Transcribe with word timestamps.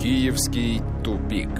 Киевский 0.00 0.80
тупик. 1.04 1.50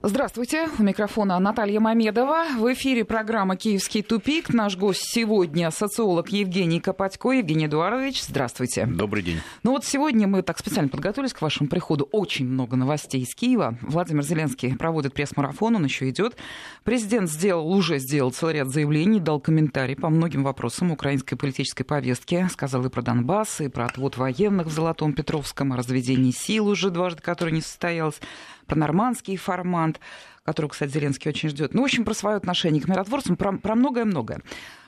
Здравствуйте, 0.00 0.68
у 0.78 0.82
микрофона 0.84 1.40
Наталья 1.40 1.80
Мамедова. 1.80 2.44
В 2.56 2.72
эфире 2.72 3.04
программа 3.04 3.56
«Киевский 3.56 4.02
тупик». 4.02 4.54
Наш 4.54 4.76
гость 4.76 5.02
сегодня 5.02 5.72
социолог 5.72 6.28
Евгений 6.28 6.78
Копатько. 6.78 7.32
Евгений 7.32 7.66
Эдуардович, 7.66 8.22
здравствуйте. 8.22 8.86
Добрый 8.86 9.24
день. 9.24 9.40
Ну 9.64 9.72
вот 9.72 9.84
сегодня 9.84 10.28
мы 10.28 10.42
так 10.42 10.60
специально 10.60 10.88
подготовились 10.88 11.32
к 11.32 11.42
вашему 11.42 11.68
приходу. 11.68 12.08
Очень 12.12 12.46
много 12.46 12.76
новостей 12.76 13.22
из 13.22 13.34
Киева. 13.34 13.76
Владимир 13.82 14.22
Зеленский 14.22 14.76
проводит 14.76 15.14
пресс-марафон, 15.14 15.74
он 15.74 15.84
еще 15.84 16.08
идет. 16.08 16.36
Президент 16.84 17.28
сделал, 17.28 17.68
уже 17.68 17.98
сделал 17.98 18.30
целый 18.30 18.54
ряд 18.54 18.68
заявлений, 18.68 19.18
дал 19.18 19.40
комментарий 19.40 19.96
по 19.96 20.10
многим 20.10 20.44
вопросам 20.44 20.92
украинской 20.92 21.34
политической 21.34 21.82
повестки. 21.82 22.46
Сказал 22.52 22.86
и 22.86 22.88
про 22.88 23.02
Донбасс, 23.02 23.62
и 23.62 23.66
про 23.66 23.86
отвод 23.86 24.16
военных 24.16 24.68
в 24.68 24.70
Золотом 24.70 25.12
Петровском, 25.12 25.72
о 25.72 25.76
разведении 25.76 26.30
сил 26.30 26.68
уже 26.68 26.90
дважды, 26.90 27.20
которое 27.20 27.50
не 27.50 27.62
состоялось 27.62 28.20
про 28.68 28.78
нормандский 28.78 29.36
формат, 29.36 29.98
который, 30.48 30.68
кстати, 30.68 30.92
Зеленский 30.92 31.28
очень 31.28 31.50
ждет. 31.50 31.74
Ну, 31.74 31.82
в 31.82 31.84
общем, 31.84 32.06
про 32.06 32.14
свое 32.14 32.36
отношение 32.38 32.80
к 32.80 32.88
миротворцам, 32.88 33.36
про, 33.36 33.74
многое-многое. 33.74 34.40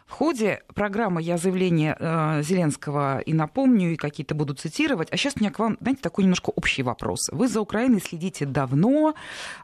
В 0.07 0.13
ходе 0.13 0.63
программы 0.75 1.21
я 1.21 1.37
заявление 1.37 1.95
э, 2.01 2.43
Зеленского 2.43 3.19
и 3.19 3.35
напомню, 3.35 3.93
и 3.93 3.97
какие-то 3.97 4.35
буду 4.35 4.55
цитировать. 4.55 5.09
А 5.11 5.19
сейчас 5.19 5.35
у 5.37 5.41
меня 5.41 5.51
к 5.51 5.59
вам, 5.59 5.77
знаете, 5.79 6.01
такой 6.01 6.25
немножко 6.25 6.49
общий 6.49 6.83
вопрос. 6.83 7.29
Вы 7.31 7.47
за 7.47 7.61
Украиной 7.61 8.01
следите 8.01 8.47
давно, 8.47 9.15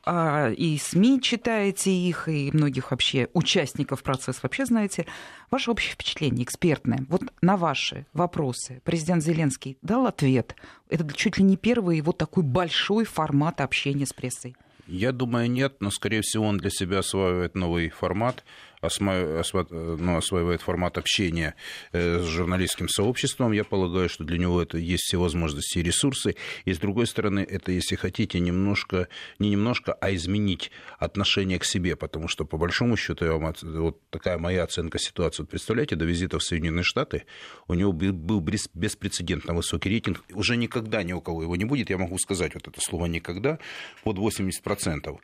э, 0.05 0.53
и 0.53 0.77
СМИ 0.77 1.23
читаете 1.23 1.91
их, 1.91 2.29
и 2.29 2.51
многих 2.53 2.91
вообще 2.91 3.31
участников 3.33 4.03
процесса 4.03 4.41
вообще 4.43 4.67
знаете. 4.67 5.07
Ваше 5.51 5.71
общее 5.71 5.95
впечатление, 5.95 6.45
экспертное, 6.45 7.07
вот 7.09 7.23
на 7.41 7.57
ваши 7.57 8.05
вопросы 8.13 8.83
президент 8.85 9.25
Зеленский 9.25 9.79
дал 9.81 10.07
ответ. 10.07 10.57
Это 10.91 11.11
чуть 11.15 11.39
ли 11.39 11.45
не 11.45 11.57
первый 11.57 12.03
вот 12.03 12.19
такой 12.19 12.43
большой 12.43 13.07
формат 13.07 13.63
общения 13.63 14.05
с 14.05 14.13
прессой. 14.13 14.57
Я 14.87 15.13
думаю, 15.13 15.51
нет, 15.51 15.77
но, 15.81 15.91
скорее 15.91 16.23
всего, 16.23 16.47
он 16.47 16.59
для 16.59 16.71
себя 16.71 17.01
осваивает 17.01 17.55
новый 17.55 17.89
формат 17.89 18.45
ну, 19.01 20.17
осваивает 20.17 20.63
формат 20.63 20.99
общения 20.99 21.55
э, 21.93 22.21
с 22.21 22.27
журналистским 22.27 22.89
сообществом. 22.89 23.53
Я 23.53 23.65
полагаю, 23.65 24.09
что 24.09 24.25
для 24.25 24.39
него 24.39 24.63
это 24.63 24.79
есть 24.79 25.05
все 25.05 25.19
возможности 25.19 25.79
и 25.79 25.83
ресурсы. 25.83 26.37
И, 26.65 26.73
с 26.73 26.79
другой 26.79 27.07
стороны, 27.07 27.41
это, 27.41 27.73
если 27.73 27.97
хотите, 27.97 28.41
немножко, 28.41 29.09
не 29.39 29.51
немножко, 29.51 29.93
а 29.95 30.15
изменить 30.15 30.71
отношение 30.99 31.59
к 31.59 31.65
себе, 31.65 31.97
потому 31.97 32.29
что, 32.29 32.45
по 32.45 32.59
большому 32.59 32.97
счету, 32.97 33.25
я 33.25 33.33
вам, 33.33 33.55
вот 33.63 34.01
такая 34.11 34.39
моя 34.39 34.65
оценка 34.65 34.99
ситуации. 34.99 35.43
Вот 35.43 35.51
представляете, 35.51 35.97
до 35.97 36.05
визита 36.05 36.39
в 36.39 36.43
Соединенные 36.43 36.85
Штаты 36.85 37.25
у 37.69 37.75
него 37.75 37.93
был 37.93 38.41
беспрецедентно 38.41 39.55
высокий 39.55 39.89
рейтинг. 39.89 40.25
Уже 40.33 40.57
никогда 40.57 41.03
ни 41.03 41.13
у 41.13 41.21
кого 41.21 41.43
его 41.43 41.57
не 41.57 41.65
будет, 41.65 41.91
я 41.91 41.99
могу 41.99 42.19
сказать 42.19 42.55
вот 42.55 42.69
это 42.69 42.81
слово 42.81 43.07
«никогда», 43.07 43.59
под 44.05 44.19
80%. 44.19 45.19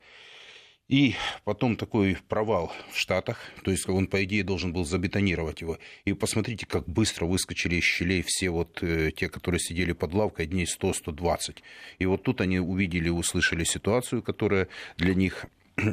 И 0.92 1.14
потом 1.44 1.76
такой 1.76 2.18
провал 2.28 2.70
в 2.90 2.98
Штатах, 2.98 3.38
то 3.64 3.70
есть 3.70 3.88
он, 3.88 4.06
по 4.06 4.22
идее, 4.24 4.44
должен 4.44 4.74
был 4.74 4.84
забетонировать 4.84 5.62
его. 5.62 5.78
И 6.04 6.12
посмотрите, 6.12 6.66
как 6.66 6.86
быстро 6.86 7.24
выскочили 7.24 7.76
из 7.76 7.84
щелей 7.84 8.22
все 8.26 8.50
вот 8.50 8.82
э, 8.82 9.10
те, 9.10 9.30
которые 9.30 9.58
сидели 9.58 9.92
под 9.92 10.12
лавкой 10.12 10.44
дней 10.44 10.66
100-120. 10.66 11.62
И 11.98 12.04
вот 12.04 12.24
тут 12.24 12.42
они 12.42 12.60
увидели, 12.60 13.08
услышали 13.08 13.64
ситуацию, 13.64 14.22
которая 14.22 14.68
для 14.98 15.14
них 15.14 15.46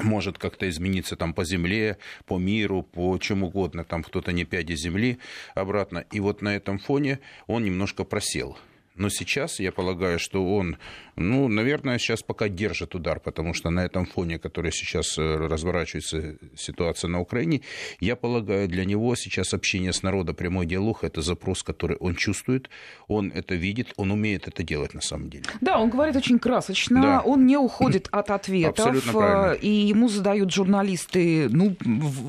может 0.00 0.38
как-то 0.38 0.68
измениться 0.68 1.14
там 1.14 1.32
по 1.32 1.44
земле, 1.44 1.96
по 2.24 2.36
миру, 2.36 2.82
по 2.82 3.16
чему 3.18 3.46
угодно, 3.46 3.84
там 3.84 4.02
кто-то 4.02 4.32
не 4.32 4.44
пяди 4.44 4.74
земли 4.74 5.18
обратно. 5.54 6.04
И 6.10 6.18
вот 6.18 6.42
на 6.42 6.56
этом 6.56 6.80
фоне 6.80 7.20
он 7.46 7.62
немножко 7.62 8.02
просел. 8.02 8.58
Но 8.96 9.08
сейчас 9.10 9.60
я 9.60 9.72
полагаю, 9.72 10.18
что 10.18 10.54
он, 10.56 10.76
ну, 11.16 11.48
наверное, 11.48 11.98
сейчас 11.98 12.22
пока 12.22 12.48
держит 12.48 12.94
удар, 12.94 13.20
потому 13.20 13.54
что 13.54 13.70
на 13.70 13.84
этом 13.84 14.06
фоне, 14.06 14.38
который 14.38 14.72
сейчас 14.72 15.18
э, 15.18 15.36
разворачивается 15.36 16.36
ситуация 16.56 17.08
на 17.08 17.20
Украине, 17.20 17.60
я 18.00 18.16
полагаю, 18.16 18.68
для 18.68 18.84
него 18.84 19.14
сейчас 19.16 19.54
общение 19.54 19.92
с 19.92 20.02
народом, 20.02 20.34
прямой 20.34 20.66
диалог– 20.66 20.98
это 21.04 21.22
запрос, 21.22 21.62
который 21.62 21.96
он 21.98 22.14
чувствует, 22.14 22.70
он 23.08 23.30
это 23.34 23.54
видит, 23.54 23.92
он 23.96 24.10
умеет 24.10 24.48
это 24.48 24.62
делать 24.62 24.94
на 24.94 25.02
самом 25.02 25.28
деле. 25.30 25.44
Да, 25.60 25.78
он 25.78 25.90
говорит 25.90 26.16
очень 26.16 26.38
красочно, 26.38 27.02
да. 27.02 27.20
он 27.20 27.46
не 27.46 27.56
уходит 27.56 28.08
от 28.10 28.30
ответов, 28.30 29.14
э, 29.14 29.58
и 29.60 29.68
ему 29.68 30.08
задают 30.08 30.52
журналисты, 30.52 31.48
ну, 31.50 31.76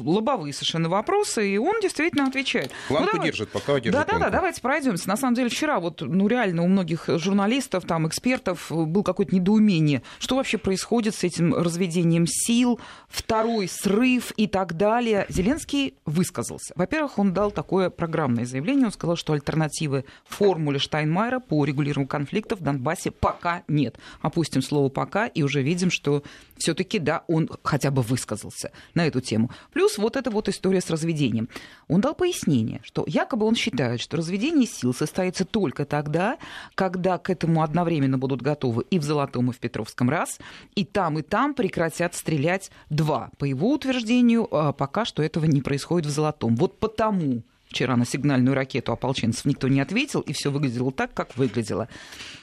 лобовые 0.04 0.54
совершенно 0.54 0.90
вопросы, 0.90 1.50
и 1.50 1.58
он 1.58 1.80
действительно 1.82 2.28
отвечает. 2.28 2.72
Планку 2.88 3.18
ну, 3.18 3.24
держит, 3.24 3.50
пока 3.50 3.80
держит 3.80 3.94
Да-да-да, 3.94 4.30
давайте 4.30 4.62
пройдемся. 4.62 5.08
На 5.08 5.18
самом 5.18 5.36
деле 5.36 5.50
вчера 5.50 5.80
вот, 5.80 6.02
ну, 6.02 6.28
реально 6.28 6.57
действительно 6.58 6.64
у 6.64 6.68
многих 6.68 7.20
журналистов, 7.20 7.86
там, 7.86 8.08
экспертов 8.08 8.72
был 8.72 9.04
какое-то 9.04 9.36
недоумение, 9.36 10.02
что 10.20 10.36
вообще 10.36 10.58
происходит 10.58 11.16
с 11.16 11.24
этим 11.24 11.54
разведением 11.54 12.26
сил, 12.28 12.80
второй 13.08 13.68
срыв 13.68 14.32
и 14.38 14.48
так 14.48 14.76
далее. 14.76 15.26
Зеленский 15.30 15.94
высказался. 16.06 16.74
Во-первых, 16.76 17.20
он 17.20 17.34
дал 17.34 17.52
такое 17.52 17.90
программное 17.90 18.46
заявление, 18.46 18.88
он 18.88 18.92
сказал, 18.92 19.16
что 19.16 19.34
альтернативы 19.34 20.06
формуле 20.26 20.80
Штайнмайера 20.80 21.40
по 21.40 21.66
регулированию 21.66 22.08
конфликтов 22.08 22.60
в 22.60 22.64
Донбассе 22.64 23.12
пока 23.12 23.64
нет. 23.68 23.98
Опустим 24.22 24.62
слово 24.62 24.90
«пока» 24.90 25.28
и 25.28 25.44
уже 25.44 25.62
видим, 25.62 25.92
что 25.92 26.24
все-таки, 26.58 27.00
да, 27.00 27.24
он 27.28 27.50
хотя 27.64 27.92
бы 27.92 28.02
высказался 28.02 28.72
на 28.94 29.06
эту 29.08 29.22
тему. 29.22 29.52
Плюс 29.74 29.98
вот 29.98 30.16
эта 30.16 30.32
вот 30.32 30.50
история 30.50 30.82
с 30.82 30.90
разведением. 30.90 31.50
Он 31.88 32.02
дал 32.02 32.16
пояснение, 32.16 32.82
что 32.84 33.04
якобы 33.08 33.46
он 33.46 33.56
считает, 33.56 34.02
что 34.02 34.18
разведение 34.18 34.68
сил 34.68 34.94
состоится 34.94 35.46
только 35.46 35.86
тогда, 35.86 36.38
когда 36.76 37.18
к 37.18 37.30
этому 37.30 37.64
одновременно 37.64 38.18
будут 38.18 38.42
готовы 38.42 38.84
и 38.90 39.00
в 39.00 39.04
Золотом, 39.04 39.50
и 39.50 39.54
в 39.54 39.60
Петровском 39.60 40.10
раз, 40.10 40.40
и 40.76 40.86
там, 40.86 41.20
и 41.20 41.22
там 41.22 41.54
прекратят 41.54 42.16
стрелять 42.16 42.72
два. 42.90 43.30
По 43.38 43.46
его 43.46 43.74
утверждению, 43.74 44.48
а, 44.52 44.74
пока 44.74 45.06
что 45.06 45.24
этого 45.24 45.46
не 45.46 45.62
происходит 45.62 46.08
в 46.08 46.10
Золотом. 46.10 46.56
Вот 46.56 46.80
потому 46.80 47.44
Вчера 47.68 47.98
на 47.98 48.06
сигнальную 48.06 48.56
ракету 48.56 48.94
ополченцев 48.94 49.44
никто 49.46 49.68
не 49.68 49.82
ответил, 49.82 50.22
и 50.22 50.32
все 50.32 50.52
выглядело 50.52 50.92
так, 50.92 51.14
как 51.14 51.36
выглядело. 51.36 51.90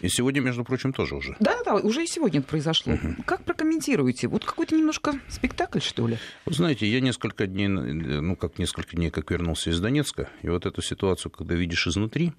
И 0.01 0.09
сегодня, 0.09 0.41
между 0.41 0.65
прочим, 0.65 0.93
тоже 0.93 1.17
уже. 1.17 1.35
Да, 1.41 1.57
да, 1.65 1.77
уже 1.77 2.05
и 2.05 2.07
сегодня 2.07 2.41
это 2.41 2.49
произошло. 2.49 2.93
Угу. 2.93 3.23
Как 3.25 3.43
прокомментируете? 3.45 4.29
Вот 4.29 4.45
какой-то 4.45 4.77
немножко 4.77 5.19
спектакль, 5.29 5.81
что 5.81 6.07
ли? 6.07 6.19
Вы 6.45 6.53
знаете, 6.53 6.87
я 6.87 7.01
несколько 7.01 7.47
дней, 7.47 7.69
ну 7.69 8.37
как 8.37 8.59
несколько 8.59 8.97
дней, 8.97 9.11
как 9.11 9.31
вернулся 9.31 9.71
из 9.71 9.81
Донецка, 9.81 10.29
и 10.43 10.49
вот 10.49 10.67
эту 10.67 10.83
ситуацию, 10.83 11.33
когда 11.33 11.55
видишь 11.55 11.87
изнутри, 11.87 12.33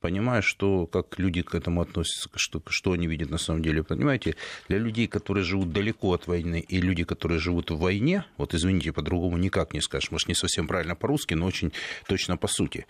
понимая, 0.00 0.42
что, 0.42 0.86
как 0.86 1.18
люди 1.18 1.42
к 1.42 1.54
этому 1.54 1.82
относятся, 1.82 2.28
что, 2.34 2.62
что 2.68 2.92
они 2.92 3.06
видят 3.06 3.30
на 3.30 3.38
самом 3.38 3.62
деле. 3.62 3.82
Понимаете, 3.82 4.36
для 4.68 4.78
людей, 4.78 5.06
которые 5.06 5.44
живут 5.44 5.72
далеко 5.72 6.12
от 6.12 6.26
войны, 6.26 6.64
и 6.66 6.80
люди, 6.80 7.04
которые 7.04 7.38
живут 7.38 7.70
в 7.70 7.78
войне, 7.78 8.24
вот 8.36 8.54
извините, 8.54 8.92
по-другому 8.92 9.36
никак 9.36 9.74
не 9.74 9.80
скажешь, 9.80 10.10
может, 10.10 10.28
не 10.28 10.34
совсем 10.34 10.66
правильно 10.66 10.96
по-русски, 10.96 11.34
но 11.34 11.46
очень 11.46 11.72
точно 12.06 12.36
по 12.36 12.48
сути. 12.48 12.86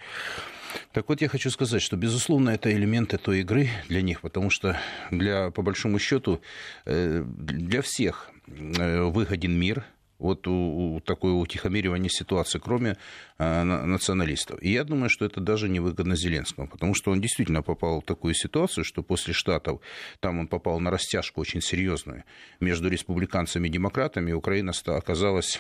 Так 0.92 1.08
вот, 1.08 1.20
я 1.20 1.28
хочу 1.28 1.50
сказать, 1.50 1.82
что, 1.82 1.96
безусловно, 1.96 2.50
это 2.50 2.72
элементы 2.72 3.18
той 3.18 3.40
игры 3.40 3.68
для 3.88 4.02
них, 4.02 4.20
потому 4.20 4.50
что, 4.50 4.78
для, 5.10 5.50
по 5.50 5.62
большому 5.62 5.98
счету, 5.98 6.40
э, 6.86 7.24
для 7.26 7.82
всех 7.82 8.30
э, 8.46 9.02
выгоден 9.02 9.52
мир– 9.52 9.84
вот 10.20 10.46
у, 10.46 10.96
у 10.96 11.00
такое 11.00 11.32
утихомиривание 11.32 12.10
ситуации, 12.10 12.58
кроме 12.58 12.96
э, 13.38 13.62
националистов. 13.64 14.62
И 14.62 14.70
я 14.70 14.84
думаю, 14.84 15.08
что 15.10 15.24
это 15.24 15.40
даже 15.40 15.68
невыгодно 15.68 16.14
Зеленскому, 16.14 16.68
потому 16.68 16.94
что 16.94 17.10
он 17.10 17.20
действительно 17.20 17.62
попал 17.62 18.00
в 18.00 18.04
такую 18.04 18.34
ситуацию, 18.34 18.84
что 18.84 19.02
после 19.02 19.34
Штатов 19.34 19.80
там 20.20 20.38
он 20.38 20.46
попал 20.46 20.80
на 20.80 20.90
растяжку 20.90 21.40
очень 21.40 21.60
серьезную 21.60 22.24
между 22.60 22.88
республиканцами 22.88 23.68
и 23.68 23.70
демократами, 23.70 24.32
Украина 24.32 24.72
оказалась 24.86 25.58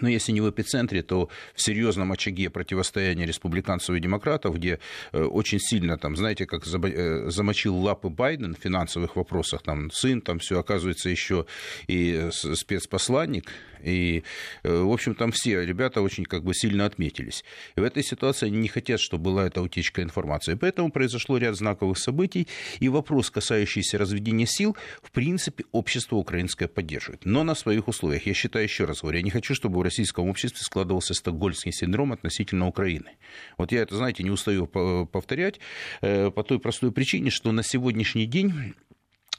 но 0.00 0.08
если 0.08 0.32
не 0.32 0.40
в 0.40 0.50
эпицентре, 0.50 1.02
то 1.02 1.28
в 1.54 1.62
серьезном 1.62 2.12
очаге 2.12 2.50
противостояния 2.50 3.26
республиканцев 3.26 3.94
и 3.96 4.00
демократов, 4.00 4.56
где 4.56 4.78
э, 5.12 5.22
очень 5.22 5.60
сильно, 5.60 5.98
там, 5.98 6.16
знаете, 6.16 6.46
как 6.46 6.66
э, 6.66 7.30
замочил 7.30 7.76
лапы 7.76 8.08
Байден 8.08 8.54
в 8.54 8.58
финансовых 8.58 9.16
вопросах, 9.16 9.62
там, 9.62 9.90
сын, 9.90 10.20
там 10.20 10.38
все, 10.38 10.58
оказывается, 10.58 11.08
еще 11.08 11.46
и 11.86 12.28
спецпосланник, 12.30 13.50
и, 13.82 14.22
э, 14.62 14.82
в 14.82 14.90
общем, 14.90 15.14
там 15.14 15.32
все 15.32 15.64
ребята 15.64 16.00
очень 16.00 16.24
как 16.24 16.44
бы 16.44 16.54
сильно 16.54 16.86
отметились. 16.86 17.44
И 17.76 17.80
в 17.80 17.84
этой 17.84 18.02
ситуации 18.02 18.46
они 18.46 18.58
не 18.58 18.68
хотят, 18.68 19.00
чтобы 19.00 19.24
была 19.24 19.46
эта 19.46 19.60
утечка 19.60 20.02
информации. 20.02 20.54
Поэтому 20.54 20.90
произошло 20.90 21.38
ряд 21.38 21.56
знаковых 21.56 21.98
событий, 21.98 22.48
и 22.80 22.88
вопрос, 22.88 23.30
касающийся 23.30 23.98
разведения 23.98 24.46
сил, 24.46 24.76
в 25.02 25.10
принципе, 25.10 25.64
общество 25.72 26.16
украинское 26.16 26.68
поддерживает. 26.68 27.24
Но 27.24 27.44
на 27.44 27.54
своих 27.54 27.88
условиях. 27.88 28.26
Я 28.26 28.34
считаю, 28.34 28.64
еще 28.64 28.84
раз 28.84 29.02
говорю, 29.02 29.18
я 29.18 29.24
не 29.24 29.30
хочу, 29.30 29.54
чтобы 29.54 29.78
в 29.82 29.84
российском 29.84 30.28
обществе 30.28 30.60
складывался 30.62 31.12
стокгольмский 31.12 31.72
синдром 31.72 32.12
относительно 32.12 32.68
Украины. 32.68 33.16
Вот 33.58 33.72
я 33.72 33.80
это, 33.82 33.96
знаете, 33.96 34.22
не 34.22 34.30
устаю 34.30 34.68
повторять 34.68 35.58
э, 36.00 36.30
по 36.30 36.44
той 36.44 36.60
простой 36.60 36.92
причине, 36.92 37.30
что 37.30 37.50
на 37.50 37.64
сегодняшний 37.64 38.26
день 38.26 38.74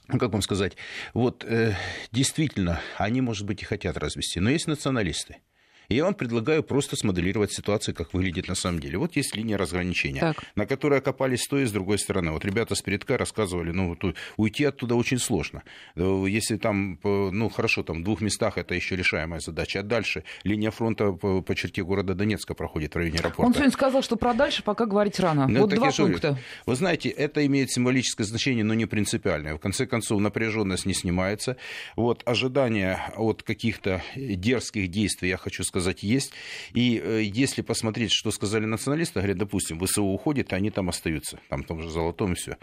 ну, 0.10 0.20
как 0.20 0.34
вам 0.34 0.42
сказать, 0.42 0.76
вот 1.14 1.46
э, 1.46 1.78
действительно, 2.12 2.82
они, 2.98 3.22
может 3.22 3.48
быть, 3.48 3.62
и 3.62 3.66
хотят 3.66 3.98
развести, 3.98 4.42
но 4.42 4.50
есть 4.50 4.68
националисты. 4.68 5.38
Я 5.90 6.06
вам 6.06 6.14
предлагаю 6.14 6.64
просто 6.64 6.96
смоделировать 6.96 7.52
ситуацию, 7.52 7.94
как 7.96 8.14
выглядит 8.14 8.48
на 8.48 8.56
самом 8.56 8.80
деле. 8.80 8.98
Вот 8.98 9.16
есть 9.16 9.36
линия 9.36 9.58
разграничения, 9.58 10.20
так. 10.20 10.44
на 10.56 10.66
которой 10.66 11.00
окопались 11.00 11.42
с 11.42 11.48
той 11.48 11.64
и 11.64 11.66
с 11.66 11.72
другой 11.72 12.00
стороны. 12.00 12.32
Вот 12.32 12.46
ребята 12.46 12.76
с 12.76 12.82
передка 12.82 13.18
рассказывали, 13.18 13.72
ну, 13.72 13.98
уйти 14.38 14.64
оттуда 14.66 14.96
очень 14.96 15.20
сложно. 15.20 15.64
Если 15.96 16.58
там, 16.58 17.00
ну, 17.04 17.50
хорошо, 17.50 17.84
там 17.84 18.02
в 18.02 18.04
двух 18.04 18.22
местах 18.22 18.58
это 18.58 18.76
еще 18.76 18.96
решаемая 18.96 19.40
задача. 19.40 19.82
А 19.82 19.84
дальше 19.84 20.24
линия 20.44 20.72
фронта 20.72 21.12
по, 21.12 21.56
черте 21.56 21.84
города 21.84 22.16
Донецка 22.16 22.54
проходит 22.54 22.94
в 22.94 22.98
районе 22.98 23.20
аэропорта. 23.20 23.48
Он 23.48 23.54
сегодня 23.54 23.72
сказал, 23.72 24.02
что 24.02 24.16
про 24.16 24.34
дальше 24.34 24.64
пока 24.64 24.86
говорить 24.86 25.20
рано. 25.20 25.48
Ну, 25.48 25.62
вот 25.62 25.70
два 25.70 25.92
пункта. 25.92 26.38
Вы 26.66 26.76
знаете, 26.76 27.10
это 27.10 27.46
имеет 27.46 27.72
символическое 27.72 28.26
значение, 28.26 28.64
но 28.64 28.74
не 28.74 28.86
принципиальное. 28.86 29.56
В 29.56 29.60
конце 29.60 29.86
концов, 29.86 30.20
напряженность 30.20 30.86
не 30.86 30.94
снимается. 30.94 31.58
Вот 31.96 32.24
ожидания 32.26 33.12
от 33.16 33.44
каких-то 33.44 34.02
дерзких 34.16 34.90
действий, 34.90 35.30
я 35.30 35.38
хочу 35.38 35.64
сказать, 35.64 35.73
сказать, 35.74 36.04
есть. 36.04 36.34
И 36.74 37.02
э, 37.04 37.24
если 37.24 37.64
посмотреть, 37.64 38.12
что 38.14 38.30
сказали 38.30 38.66
националисты, 38.66 39.20
говорят, 39.20 39.38
допустим, 39.38 39.80
ВСУ 39.80 40.04
уходит, 40.04 40.54
а 40.54 40.58
они 40.58 40.70
там 40.70 40.90
остаются, 40.90 41.40
там, 41.50 41.64
там 41.64 41.82
же 41.82 41.90
золотом 41.90 42.34
и 42.34 42.36
все. 42.36 42.58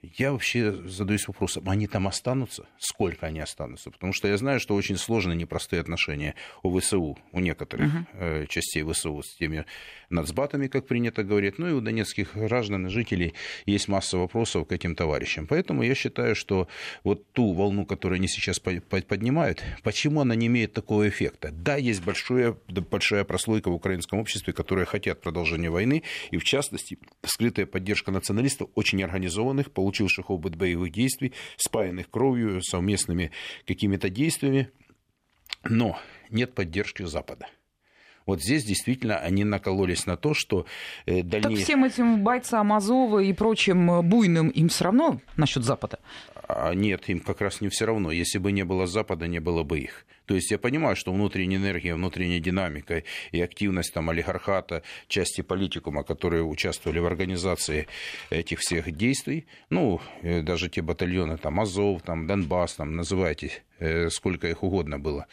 Я 0.00 0.30
вообще 0.30 0.72
задаюсь 0.86 1.26
вопросом, 1.26 1.68
они 1.68 1.88
там 1.88 2.06
останутся? 2.06 2.68
Сколько 2.78 3.26
они 3.26 3.40
останутся? 3.40 3.90
Потому 3.90 4.12
что 4.12 4.28
я 4.28 4.36
знаю, 4.36 4.60
что 4.60 4.76
очень 4.76 4.96
сложные 4.96 5.34
непростые 5.34 5.80
отношения 5.80 6.36
у 6.62 6.78
ВСУ, 6.78 7.18
у 7.32 7.40
некоторых 7.40 7.90
uh-huh. 8.14 8.46
частей 8.46 8.84
ВСУ 8.84 9.20
с 9.24 9.34
теми 9.34 9.64
нацбатами, 10.08 10.68
как 10.68 10.86
принято 10.86 11.24
говорить, 11.24 11.58
ну 11.58 11.68
и 11.68 11.72
у 11.72 11.80
донецких 11.80 12.36
граждан 12.36 12.86
и 12.86 12.90
жителей 12.90 13.34
есть 13.66 13.88
масса 13.88 14.18
вопросов 14.18 14.68
к 14.68 14.72
этим 14.72 14.94
товарищам. 14.94 15.48
Поэтому 15.48 15.82
я 15.82 15.96
считаю, 15.96 16.36
что 16.36 16.68
вот 17.02 17.32
ту 17.32 17.52
волну, 17.52 17.84
которую 17.84 18.18
они 18.18 18.28
сейчас 18.28 18.60
поднимают, 18.60 19.64
почему 19.82 20.20
она 20.20 20.36
не 20.36 20.46
имеет 20.46 20.74
такого 20.74 21.08
эффекта? 21.08 21.50
Да, 21.50 21.74
есть 21.74 22.04
большое, 22.04 22.56
большая 22.68 23.24
прослойка 23.24 23.68
в 23.68 23.74
украинском 23.74 24.20
обществе, 24.20 24.52
которые 24.52 24.86
хотят 24.86 25.20
продолжения 25.20 25.70
войны, 25.70 26.04
и 26.30 26.36
в 26.38 26.44
частности, 26.44 26.98
скрытая 27.24 27.66
поддержка 27.66 28.12
националистов, 28.12 28.70
очень 28.76 29.02
организованных, 29.02 29.72
получивших 29.88 30.28
опыт 30.28 30.54
боевых 30.54 30.92
действий, 30.92 31.32
спаянных 31.56 32.10
кровью, 32.10 32.60
совместными 32.62 33.30
какими-то 33.66 34.10
действиями, 34.10 34.70
но 35.64 35.98
нет 36.28 36.54
поддержки 36.54 37.04
Запада. 37.04 37.48
Вот 38.28 38.42
здесь 38.42 38.62
действительно 38.62 39.16
они 39.16 39.42
накололись 39.44 40.04
на 40.04 40.18
то, 40.18 40.34
что 40.34 40.66
э, 41.06 41.22
дальнейшее... 41.22 41.56
Так 41.56 41.64
всем 41.64 41.84
этим 41.84 42.22
бойцам 42.22 42.74
Азова 42.74 43.20
и 43.20 43.32
прочим 43.32 43.90
э, 43.90 44.02
буйным 44.02 44.50
им 44.50 44.68
все 44.68 44.84
равно 44.84 45.22
насчет 45.36 45.64
Запада? 45.64 45.98
А 46.46 46.74
нет, 46.74 47.08
им 47.08 47.20
как 47.20 47.40
раз 47.40 47.62
не 47.62 47.70
все 47.70 47.86
равно. 47.86 48.12
Если 48.12 48.36
бы 48.36 48.52
не 48.52 48.64
было 48.64 48.86
Запада, 48.86 49.26
не 49.26 49.38
было 49.38 49.62
бы 49.62 49.78
их. 49.78 50.04
То 50.26 50.34
есть 50.34 50.50
я 50.50 50.58
понимаю, 50.58 50.94
что 50.94 51.10
внутренняя 51.10 51.58
энергия, 51.58 51.94
внутренняя 51.94 52.38
динамика 52.38 53.02
и 53.32 53.40
активность 53.40 53.94
там, 53.94 54.10
олигархата, 54.10 54.82
части 55.06 55.40
политикума, 55.40 56.04
которые 56.04 56.42
участвовали 56.42 56.98
в 56.98 57.06
организации 57.06 57.86
этих 58.28 58.58
всех 58.58 58.92
действий, 58.94 59.46
ну, 59.70 60.02
э, 60.20 60.42
даже 60.42 60.68
те 60.68 60.82
батальоны, 60.82 61.38
там, 61.38 61.60
Азов, 61.60 62.02
там, 62.02 62.26
Донбасс, 62.26 62.74
там, 62.74 62.94
называйте, 62.94 63.62
сколько 64.10 64.48
их 64.48 64.62
угодно 64.62 64.98
было, 64.98 65.26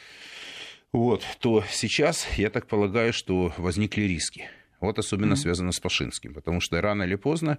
вот, 0.95 1.23
то 1.39 1.63
сейчас, 1.69 2.27
я 2.37 2.49
так 2.49 2.67
полагаю, 2.67 3.13
что 3.13 3.53
возникли 3.57 4.01
риски. 4.03 4.49
Вот 4.85 4.99
особенно 4.99 5.33
mm-hmm. 5.33 5.37
связано 5.37 5.71
с 5.71 5.79
Пашинским, 5.79 6.33
потому 6.33 6.61
что 6.61 6.81
рано 6.81 7.03
или 7.03 7.15
поздно, 7.15 7.57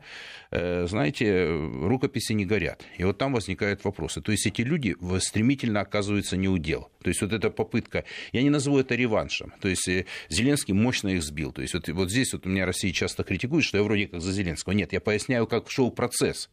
э, 0.50 0.86
знаете, 0.86 1.46
рукописи 1.46 2.32
не 2.32 2.46
горят. 2.46 2.84
И 2.98 3.04
вот 3.04 3.18
там 3.18 3.32
возникают 3.32 3.84
вопросы. 3.84 4.20
То 4.20 4.32
есть 4.32 4.46
эти 4.46 4.62
люди 4.62 4.96
стремительно 5.20 5.80
оказываются 5.80 6.36
неудел. 6.36 6.90
То 7.02 7.10
есть 7.10 7.22
вот 7.22 7.32
эта 7.32 7.50
попытка, 7.50 8.04
я 8.32 8.42
не 8.42 8.50
назову 8.50 8.78
это 8.78 8.94
реваншем. 8.94 9.52
То 9.60 9.68
есть 9.68 9.88
э, 9.88 10.06
Зеленский 10.28 10.74
мощно 10.74 11.08
их 11.08 11.22
сбил. 11.22 11.52
То 11.52 11.62
есть 11.62 11.74
вот, 11.74 11.88
вот 11.88 12.10
здесь 12.10 12.32
вот 12.32 12.46
у 12.46 12.48
меня 12.48 12.66
Россия 12.66 12.92
часто 12.92 13.24
критикует, 13.24 13.64
что 13.64 13.78
я 13.78 13.84
вроде 13.84 14.08
как 14.08 14.20
за 14.20 14.32
Зеленского. 14.32 14.72
Нет, 14.72 14.92
я 14.92 15.00
поясняю, 15.00 15.46
как 15.46 15.70
шел 15.70 15.90
процесс. 15.90 16.50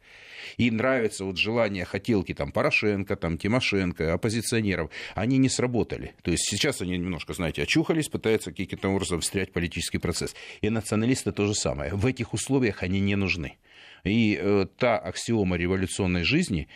И 0.58 0.70
нравится 0.70 1.26
вот 1.26 1.38
желание, 1.38 1.86
хотелки 1.86 2.34
там 2.34 2.52
Порошенко, 2.52 3.16
там 3.16 3.38
Тимошенко, 3.38 4.14
оппозиционеров. 4.14 4.92
Они 5.16 5.38
не 5.38 5.50
сработали. 5.50 6.14
То 6.22 6.32
есть 6.32 6.44
сейчас 6.48 6.82
они 6.82 6.98
немножко, 6.98 7.34
знаете, 7.34 7.64
очухались, 7.64 8.10
пытаются 8.10 8.52
каким-то 8.52 8.90
образом 8.90 9.22
встрять 9.22 9.52
политический 9.52 9.98
процесс. 9.98 10.36
И 10.64 10.70
националисты 10.70 11.34
то 11.34 11.46
же 11.46 11.56
самое. 11.56 11.94
В 11.94 12.06
этих 12.06 12.34
условиях 12.34 12.84
они 12.84 13.02
не 13.02 13.18
нужны. 13.18 13.58
И 14.06 14.40
э, 14.42 14.66
та 14.78 14.98
аксиома 14.98 15.58
революционной 15.58 16.24
жизни, 16.24 16.70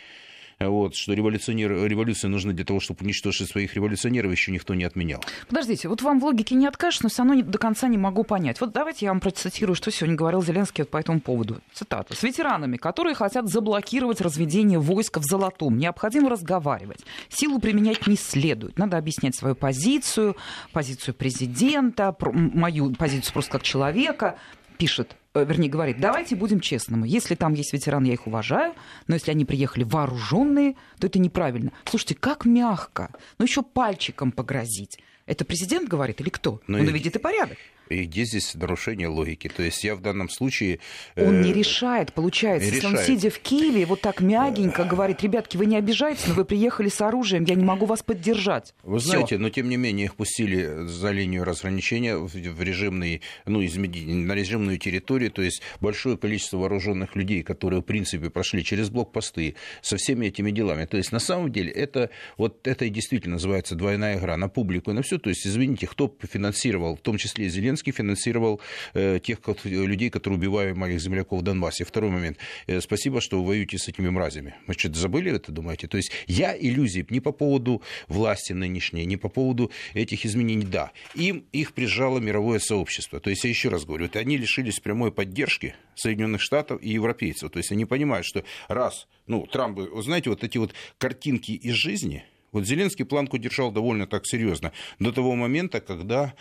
вот, 0.60 0.96
что 0.96 1.12
революционеры, 1.12 1.86
революция 1.86 2.28
нужна 2.28 2.52
для 2.52 2.64
того, 2.64 2.80
чтобы 2.80 3.04
уничтожить 3.04 3.48
своих 3.48 3.74
революционеров, 3.74 4.32
еще 4.32 4.50
никто 4.50 4.74
не 4.74 4.82
отменял. 4.82 5.22
Подождите, 5.46 5.88
вот 5.88 6.02
вам 6.02 6.18
в 6.18 6.24
логике 6.24 6.56
не 6.56 6.66
откажешь, 6.66 7.00
но 7.00 7.08
все 7.08 7.22
равно 7.22 7.40
до 7.42 7.58
конца 7.58 7.86
не 7.86 7.96
могу 7.96 8.24
понять. 8.24 8.60
Вот 8.60 8.72
давайте 8.72 9.06
я 9.06 9.12
вам 9.12 9.20
процитирую, 9.20 9.76
что 9.76 9.92
сегодня 9.92 10.16
говорил 10.16 10.42
Зеленский 10.42 10.84
по 10.84 10.96
этому 10.96 11.20
поводу. 11.20 11.60
Цитата. 11.72 12.14
«С 12.16 12.24
ветеранами, 12.24 12.76
которые 12.76 13.14
хотят 13.14 13.48
заблокировать 13.48 14.20
разведение 14.20 14.80
войск 14.80 15.18
в 15.18 15.22
Золотом, 15.22 15.78
необходимо 15.78 16.28
разговаривать. 16.28 17.04
Силу 17.28 17.60
применять 17.60 18.08
не 18.08 18.16
следует. 18.16 18.78
Надо 18.78 18.96
объяснять 18.96 19.36
свою 19.36 19.54
позицию, 19.54 20.36
позицию 20.72 21.14
президента, 21.14 22.16
мою 22.32 22.92
позицию 22.94 23.32
просто 23.32 23.52
как 23.52 23.62
человека 23.62 24.38
пишет, 24.78 25.16
вернее, 25.44 25.68
говорит, 25.68 26.00
давайте 26.00 26.36
будем 26.36 26.60
честными. 26.60 27.08
Если 27.08 27.34
там 27.34 27.54
есть 27.54 27.72
ветераны, 27.72 28.06
я 28.06 28.14
их 28.14 28.26
уважаю, 28.26 28.74
но 29.06 29.14
если 29.14 29.30
они 29.30 29.44
приехали 29.44 29.84
вооруженные, 29.84 30.76
то 30.98 31.06
это 31.06 31.18
неправильно. 31.18 31.72
Слушайте, 31.84 32.14
как 32.14 32.44
мягко. 32.44 33.10
Ну, 33.38 33.44
еще 33.44 33.62
пальчиком 33.62 34.32
погрозить. 34.32 34.98
Это 35.26 35.44
президент 35.44 35.88
говорит 35.88 36.20
или 36.20 36.30
кто? 36.30 36.60
Но 36.66 36.78
ну, 36.78 36.84
Он 36.84 36.88
и... 36.88 36.92
видит 36.92 37.16
и 37.16 37.18
порядок. 37.18 37.58
И 37.90 38.04
где 38.04 38.24
здесь 38.24 38.54
нарушение 38.54 39.08
логики? 39.08 39.48
То 39.48 39.62
есть 39.62 39.82
я 39.84 39.94
в 39.94 40.00
данном 40.00 40.28
случае... 40.28 40.80
Он 41.16 41.40
не 41.40 41.50
э, 41.50 41.54
решает, 41.54 42.12
получается. 42.12 42.68
Решает. 42.68 42.84
Если 42.84 42.96
он, 42.96 43.04
сидя 43.04 43.30
в 43.30 43.38
Киеве, 43.38 43.86
вот 43.86 44.00
так 44.00 44.20
мягенько 44.20 44.84
говорит, 44.84 45.22
ребятки, 45.22 45.56
вы 45.56 45.66
не 45.66 45.76
обижайтесь, 45.76 46.26
но 46.26 46.34
вы 46.34 46.44
приехали 46.44 46.88
с 46.88 47.00
оружием, 47.00 47.44
я 47.44 47.54
не 47.54 47.64
могу 47.64 47.86
вас 47.86 48.02
поддержать. 48.02 48.74
Вы 48.82 48.98
Всё. 48.98 49.10
знаете, 49.10 49.38
но 49.38 49.50
тем 49.50 49.68
не 49.68 49.76
менее 49.76 50.06
их 50.06 50.14
пустили 50.14 50.86
за 50.86 51.10
линию 51.10 51.44
разграничения 51.44 52.16
в 52.16 52.62
режимный, 52.62 53.22
ну, 53.46 53.60
на 53.60 54.32
режимную 54.32 54.78
территорию, 54.78 55.30
то 55.30 55.42
есть 55.42 55.62
большое 55.80 56.16
количество 56.16 56.58
вооруженных 56.58 57.16
людей, 57.16 57.42
которые, 57.42 57.80
в 57.80 57.84
принципе, 57.84 58.30
прошли 58.30 58.64
через 58.64 58.90
блокпосты 58.90 59.56
со 59.80 59.96
всеми 59.96 60.26
этими 60.26 60.50
делами. 60.50 60.84
То 60.84 60.96
есть 60.96 61.12
на 61.12 61.18
самом 61.18 61.52
деле 61.52 61.70
это, 61.70 62.10
вот 62.36 62.66
это 62.66 62.84
и 62.84 62.90
действительно 62.90 63.34
называется 63.34 63.74
двойная 63.74 64.18
игра 64.18 64.36
на 64.36 64.48
публику 64.48 64.90
и 64.90 64.94
на 64.94 65.02
все. 65.02 65.18
То 65.18 65.30
есть, 65.30 65.46
извините, 65.46 65.86
кто 65.86 66.14
финансировал, 66.22 66.96
в 66.96 67.00
том 67.00 67.16
числе 67.16 67.46
и 67.46 67.48
Зеленский, 67.48 67.77
Зеленский 67.78 67.92
финансировал 67.92 68.60
э, 68.94 69.20
тех 69.22 69.38
людей, 69.64 70.10
которые 70.10 70.38
убивают 70.38 70.76
моих 70.76 71.00
земляков 71.00 71.40
в 71.40 71.42
Донбассе. 71.42 71.84
Второй 71.84 72.10
момент. 72.10 72.38
Э, 72.66 72.80
спасибо, 72.80 73.20
что 73.20 73.40
вы 73.40 73.46
воюете 73.48 73.78
с 73.78 73.88
этими 73.88 74.08
мразями. 74.08 74.54
Мы 74.66 74.74
что-то 74.74 74.98
забыли 74.98 75.32
это, 75.32 75.52
думаете? 75.52 75.86
То 75.86 75.96
есть 75.96 76.10
я 76.26 76.56
иллюзий 76.56 77.06
не 77.10 77.20
по 77.20 77.32
поводу 77.32 77.82
власти 78.08 78.52
нынешней, 78.52 79.06
не 79.06 79.16
по 79.16 79.28
поводу 79.28 79.70
этих 79.94 80.26
изменений. 80.26 80.66
Да, 80.66 80.90
им 81.14 81.44
их 81.52 81.72
прижало 81.72 82.18
мировое 82.18 82.58
сообщество. 82.58 83.20
То 83.20 83.30
есть 83.30 83.44
я 83.44 83.50
еще 83.50 83.68
раз 83.68 83.84
говорю, 83.84 84.06
это 84.06 84.18
они 84.18 84.36
лишились 84.36 84.80
прямой 84.80 85.12
поддержки 85.12 85.74
Соединенных 85.94 86.40
Штатов 86.40 86.82
и 86.82 86.90
европейцев. 86.90 87.50
То 87.50 87.58
есть 87.58 87.72
они 87.72 87.84
понимают, 87.84 88.26
что 88.26 88.44
раз, 88.68 89.06
ну, 89.26 89.46
Трамп, 89.46 89.78
вы 89.78 90.02
знаете, 90.02 90.30
вот 90.30 90.42
эти 90.42 90.58
вот 90.58 90.74
картинки 90.98 91.52
из 91.52 91.74
жизни, 91.74 92.24
вот 92.52 92.66
Зеленский 92.66 93.04
планку 93.04 93.38
держал 93.38 93.70
довольно 93.70 94.06
так 94.06 94.26
серьезно 94.26 94.72
до 94.98 95.12
того 95.12 95.34
момента, 95.34 95.80
когда 95.80 96.34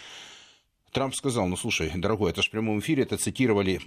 Трамп 0.98 1.14
сказал, 1.14 1.48
ну 1.48 1.56
слушай, 1.56 1.92
дорогой, 1.94 2.32
это 2.32 2.42
же 2.42 2.48
в 2.48 2.52
прямом 2.52 2.80
эфире, 2.80 3.04
это 3.04 3.18
цитировали 3.18 3.80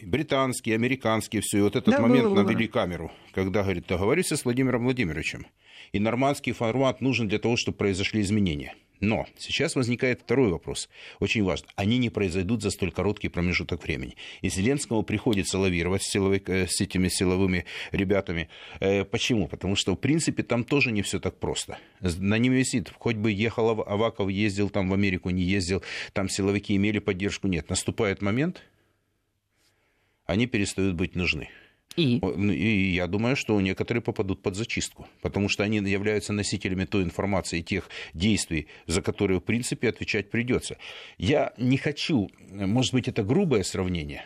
британские, 0.00 0.76
американские, 0.76 1.42
все, 1.42 1.58
и 1.58 1.60
вот 1.60 1.74
этот 1.74 1.92
да, 1.92 2.00
момент 2.00 2.28
было, 2.28 2.44
навели 2.44 2.68
камеру, 2.68 3.10
когда, 3.32 3.64
говорит, 3.64 3.88
договорился 3.88 4.36
с 4.36 4.44
Владимиром 4.44 4.84
Владимировичем, 4.84 5.48
и 5.90 5.98
нормандский 5.98 6.52
формат 6.52 7.00
нужен 7.00 7.26
для 7.26 7.40
того, 7.40 7.56
чтобы 7.56 7.78
произошли 7.78 8.20
изменения– 8.20 8.76
но 9.00 9.26
сейчас 9.38 9.74
возникает 9.76 10.20
второй 10.20 10.50
вопрос, 10.50 10.88
очень 11.20 11.42
важный. 11.44 11.68
Они 11.76 11.98
не 11.98 12.10
произойдут 12.10 12.62
за 12.62 12.70
столь 12.70 12.92
короткий 12.92 13.28
промежуток 13.28 13.82
времени. 13.82 14.16
И 14.42 14.48
Зеленскому 14.48 15.02
приходится 15.02 15.58
лавировать 15.58 16.02
с, 16.02 16.10
силовой, 16.10 16.42
э, 16.46 16.66
с 16.66 16.80
этими 16.80 17.08
силовыми 17.08 17.64
ребятами. 17.92 18.48
Э, 18.80 19.04
почему? 19.04 19.48
Потому 19.48 19.76
что, 19.76 19.92
в 19.92 19.96
принципе, 19.96 20.42
там 20.42 20.64
тоже 20.64 20.92
не 20.92 21.02
все 21.02 21.20
так 21.20 21.38
просто. 21.38 21.78
На 22.00 22.38
ним 22.38 22.52
висит, 22.52 22.92
хоть 22.98 23.16
бы 23.16 23.32
ехал 23.32 23.70
Аваков, 23.70 24.30
ездил 24.30 24.70
там 24.70 24.88
в 24.88 24.94
Америку, 24.94 25.30
не 25.30 25.42
ездил, 25.42 25.82
там 26.12 26.28
силовики 26.28 26.74
имели 26.76 26.98
поддержку, 26.98 27.48
нет. 27.48 27.68
Наступает 27.68 28.22
момент, 28.22 28.62
они 30.26 30.46
перестают 30.46 30.94
быть 30.94 31.14
нужны. 31.14 31.48
И? 31.96 32.18
Ну, 32.20 32.52
и 32.52 32.92
я 32.92 33.06
думаю, 33.06 33.36
что 33.36 33.60
некоторые 33.60 34.02
попадут 34.02 34.42
под 34.42 34.54
зачистку, 34.54 35.06
потому 35.22 35.48
что 35.48 35.64
они 35.64 35.78
являются 35.78 36.32
носителями 36.32 36.84
той 36.84 37.02
информации, 37.02 37.62
тех 37.62 37.88
действий, 38.12 38.68
за 38.86 39.02
которые, 39.02 39.40
в 39.40 39.44
принципе, 39.44 39.88
отвечать 39.88 40.30
придется. 40.30 40.76
Я 41.18 41.52
не 41.56 41.78
хочу, 41.78 42.30
может 42.50 42.92
быть, 42.92 43.08
это 43.08 43.22
грубое 43.22 43.62
сравнение, 43.62 44.24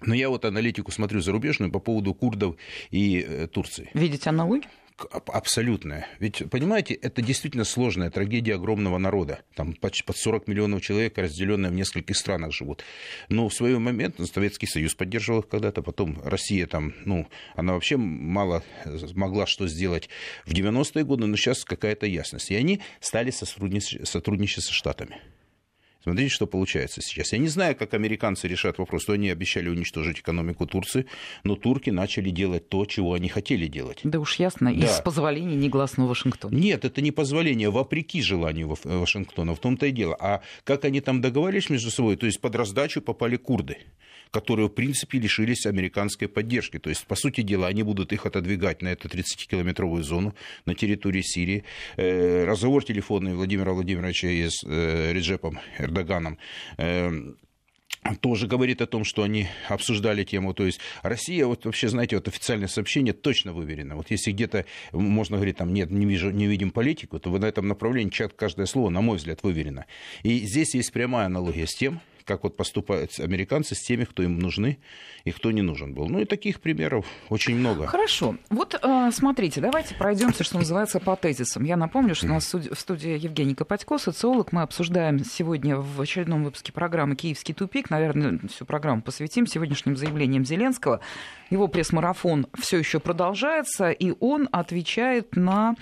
но 0.00 0.14
я 0.14 0.28
вот 0.28 0.44
аналитику 0.44 0.92
смотрю 0.92 1.20
зарубежную 1.20 1.72
по 1.72 1.80
поводу 1.80 2.14
курдов 2.14 2.56
и 2.90 3.24
э, 3.26 3.46
Турции. 3.48 3.90
Видите 3.94 4.30
аналогию? 4.30 4.70
Абсолютная. 5.10 6.08
Ведь, 6.18 6.48
понимаете, 6.50 6.94
это 6.94 7.22
действительно 7.22 7.64
сложная 7.64 8.10
трагедия 8.10 8.54
огромного 8.54 8.98
народа. 8.98 9.40
Там 9.54 9.74
почти 9.74 10.04
под 10.04 10.16
40 10.16 10.48
миллионов 10.48 10.82
человек, 10.82 11.18
разделенные 11.18 11.70
в 11.70 11.74
нескольких 11.74 12.16
странах 12.16 12.52
живут. 12.52 12.82
Но 13.28 13.48
в 13.48 13.54
свой 13.54 13.78
момент 13.78 14.16
Советский 14.32 14.66
Союз 14.66 14.94
поддерживал 14.94 15.40
их 15.40 15.48
когда-то, 15.48 15.82
потом 15.82 16.20
Россия 16.24 16.66
там, 16.66 16.94
ну, 17.04 17.28
она 17.54 17.74
вообще 17.74 17.96
мало 17.96 18.62
могла 19.14 19.46
что 19.46 19.68
сделать 19.68 20.08
в 20.44 20.52
90-е 20.52 21.04
годы, 21.04 21.26
но 21.26 21.36
сейчас 21.36 21.64
какая-то 21.64 22.06
ясность. 22.06 22.50
И 22.50 22.54
они 22.54 22.80
стали 23.00 23.30
сотрудничать, 23.30 24.08
сотрудничать 24.08 24.64
со 24.64 24.72
Штатами. 24.72 25.20
Смотрите, 26.06 26.32
что 26.32 26.46
получается 26.46 27.02
сейчас. 27.02 27.32
Я 27.32 27.38
не 27.40 27.48
знаю, 27.48 27.74
как 27.74 27.92
американцы 27.92 28.46
решат 28.46 28.78
вопрос, 28.78 29.02
что 29.02 29.14
они 29.14 29.28
обещали 29.28 29.68
уничтожить 29.68 30.20
экономику 30.20 30.64
Турции, 30.64 31.06
но 31.42 31.56
турки 31.56 31.90
начали 31.90 32.30
делать 32.30 32.68
то, 32.68 32.86
чего 32.86 33.14
они 33.14 33.28
хотели 33.28 33.66
делать. 33.66 33.98
Да 34.04 34.20
уж 34.20 34.36
ясно, 34.36 34.72
да. 34.72 34.86
из 34.86 35.00
позволения 35.00 35.56
негласного 35.56 36.10
Вашингтона. 36.10 36.54
Нет, 36.54 36.84
это 36.84 37.00
не 37.00 37.10
позволение, 37.10 37.70
вопреки 37.70 38.22
желанию 38.22 38.72
Вашингтона, 38.84 39.56
в 39.56 39.58
том-то 39.58 39.86
и 39.86 39.90
дело. 39.90 40.16
А 40.20 40.42
как 40.62 40.84
они 40.84 41.00
там 41.00 41.20
договорились 41.20 41.70
между 41.70 41.90
собой, 41.90 42.14
то 42.14 42.26
есть 42.26 42.40
под 42.40 42.54
раздачу 42.54 43.02
попали 43.02 43.34
курды 43.34 43.78
которые, 44.36 44.68
в 44.68 44.74
принципе, 44.74 45.18
лишились 45.18 45.64
американской 45.64 46.28
поддержки. 46.28 46.78
То 46.78 46.90
есть, 46.90 47.06
по 47.06 47.16
сути 47.16 47.40
дела, 47.40 47.68
они 47.68 47.82
будут 47.82 48.12
их 48.12 48.26
отодвигать 48.26 48.82
на 48.82 48.88
эту 48.88 49.08
30-километровую 49.08 50.02
зону 50.02 50.34
на 50.66 50.74
территории 50.74 51.22
Сирии. 51.22 51.64
Э, 51.96 52.44
разговор 52.44 52.84
телефонный 52.84 53.34
Владимира 53.34 53.72
Владимировича 53.72 54.28
с 54.28 54.62
э, 54.66 55.12
Реджепом 55.14 55.58
Эрдоганом 55.78 56.36
э, 56.76 57.32
тоже 58.20 58.46
говорит 58.46 58.82
о 58.82 58.86
том, 58.86 59.04
что 59.04 59.22
они 59.22 59.48
обсуждали 59.70 60.22
тему. 60.22 60.52
То 60.52 60.66
есть 60.66 60.80
Россия, 61.02 61.46
вот 61.46 61.64
вообще, 61.64 61.88
знаете, 61.88 62.16
вот 62.16 62.28
официальное 62.28 62.68
сообщение 62.68 63.14
точно 63.14 63.54
выверено. 63.54 63.96
Вот 63.96 64.10
если 64.10 64.32
где-то 64.32 64.66
можно 64.92 65.36
говорить, 65.36 65.56
там, 65.56 65.72
нет, 65.72 65.90
не, 65.90 66.04
вижу, 66.04 66.30
не 66.30 66.46
видим 66.46 66.72
политику, 66.72 67.18
то 67.18 67.30
в 67.30 67.42
этом 67.42 67.68
направлении 67.68 68.10
каждое 68.36 68.66
слово, 68.66 68.90
на 68.90 69.00
мой 69.00 69.16
взгляд, 69.16 69.42
выверено. 69.42 69.86
И 70.24 70.40
здесь 70.40 70.74
есть 70.74 70.92
прямая 70.92 71.24
аналогия 71.24 71.66
с 71.66 71.74
тем, 71.74 72.02
как 72.26 72.42
вот 72.42 72.56
поступают 72.56 73.18
американцы 73.18 73.74
с 73.74 73.80
теми, 73.80 74.04
кто 74.04 74.22
им 74.22 74.38
нужны 74.38 74.78
и 75.24 75.30
кто 75.30 75.50
не 75.52 75.62
нужен 75.62 75.94
был. 75.94 76.08
Ну 76.08 76.20
и 76.20 76.24
таких 76.24 76.60
примеров 76.60 77.06
очень 77.30 77.56
много. 77.56 77.86
Хорошо. 77.86 78.36
Вот 78.50 78.78
э, 78.80 79.10
смотрите, 79.12 79.60
давайте 79.60 79.94
пройдемся, 79.94 80.44
что 80.44 80.58
называется, 80.58 81.00
по 81.00 81.16
тезисам. 81.16 81.64
Я 81.64 81.76
напомню, 81.76 82.14
что 82.14 82.26
у 82.26 82.30
нас 82.30 82.52
в 82.52 82.74
студии 82.74 83.18
Евгений 83.18 83.54
Копатько, 83.54 83.98
социолог. 83.98 84.52
Мы 84.52 84.62
обсуждаем 84.62 85.24
сегодня 85.24 85.76
в 85.76 86.00
очередном 86.00 86.44
выпуске 86.44 86.72
программы 86.72 87.16
«Киевский 87.16 87.54
тупик». 87.54 87.90
Наверное, 87.90 88.40
всю 88.48 88.66
программу 88.66 89.02
посвятим 89.02 89.46
сегодняшним 89.46 89.96
заявлениям 89.96 90.44
Зеленского. 90.44 91.00
Его 91.50 91.68
пресс-марафон 91.68 92.48
все 92.58 92.78
еще 92.78 92.98
продолжается, 92.98 93.90
и 93.90 94.12
он 94.18 94.48
отвечает 94.50 95.36
на 95.36 95.76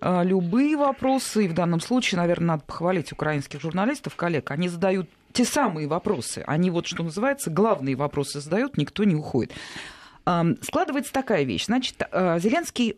э, 0.00 0.24
любые 0.24 0.76
вопросы, 0.76 1.46
и 1.46 1.48
в 1.48 1.52
данном 1.54 1.80
случае, 1.80 2.20
наверное, 2.20 2.46
надо 2.46 2.64
похвалить 2.64 3.10
украинских 3.10 3.60
журналистов, 3.60 4.14
коллег, 4.14 4.50
они 4.52 4.68
задают 4.68 5.08
те 5.32 5.44
самые 5.44 5.86
вопросы. 5.86 6.42
Они 6.46 6.70
вот, 6.70 6.86
что 6.86 7.02
называется, 7.02 7.50
главные 7.50 7.96
вопросы 7.96 8.40
задают, 8.40 8.76
никто 8.76 9.04
не 9.04 9.14
уходит. 9.14 9.52
Складывается 10.62 11.12
такая 11.12 11.44
вещь. 11.44 11.66
Значит, 11.66 12.02
а, 12.12 12.38
Зеленский 12.38 12.96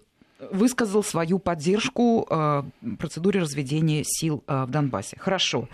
высказал 0.51 1.03
свою 1.03 1.39
поддержку 1.39 2.27
а, 2.29 2.67
процедуре 2.99 3.41
разведения 3.41 4.03
сил 4.05 4.43
а, 4.47 4.67
в 4.67 4.71
Донбассе. 4.71 5.17
Хорошо. 5.19 5.69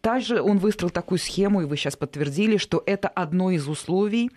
Также 0.00 0.40
он 0.40 0.58
выстроил 0.58 0.90
такую 0.90 1.18
схему, 1.18 1.62
и 1.62 1.64
вы 1.64 1.76
сейчас 1.76 1.96
подтвердили, 1.96 2.56
что 2.56 2.82
это 2.86 3.08
одно 3.08 3.50
из 3.50 3.68
условий 3.68 4.30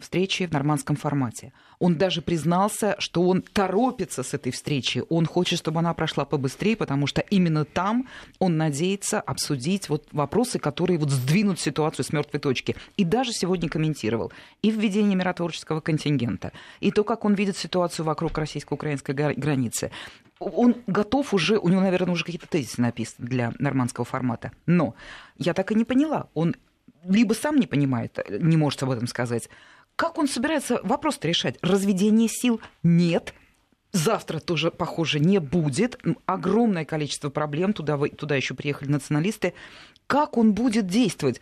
встречи 0.00 0.46
в 0.46 0.52
нормандском 0.52 0.96
формате. 0.96 1.52
Он 1.78 1.96
даже 1.96 2.22
признался, 2.22 2.96
что 2.98 3.22
он 3.22 3.42
торопится 3.42 4.22
с 4.22 4.34
этой 4.34 4.52
встречи. 4.52 5.02
Он 5.08 5.26
хочет, 5.26 5.58
чтобы 5.58 5.80
она 5.80 5.94
прошла 5.94 6.24
побыстрее, 6.24 6.76
потому 6.76 7.06
что 7.06 7.20
именно 7.20 7.64
там 7.64 8.08
он 8.38 8.56
надеется 8.56 9.20
обсудить 9.20 9.88
вот 9.88 10.06
вопросы, 10.12 10.58
которые 10.58 10.98
вот 10.98 11.10
сдвинут 11.10 11.60
ситуацию 11.60 12.04
с 12.04 12.12
мертвой 12.12 12.40
точки. 12.40 12.76
И 12.96 13.04
даже 13.04 13.32
сегодня 13.32 13.68
комментировал 13.68 14.32
и 14.62 14.70
введение 14.70 15.16
миротворческого 15.16 15.80
контингента, 15.80 16.52
и 16.80 16.90
то, 16.90 17.04
как 17.04 17.24
он 17.24 17.34
видит 17.34 17.56
ситуацию 17.56 18.04
вокруг 18.04 18.36
российско-украинской 18.36 19.12
границы. 19.12 19.90
Он 20.38 20.76
готов 20.86 21.34
уже, 21.34 21.58
у 21.58 21.68
него, 21.68 21.82
наверное, 21.82 22.12
уже 22.12 22.24
какие-то 22.24 22.48
тезисы 22.48 22.80
написаны 22.80 23.28
для 23.28 23.52
нормандского 23.58 24.06
формата. 24.06 24.52
Но 24.64 24.94
я 25.36 25.52
так 25.52 25.70
и 25.70 25.74
не 25.74 25.84
поняла. 25.84 26.28
Он 26.32 26.56
либо 27.04 27.32
сам 27.32 27.56
не 27.56 27.66
понимает, 27.66 28.18
не 28.28 28.56
может 28.56 28.82
об 28.82 28.90
этом 28.90 29.06
сказать, 29.06 29.48
как 29.96 30.18
он 30.18 30.28
собирается 30.28 30.80
вопрос-то 30.82 31.28
решать? 31.28 31.58
Разведение 31.62 32.28
сил 32.28 32.60
нет. 32.82 33.34
Завтра 33.92 34.38
тоже, 34.38 34.70
похоже, 34.70 35.20
не 35.20 35.40
будет. 35.40 36.00
Огромное 36.26 36.84
количество 36.84 37.28
проблем. 37.28 37.72
Туда, 37.72 37.98
туда 37.98 38.36
еще 38.36 38.54
приехали 38.54 38.88
националисты. 38.88 39.52
Как 40.06 40.36
он 40.36 40.54
будет 40.54 40.86
действовать? 40.86 41.40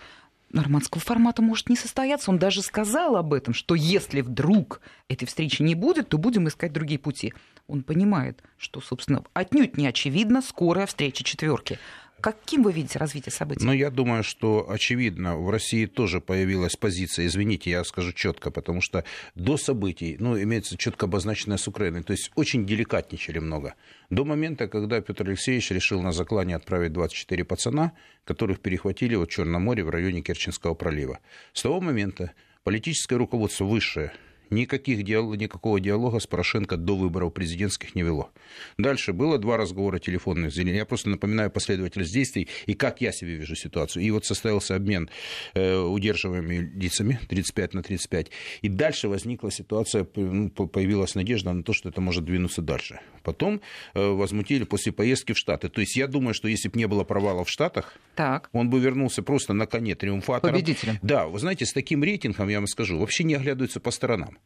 нормандского 0.50 1.00
формата 1.00 1.42
может 1.42 1.68
не 1.68 1.76
состояться. 1.76 2.30
Он 2.30 2.38
даже 2.38 2.62
сказал 2.62 3.16
об 3.16 3.34
этом, 3.34 3.54
что 3.54 3.74
если 3.74 4.20
вдруг 4.20 4.80
этой 5.08 5.26
встречи 5.26 5.62
не 5.62 5.74
будет, 5.74 6.08
то 6.08 6.18
будем 6.18 6.48
искать 6.48 6.72
другие 6.72 6.98
пути. 6.98 7.34
Он 7.66 7.82
понимает, 7.82 8.42
что, 8.56 8.80
собственно, 8.80 9.22
отнюдь 9.34 9.76
не 9.76 9.86
очевидно 9.86 10.42
скорая 10.42 10.86
встреча 10.86 11.22
четверки. 11.24 11.78
Каким 12.20 12.64
вы 12.64 12.72
видите 12.72 12.98
развитие 12.98 13.32
событий? 13.32 13.64
Ну, 13.64 13.72
я 13.72 13.90
думаю, 13.90 14.24
что, 14.24 14.68
очевидно, 14.68 15.36
в 15.36 15.50
России 15.50 15.86
тоже 15.86 16.20
появилась 16.20 16.74
позиция, 16.76 17.26
извините, 17.26 17.70
я 17.70 17.84
скажу 17.84 18.12
четко, 18.12 18.50
потому 18.50 18.80
что 18.80 19.04
до 19.34 19.56
событий, 19.56 20.16
ну, 20.18 20.40
имеется 20.40 20.76
четко 20.76 21.06
обозначенная 21.06 21.58
с 21.58 21.68
Украиной, 21.68 22.02
то 22.02 22.12
есть 22.12 22.32
очень 22.34 22.66
деликатничали 22.66 23.38
много. 23.38 23.74
До 24.10 24.24
момента, 24.24 24.66
когда 24.66 25.00
Петр 25.00 25.28
Алексеевич 25.28 25.70
решил 25.70 26.02
на 26.02 26.12
заклане 26.12 26.56
отправить 26.56 26.92
24 26.92 27.44
пацана, 27.44 27.92
которых 28.24 28.60
перехватили 28.60 29.14
в 29.14 29.26
Черном 29.26 29.62
море 29.62 29.84
в 29.84 29.90
районе 29.90 30.20
Керченского 30.20 30.74
пролива. 30.74 31.20
С 31.52 31.62
того 31.62 31.80
момента 31.80 32.32
политическое 32.64 33.16
руководство 33.16 33.64
высшее 33.64 34.12
никаких 34.50 35.02
диалог, 35.02 35.36
никакого 35.36 35.80
диалога 35.80 36.18
с 36.18 36.26
Порошенко 36.26 36.76
до 36.76 36.96
выборов 36.96 37.32
президентских 37.32 37.94
не 37.94 38.02
вело. 38.02 38.30
Дальше 38.78 39.12
было 39.12 39.38
два 39.38 39.56
разговора 39.56 39.98
телефонных. 39.98 40.54
Я 40.56 40.84
просто 40.84 41.10
напоминаю 41.10 41.50
последовательность 41.50 42.12
действий 42.12 42.48
и 42.66 42.74
как 42.74 43.00
я 43.00 43.12
себе 43.12 43.34
вижу 43.34 43.54
ситуацию. 43.56 44.02
И 44.02 44.10
вот 44.10 44.24
состоялся 44.24 44.74
обмен 44.76 45.10
э, 45.54 45.76
удерживаемыми 45.76 46.72
лицами 46.74 47.18
35 47.28 47.74
на 47.74 47.82
35. 47.82 48.30
И 48.62 48.68
дальше 48.68 49.08
возникла 49.08 49.50
ситуация, 49.50 50.06
ну, 50.14 50.50
появилась 50.50 51.14
надежда 51.14 51.52
на 51.52 51.62
то, 51.62 51.72
что 51.72 51.88
это 51.88 52.00
может 52.00 52.24
двинуться 52.24 52.62
дальше. 52.62 53.00
Потом 53.22 53.60
э, 53.94 54.06
возмутили 54.08 54.64
после 54.64 54.92
поездки 54.92 55.32
в 55.32 55.38
Штаты. 55.38 55.68
То 55.68 55.80
есть 55.80 55.96
я 55.96 56.06
думаю, 56.06 56.34
что 56.34 56.48
если 56.48 56.68
бы 56.68 56.78
не 56.78 56.86
было 56.86 57.04
провала 57.04 57.44
в 57.44 57.50
Штатах, 57.50 57.94
так. 58.14 58.48
он 58.52 58.70
бы 58.70 58.80
вернулся 58.80 59.22
просто 59.22 59.52
на 59.52 59.66
коне 59.66 59.94
триумфатором. 59.94 60.54
Победителем. 60.54 60.98
Да, 61.02 61.26
вы 61.26 61.38
знаете, 61.38 61.66
с 61.66 61.72
таким 61.72 62.02
рейтингом, 62.02 62.48
я 62.48 62.58
вам 62.58 62.66
скажу, 62.66 62.98
вообще 62.98 63.24
не 63.24 63.34
оглядываются 63.34 63.80
по 63.80 63.90
сторонам. 63.90 64.37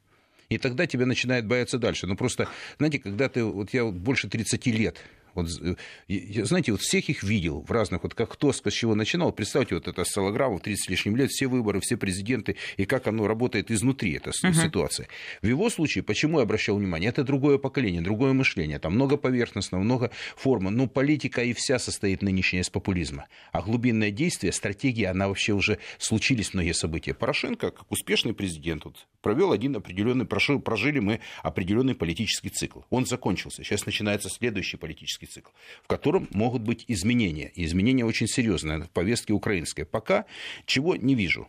И 0.48 0.58
тогда 0.58 0.86
тебя 0.86 1.06
начинает 1.06 1.46
бояться 1.46 1.78
дальше. 1.78 2.06
Ну, 2.06 2.16
просто, 2.16 2.48
знаете, 2.78 2.98
когда 2.98 3.28
ты... 3.28 3.44
Вот 3.44 3.72
я 3.72 3.84
больше 3.84 4.28
30 4.28 4.66
лет 4.66 5.02
вот, 5.34 5.48
знаете, 5.48 6.72
вот 6.72 6.80
всех 6.80 7.08
их 7.08 7.22
видел 7.22 7.64
в 7.66 7.70
разных, 7.70 8.02
вот 8.02 8.14
как 8.14 8.32
кто 8.32 8.52
с 8.52 8.62
чего 8.72 8.94
начинал. 8.94 9.32
Представьте, 9.32 9.74
вот 9.74 9.88
это 9.88 10.04
Солограмму 10.04 10.58
30 10.58 10.84
с 10.84 10.88
лишним 10.88 11.16
лет, 11.16 11.30
все 11.30 11.46
выборы, 11.46 11.80
все 11.80 11.96
президенты, 11.96 12.56
и 12.76 12.84
как 12.84 13.06
оно 13.06 13.26
работает 13.26 13.70
изнутри, 13.70 14.14
эта 14.14 14.30
uh-huh. 14.30 14.52
ситуация. 14.52 15.08
В 15.40 15.46
его 15.46 15.70
случае, 15.70 16.04
почему 16.04 16.38
я 16.38 16.44
обращал 16.44 16.76
внимание, 16.76 17.08
это 17.08 17.24
другое 17.24 17.58
поколение, 17.58 18.02
другое 18.02 18.32
мышление, 18.32 18.78
там 18.78 18.94
много 18.94 19.16
поверхностного, 19.16 19.82
много 19.82 20.10
формы, 20.36 20.70
но 20.70 20.86
политика 20.86 21.42
и 21.42 21.52
вся 21.52 21.78
состоит 21.78 22.22
нынешняя 22.22 22.62
из 22.62 22.70
популизма. 22.70 23.26
А 23.52 23.62
глубинное 23.62 24.10
действие, 24.10 24.52
стратегия, 24.52 25.08
она 25.08 25.28
вообще 25.28 25.52
уже 25.52 25.78
случились 25.98 26.54
многие 26.54 26.72
события. 26.72 27.14
Порошенко, 27.14 27.70
как 27.70 27.90
успешный 27.90 28.34
президент, 28.34 28.84
вот, 28.84 29.06
провел 29.22 29.52
один 29.52 29.76
определенный, 29.76 30.26
прожили 30.26 30.98
мы 30.98 31.20
определенный 31.42 31.94
политический 31.94 32.50
цикл. 32.50 32.80
Он 32.90 33.06
закончился. 33.06 33.64
Сейчас 33.64 33.86
начинается 33.86 34.28
следующий 34.28 34.76
политический 34.76 35.26
цикл, 35.26 35.50
в 35.82 35.86
котором 35.86 36.28
могут 36.32 36.62
быть 36.62 36.84
изменения. 36.88 37.50
И 37.54 37.64
изменения 37.64 38.04
очень 38.04 38.26
серьезные 38.26 38.82
в 38.82 38.90
повестке 38.90 39.32
украинской. 39.32 39.84
Пока 39.84 40.26
чего 40.66 40.96
не 40.96 41.14
вижу. 41.14 41.48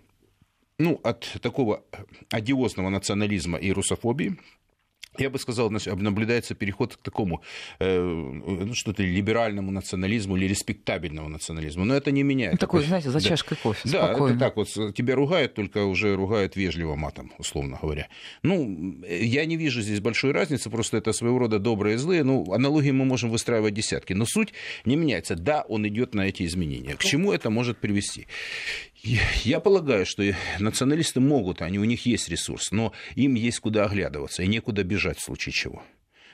Ну, 0.80 1.00
от 1.04 1.38
такого 1.42 1.84
одиозного 2.32 2.90
национализма 2.90 3.58
и 3.58 3.72
русофобии 3.72 4.38
я 5.18 5.30
бы 5.30 5.40
сказал, 5.40 5.70
наблюдается 5.70 6.56
переход 6.56 6.96
к 6.96 6.98
такому 6.98 7.42
э, 7.80 8.02
ну, 8.02 8.74
что-то 8.74 9.04
либеральному 9.04 9.72
национализму 9.72 10.38
или 10.38 10.46
респектабельному 10.46 11.30
национализму. 11.30 11.86
Но 11.86 11.96
это 11.96 12.12
не 12.12 12.24
меняет. 12.24 12.60
Такой, 12.60 12.82
такой 12.82 12.88
знаете, 12.88 13.10
за 13.10 13.20
да. 13.20 13.30
чашкой 13.30 13.58
кофе. 13.58 13.82
Да, 13.86 14.08
спокойно. 14.08 14.36
это 14.36 14.40
так 14.40 14.56
вот. 14.56 14.68
Тебя 14.96 15.16
ругают, 15.16 15.54
только 15.54 15.86
уже 15.86 16.16
ругают 16.16 16.56
вежливо 16.56 16.96
матом, 16.96 17.32
условно 17.38 17.78
говоря. 17.82 18.08
Ну, 18.42 19.04
я 19.08 19.46
не 19.46 19.58
вижу 19.58 19.82
здесь 19.82 20.00
большой 20.00 20.32
разницы, 20.32 20.70
просто 20.70 20.98
это 20.98 21.14
своего 21.14 21.40
рода 21.40 21.60
добрые 21.60 21.96
и 21.96 21.98
злые. 21.98 22.24
Ну, 22.24 22.52
аналогии 22.52 22.92
мы 22.92 23.06
можем 23.06 23.30
выстраивать 23.30 23.74
десятки. 23.74 24.14
Но 24.14 24.26
суть 24.26 24.54
не 24.86 24.96
меняется. 24.96 25.36
Да, 25.36 25.62
он 25.68 25.88
идет 25.88 26.16
на 26.16 26.22
эти 26.28 26.46
изменения. 26.46 26.96
К 26.96 27.04
чему 27.04 27.32
это 27.32 27.50
может 27.50 27.78
привести? 27.78 28.28
Я 29.04 29.60
полагаю, 29.60 30.06
что 30.06 30.24
националисты 30.60 31.20
могут, 31.20 31.62
они, 31.62 31.78
у 31.78 31.84
них 31.84 32.06
есть 32.06 32.30
ресурс, 32.30 32.72
но 32.72 32.94
им 33.16 33.34
есть 33.36 33.60
куда 33.60 33.84
оглядываться 33.86 34.44
и 34.44 34.48
некуда 34.48 34.84
бежать 34.84 35.20
в 35.20 35.24
случае 35.24 35.52
чего. 35.52 35.84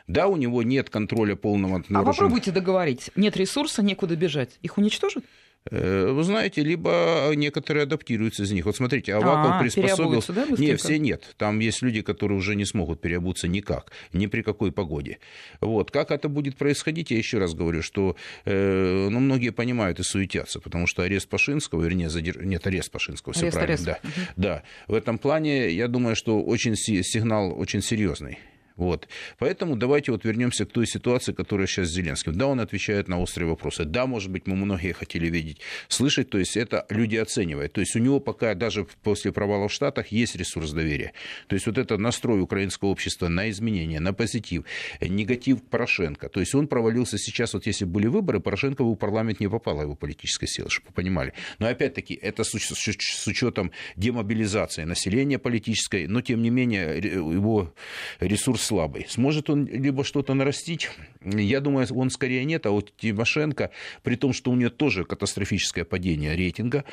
Да, 0.07 0.27
у 0.27 0.37
него 0.37 0.63
нет 0.63 0.89
контроля 0.89 1.35
полного. 1.35 1.83
А 1.89 2.03
попробуйте 2.03 2.51
договорить. 2.51 3.11
Нет 3.15 3.37
ресурса, 3.37 3.81
некуда 3.81 4.15
бежать. 4.15 4.57
Их 4.61 4.77
уничтожат? 4.77 5.23
Э, 5.71 6.11
вы 6.11 6.23
знаете, 6.23 6.63
либо 6.63 7.31
некоторые 7.35 7.83
адаптируются 7.83 8.43
из 8.43 8.51
них. 8.51 8.65
Вот 8.65 8.75
смотрите, 8.75 9.13
Аваков 9.13 9.51
а, 9.55 9.59
приспособился. 9.59 10.33
Да, 10.33 10.45
нет, 10.57 10.79
все 10.79 10.97
нет. 10.97 11.35
Там 11.37 11.59
есть 11.59 11.81
люди, 11.81 12.01
которые 12.01 12.37
уже 12.37 12.55
не 12.55 12.65
смогут 12.65 13.01
переобуться 13.01 13.47
никак, 13.47 13.91
ни 14.13 14.27
при 14.27 14.41
какой 14.41 14.71
погоде. 14.71 15.19
Вот. 15.61 15.91
Как 15.91 16.11
это 16.11 16.29
будет 16.29 16.57
происходить, 16.57 17.11
я 17.11 17.17
еще 17.17 17.37
раз 17.37 17.53
говорю, 17.53 17.81
что 17.81 18.15
э, 18.45 19.09
ну, 19.09 19.19
многие 19.19 19.51
понимают 19.51 19.99
и 19.99 20.03
суетятся, 20.03 20.59
потому 20.59 20.87
что 20.87 21.03
арест 21.03 21.29
Пашинского, 21.29 21.83
вернее, 21.83 22.09
задер... 22.09 22.43
нет, 22.43 22.65
арест 22.65 22.91
Пашинского, 22.91 23.33
все 23.33 23.51
правильно. 23.51 23.63
Арест. 23.63 23.85
Да, 23.85 23.99
угу. 24.03 24.11
да. 24.37 24.63
В 24.87 24.93
этом 24.93 25.17
плане, 25.17 25.71
я 25.71 25.87
думаю, 25.87 26.15
что 26.15 26.41
очень 26.41 26.75
сигнал 26.75 27.57
очень 27.59 27.81
серьезный. 27.81 28.39
Вот. 28.79 29.09
Поэтому 29.39 29.75
давайте 29.75 30.13
вот 30.13 30.23
вернемся 30.23 30.65
к 30.65 30.71
той 30.71 30.87
ситуации, 30.87 31.33
которая 31.33 31.67
сейчас 31.67 31.89
с 31.89 31.91
Зеленским. 31.91 32.33
Да, 32.33 32.47
он 32.47 32.61
отвечает 32.61 33.09
на 33.09 33.19
острые 33.19 33.49
вопросы. 33.49 33.83
Да, 33.83 34.05
может 34.05 34.31
быть, 34.31 34.47
мы 34.47 34.55
многие 34.55 34.93
хотели 34.93 35.27
видеть, 35.29 35.59
слышать. 35.89 36.29
То 36.29 36.37
есть 36.37 36.55
это 36.55 36.85
люди 36.89 37.17
оценивают. 37.17 37.73
То 37.73 37.81
есть 37.81 37.95
у 37.97 37.99
него 37.99 38.21
пока 38.21 38.55
даже 38.55 38.87
после 39.03 39.33
провала 39.33 39.67
в 39.67 39.73
Штатах 39.73 40.07
есть 40.07 40.37
ресурс 40.37 40.71
доверия. 40.71 41.11
То 41.47 41.55
есть 41.55 41.67
вот 41.67 41.77
это 41.77 41.97
настрой 41.97 42.39
украинского 42.39 42.87
общества 42.87 43.27
на 43.27 43.49
изменения, 43.49 43.99
на 43.99 44.13
позитив, 44.13 44.63
негатив 45.01 45.61
Порошенко. 45.63 46.29
То 46.29 46.39
есть 46.39 46.55
он 46.55 46.67
провалился 46.67 47.17
сейчас, 47.17 47.53
вот 47.53 47.65
если 47.65 47.83
были 47.83 48.07
выборы, 48.07 48.39
Порошенко 48.39 48.83
в 48.83 48.95
парламент 48.95 49.41
не 49.41 49.49
попала 49.49 49.81
его 49.81 49.95
политическая 49.95 50.47
сила, 50.47 50.69
чтобы 50.69 50.87
вы 50.87 50.93
понимали. 50.93 51.33
Но 51.59 51.67
опять-таки 51.67 52.13
это 52.13 52.45
с, 52.45 52.51
с 52.51 53.27
учетом 53.27 53.71
демобилизации 53.97 54.85
населения 54.85 55.37
политической, 55.37 56.07
но 56.07 56.21
тем 56.21 56.41
не 56.41 56.49
менее 56.49 56.97
его 56.99 57.73
ресурс 58.21 58.68
слабый. 58.69 59.07
Сможет 59.09 59.49
он 59.49 59.65
либо 59.65 60.03
что-то 60.03 60.35
нарастить? 60.35 60.91
Я 61.23 61.59
думаю, 61.59 61.87
он 61.95 62.11
скорее 62.11 62.45
нет, 62.45 62.65
а 62.67 62.69
вот 62.69 62.93
Тимошенко, 62.97 63.71
при 64.03 64.15
том, 64.15 64.31
что 64.31 64.51
у 64.51 64.55
нее 64.55 64.69
тоже 64.69 65.05
катастрофическое 65.05 65.85
падение 65.85 66.35
рейтинга, 66.35 66.83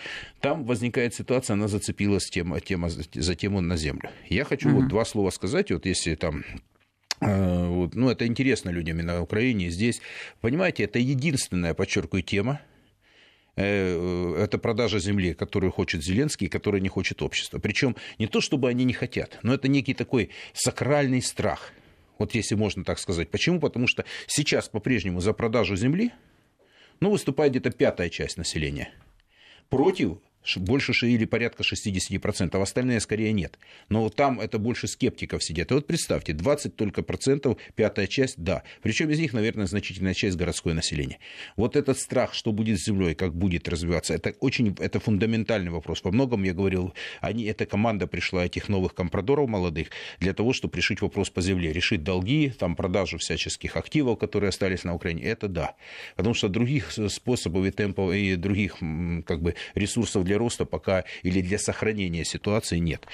там 0.40 0.64
возникает 0.64 1.14
ситуация, 1.14 1.54
она 1.54 1.68
зацепилась 1.68 2.30
тема, 2.30 2.61
тема, 2.61 2.88
за 2.88 3.35
тему 3.35 3.61
на 3.61 3.76
землю. 3.76 4.09
Я 4.28 4.45
хочу 4.45 4.71
угу. 4.71 4.80
вот 4.80 4.88
два 4.88 5.04
слова 5.04 5.30
сказать, 5.30 5.71
вот 5.71 5.85
если 5.85 6.14
там 6.14 6.45
э, 7.21 7.68
вот, 7.68 7.95
ну, 7.95 8.09
это 8.09 8.26
интересно 8.26 8.71
людям 8.71 8.99
и 9.00 9.02
на 9.02 9.21
Украине, 9.21 9.66
и 9.66 9.71
здесь. 9.71 10.00
Понимаете, 10.40 10.85
это 10.85 10.99
единственная, 10.99 11.75
подчеркиваю, 11.75 12.23
тема, 12.23 12.61
это 13.56 14.58
продажа 14.58 14.98
земли, 14.98 15.34
которую 15.34 15.72
хочет 15.72 16.04
Зеленский, 16.04 16.46
и 16.46 16.50
которую 16.50 16.82
не 16.82 16.88
хочет 16.88 17.22
общество. 17.22 17.58
Причем 17.58 17.96
не 18.18 18.26
то, 18.26 18.40
чтобы 18.40 18.68
они 18.68 18.84
не 18.84 18.92
хотят, 18.92 19.38
но 19.42 19.54
это 19.54 19.68
некий 19.68 19.94
такой 19.94 20.30
сакральный 20.52 21.22
страх. 21.22 21.72
Вот 22.18 22.34
если 22.34 22.54
можно 22.54 22.84
так 22.84 22.98
сказать. 22.98 23.30
Почему? 23.30 23.60
Потому 23.60 23.86
что 23.86 24.04
сейчас 24.26 24.68
по-прежнему 24.68 25.20
за 25.20 25.32
продажу 25.32 25.76
земли 25.76 26.12
ну, 27.00 27.10
выступает 27.10 27.52
где-то 27.52 27.70
пятая 27.70 28.08
часть 28.08 28.36
населения 28.36 28.90
против 29.68 30.18
больше 30.57 30.93
или 31.07 31.25
порядка 31.25 31.62
60%, 31.62 32.57
а 32.57 32.62
остальные 32.62 33.00
скорее 33.00 33.33
нет. 33.33 33.59
Но 33.88 34.09
там 34.09 34.41
это 34.41 34.59
больше 34.59 34.87
скептиков 34.87 35.43
сидят. 35.43 35.71
И 35.71 35.75
вот 35.75 35.87
представьте, 35.87 36.33
20 36.33 36.76
только 36.76 37.03
процентов, 37.03 37.59
пятая 37.75 38.07
часть, 38.07 38.37
да. 38.38 38.62
Причем 38.83 39.11
из 39.11 39.19
них, 39.19 39.33
наверное, 39.33 39.67
значительная 39.67 40.15
часть 40.15 40.37
городское 40.37 40.75
население. 40.75 41.19
Вот 41.57 41.76
этот 41.76 41.99
страх, 41.99 42.35
что 42.35 42.53
будет 42.53 42.79
с 42.79 42.85
землей, 42.85 43.15
как 43.15 43.35
будет 43.35 43.69
развиваться, 43.69 44.15
это 44.15 44.35
очень, 44.41 44.76
это 44.79 45.00
фундаментальный 45.00 45.71
вопрос. 45.71 46.03
Во 46.05 46.12
многом 46.12 46.45
я 46.45 46.55
говорил, 46.55 46.95
они, 47.21 47.45
эта 47.45 47.67
команда 47.67 48.07
пришла 48.07 48.47
этих 48.47 48.69
новых 48.69 48.95
компрадоров 48.95 49.49
молодых 49.49 49.88
для 50.21 50.33
того, 50.33 50.53
чтобы 50.53 50.76
решить 50.76 51.00
вопрос 51.00 51.31
по 51.31 51.41
земле, 51.41 51.73
решить 51.73 52.03
долги, 52.03 52.50
там 52.50 52.76
продажу 52.76 53.19
всяческих 53.19 53.76
активов, 53.76 54.19
которые 54.19 54.49
остались 54.49 54.85
на 54.85 54.95
Украине, 54.95 55.23
это 55.23 55.49
да. 55.49 55.75
Потому 56.17 56.35
что 56.35 56.49
других 56.49 56.93
способов 56.93 57.67
и 57.67 57.71
темпов 57.71 58.15
и 58.15 58.37
других 58.37 58.76
как 59.26 59.43
бы 59.43 59.55
ресурсов 59.75 60.25
для 60.25 60.36
роста 60.37 60.64
пока 60.64 61.05
или 61.23 61.40
для 61.40 61.59
сохранения 61.59 62.25
ситуации 62.25 62.78
нет. 62.78 63.07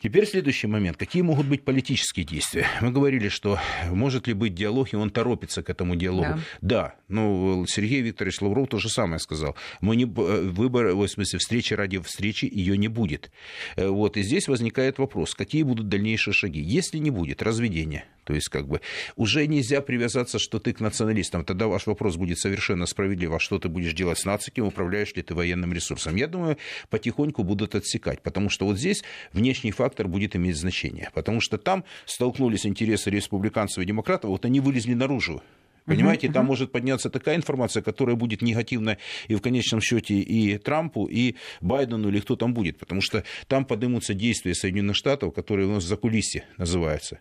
Теперь 0.00 0.26
следующий 0.26 0.68
момент. 0.68 0.96
Какие 0.96 1.22
могут 1.22 1.46
быть 1.46 1.64
политические 1.64 2.24
действия? 2.24 2.68
Мы 2.80 2.92
говорили, 2.92 3.28
что 3.28 3.58
может 3.90 4.28
ли 4.28 4.32
быть 4.32 4.54
диалог, 4.54 4.92
и 4.92 4.96
он 4.96 5.10
торопится 5.10 5.64
к 5.64 5.70
этому 5.70 5.96
диалогу. 5.96 6.38
Да, 6.60 6.94
да 6.94 6.94
ну, 7.08 7.66
Сергей 7.66 8.00
Викторович 8.02 8.40
Лавров 8.40 8.68
то 8.68 8.78
же 8.78 8.90
самое 8.90 9.18
сказал. 9.18 9.56
Мы 9.80 9.96
не, 9.96 10.04
выбор, 10.04 10.94
в 10.94 11.08
смысле, 11.08 11.40
встречи 11.40 11.74
ради 11.74 11.98
встречи, 11.98 12.48
ее 12.50 12.78
не 12.78 12.86
будет. 12.86 13.32
Э, 13.74 13.88
вот, 13.88 14.16
и 14.16 14.22
здесь 14.22 14.46
возникает 14.46 14.98
вопрос, 14.98 15.34
какие 15.34 15.64
будут 15.64 15.88
дальнейшие 15.88 16.32
шаги. 16.32 16.60
Если 16.60 16.98
не 16.98 17.10
будет 17.10 17.42
разведения, 17.42 18.04
то 18.28 18.34
есть, 18.34 18.50
как 18.50 18.68
бы, 18.68 18.82
уже 19.16 19.46
нельзя 19.46 19.80
привязаться, 19.80 20.38
что 20.38 20.58
ты 20.58 20.74
к 20.74 20.80
националистам. 20.80 21.46
Тогда 21.46 21.66
ваш 21.66 21.86
вопрос 21.86 22.16
будет 22.16 22.38
совершенно 22.38 22.84
справедлив. 22.84 23.32
А 23.32 23.38
что 23.38 23.58
ты 23.58 23.70
будешь 23.70 23.94
делать 23.94 24.18
с 24.18 24.26
нациком? 24.26 24.66
Управляешь 24.66 25.14
ли 25.14 25.22
ты 25.22 25.34
военным 25.34 25.72
ресурсом? 25.72 26.14
Я 26.14 26.26
думаю, 26.26 26.58
потихоньку 26.90 27.42
будут 27.42 27.74
отсекать. 27.74 28.20
Потому 28.20 28.50
что 28.50 28.66
вот 28.66 28.76
здесь 28.76 29.02
внешний 29.32 29.70
фактор 29.70 30.08
будет 30.08 30.36
иметь 30.36 30.58
значение. 30.58 31.08
Потому 31.14 31.40
что 31.40 31.56
там 31.56 31.84
столкнулись 32.04 32.66
интересы 32.66 33.08
республиканцев 33.08 33.82
и 33.82 33.86
демократов. 33.86 34.28
Вот 34.28 34.44
они 34.44 34.60
вылезли 34.60 34.92
наружу. 34.92 35.42
Понимаете, 35.86 36.26
uh-huh, 36.26 36.32
там 36.34 36.44
может 36.44 36.70
подняться 36.70 37.08
такая 37.08 37.36
информация, 37.36 37.82
которая 37.82 38.14
будет 38.14 38.42
негативна 38.42 38.98
и 39.26 39.36
в 39.36 39.40
конечном 39.40 39.80
счете 39.80 40.16
и 40.16 40.58
Трампу, 40.58 41.06
и 41.06 41.36
Байдену, 41.62 42.10
или 42.10 42.20
кто 42.20 42.36
там 42.36 42.52
будет. 42.52 42.76
Потому 42.76 43.00
что 43.00 43.24
там 43.46 43.64
поднимутся 43.64 44.12
действия 44.12 44.54
Соединенных 44.54 44.96
Штатов, 44.96 45.32
которые 45.32 45.66
у 45.66 45.72
нас 45.72 45.84
за 45.84 45.96
кулиси 45.96 46.44
называются. 46.58 47.20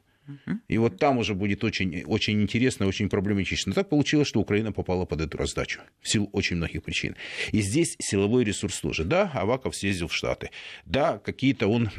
И 0.68 0.78
вот 0.78 0.98
там 0.98 1.18
уже 1.18 1.34
будет 1.34 1.63
очень, 1.63 2.04
очень 2.04 2.42
интересно, 2.42 2.88
очень 2.88 3.10
проблематично. 3.10 3.74
Так 3.74 3.90
получилось, 3.90 4.28
что 4.28 4.40
Украина 4.40 4.72
попала 4.72 5.06
под 5.06 5.22
эту 5.22 5.38
раздачу 5.38 5.82
в 6.02 6.10
силу 6.10 6.30
очень 6.34 6.58
многих 6.58 6.84
причин. 6.84 7.16
И 7.52 7.62
здесь 7.62 7.96
силовой 8.00 8.44
ресурс 8.44 8.80
тоже. 8.80 9.04
Да, 9.04 9.32
Аваков 9.34 9.76
съездил 9.76 10.08
в 10.08 10.13
Штаты. 10.13 10.52
Да, 10.86 11.20
какие-то 11.20 11.68
он 11.68 11.90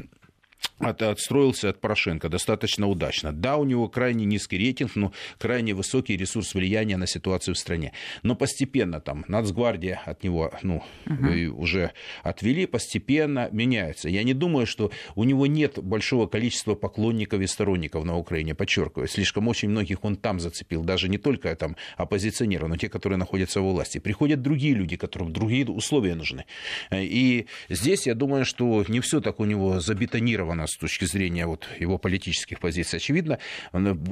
от, 0.79 1.03
отстроился 1.03 1.71
от 1.71 1.81
Порошенко 1.81 2.29
достаточно 2.29 2.87
удачно. 2.87 3.33
Да, 3.33 3.57
у 3.57 3.64
него 3.64 3.88
крайне 3.88 4.25
низкий 4.25 4.59
рейтинг, 4.59 4.97
но 4.97 5.12
крайне 5.38 5.75
высокий 5.75 6.16
ресурс 6.16 6.55
влияния 6.55 6.97
на 6.97 7.07
ситуацию 7.07 7.55
в 7.55 7.59
стране. 7.59 7.92
Но 8.23 8.35
постепенно 8.35 9.01
там 9.01 9.25
Нацгвардия 9.29 10.01
от 10.05 10.23
него 10.23 10.53
ну, 10.62 10.83
угу. 11.07 11.61
уже 11.61 11.92
отвели, 12.23 12.66
постепенно 12.66 13.49
меняется. 13.53 14.09
Я 14.09 14.23
не 14.23 14.35
думаю, 14.35 14.66
что 14.66 14.90
у 15.14 15.25
него 15.25 15.47
нет 15.47 15.79
большого 15.83 16.27
количества 16.27 16.75
поклонников 16.75 17.40
и 17.40 17.47
сторонников 17.47 18.05
на 18.05 18.16
Украине, 18.16 18.55
подчеркиваю. 18.55 19.09
Слишком 19.09 19.49
очень 19.49 19.71
многих 19.71 20.05
он 20.05 20.16
там 20.16 20.40
зацепил, 20.40 20.85
даже 20.85 21.09
не 21.09 21.18
только 21.18 21.55
там 21.57 21.77
оппозиционеры, 21.97 22.68
но 22.68 22.77
те, 22.77 22.88
которые 22.88 23.18
находятся 23.18 23.61
во 23.61 23.73
власти. 23.73 23.99
Приходят 23.99 24.42
другие 24.42 24.75
люди, 24.75 24.97
которым 24.97 25.33
другие 25.33 25.66
условия 25.66 26.14
нужны. 26.14 26.44
И 26.92 27.47
здесь 27.68 28.07
я 28.07 28.14
думаю, 28.14 28.44
что 28.44 28.85
не 28.88 29.01
все 29.01 29.21
так 29.21 29.40
у 29.40 29.44
него 29.44 29.81
забетонировано 29.81 30.48
с 30.67 30.77
точки 30.77 31.05
зрения 31.05 31.47
вот 31.47 31.69
его 31.79 31.99
политических 31.99 32.61
позиций, 32.61 32.99
очевидно, 32.99 33.39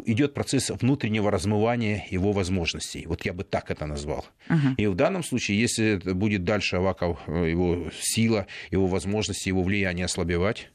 идет 0.07 0.35
процесс 0.35 0.70
внутреннего 0.70 1.31
размывания 1.31 2.07
его 2.11 2.33
возможностей. 2.33 3.05
Вот 3.07 3.25
я 3.25 3.33
бы 3.33 3.44
так 3.44 3.70
это 3.70 3.87
назвал. 3.87 4.27
Uh-huh. 4.49 4.75
И 4.77 4.87
в 4.87 4.94
данном 4.94 5.22
случае, 5.22 5.61
если 5.61 5.96
будет 6.12 6.44
дальше 6.44 6.77
Аваков, 6.77 7.18
э, 7.27 7.51
его 7.51 7.90
сила, 8.01 8.46
его 8.70 8.87
возможности, 8.87 9.49
его 9.49 9.62
влияние 9.62 10.07
ослабевать, 10.07 10.70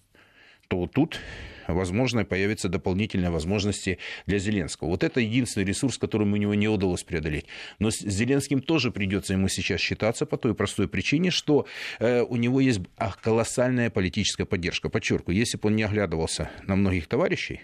то 0.68 0.88
тут 0.88 1.20
возможно, 1.68 2.26
появятся 2.26 2.70
дополнительные 2.70 3.32
возможности 3.32 3.98
для 4.26 4.40
Зеленского. 4.40 4.90
Вот 4.90 5.04
это 5.04 5.20
единственный 5.20 5.66
ресурс, 5.66 5.98
который 5.98 6.28
у 6.28 6.36
него 6.36 6.54
не 6.54 6.68
удалось 6.68 7.04
преодолеть. 7.04 7.46
Но 7.80 7.92
с 7.92 8.00
Зеленским 8.00 8.62
тоже 8.62 8.92
придется 8.92 9.34
ему 9.34 9.48
сейчас 9.48 9.80
считаться 9.80 10.26
по 10.26 10.38
той 10.38 10.54
простой 10.54 10.88
причине, 10.88 11.32
что 11.32 11.66
э, 12.00 12.22
у 12.22 12.36
него 12.36 12.60
есть 12.60 12.82
колоссальная 13.22 13.90
политическая 13.90 14.46
поддержка. 14.46 14.90
Подчеркиваю, 14.90 15.38
если 15.38 15.58
бы 15.58 15.68
он 15.68 15.76
не 15.76 15.84
оглядывался 15.84 16.50
на 16.68 16.76
многих 16.76 17.08
товарищей, 17.08 17.62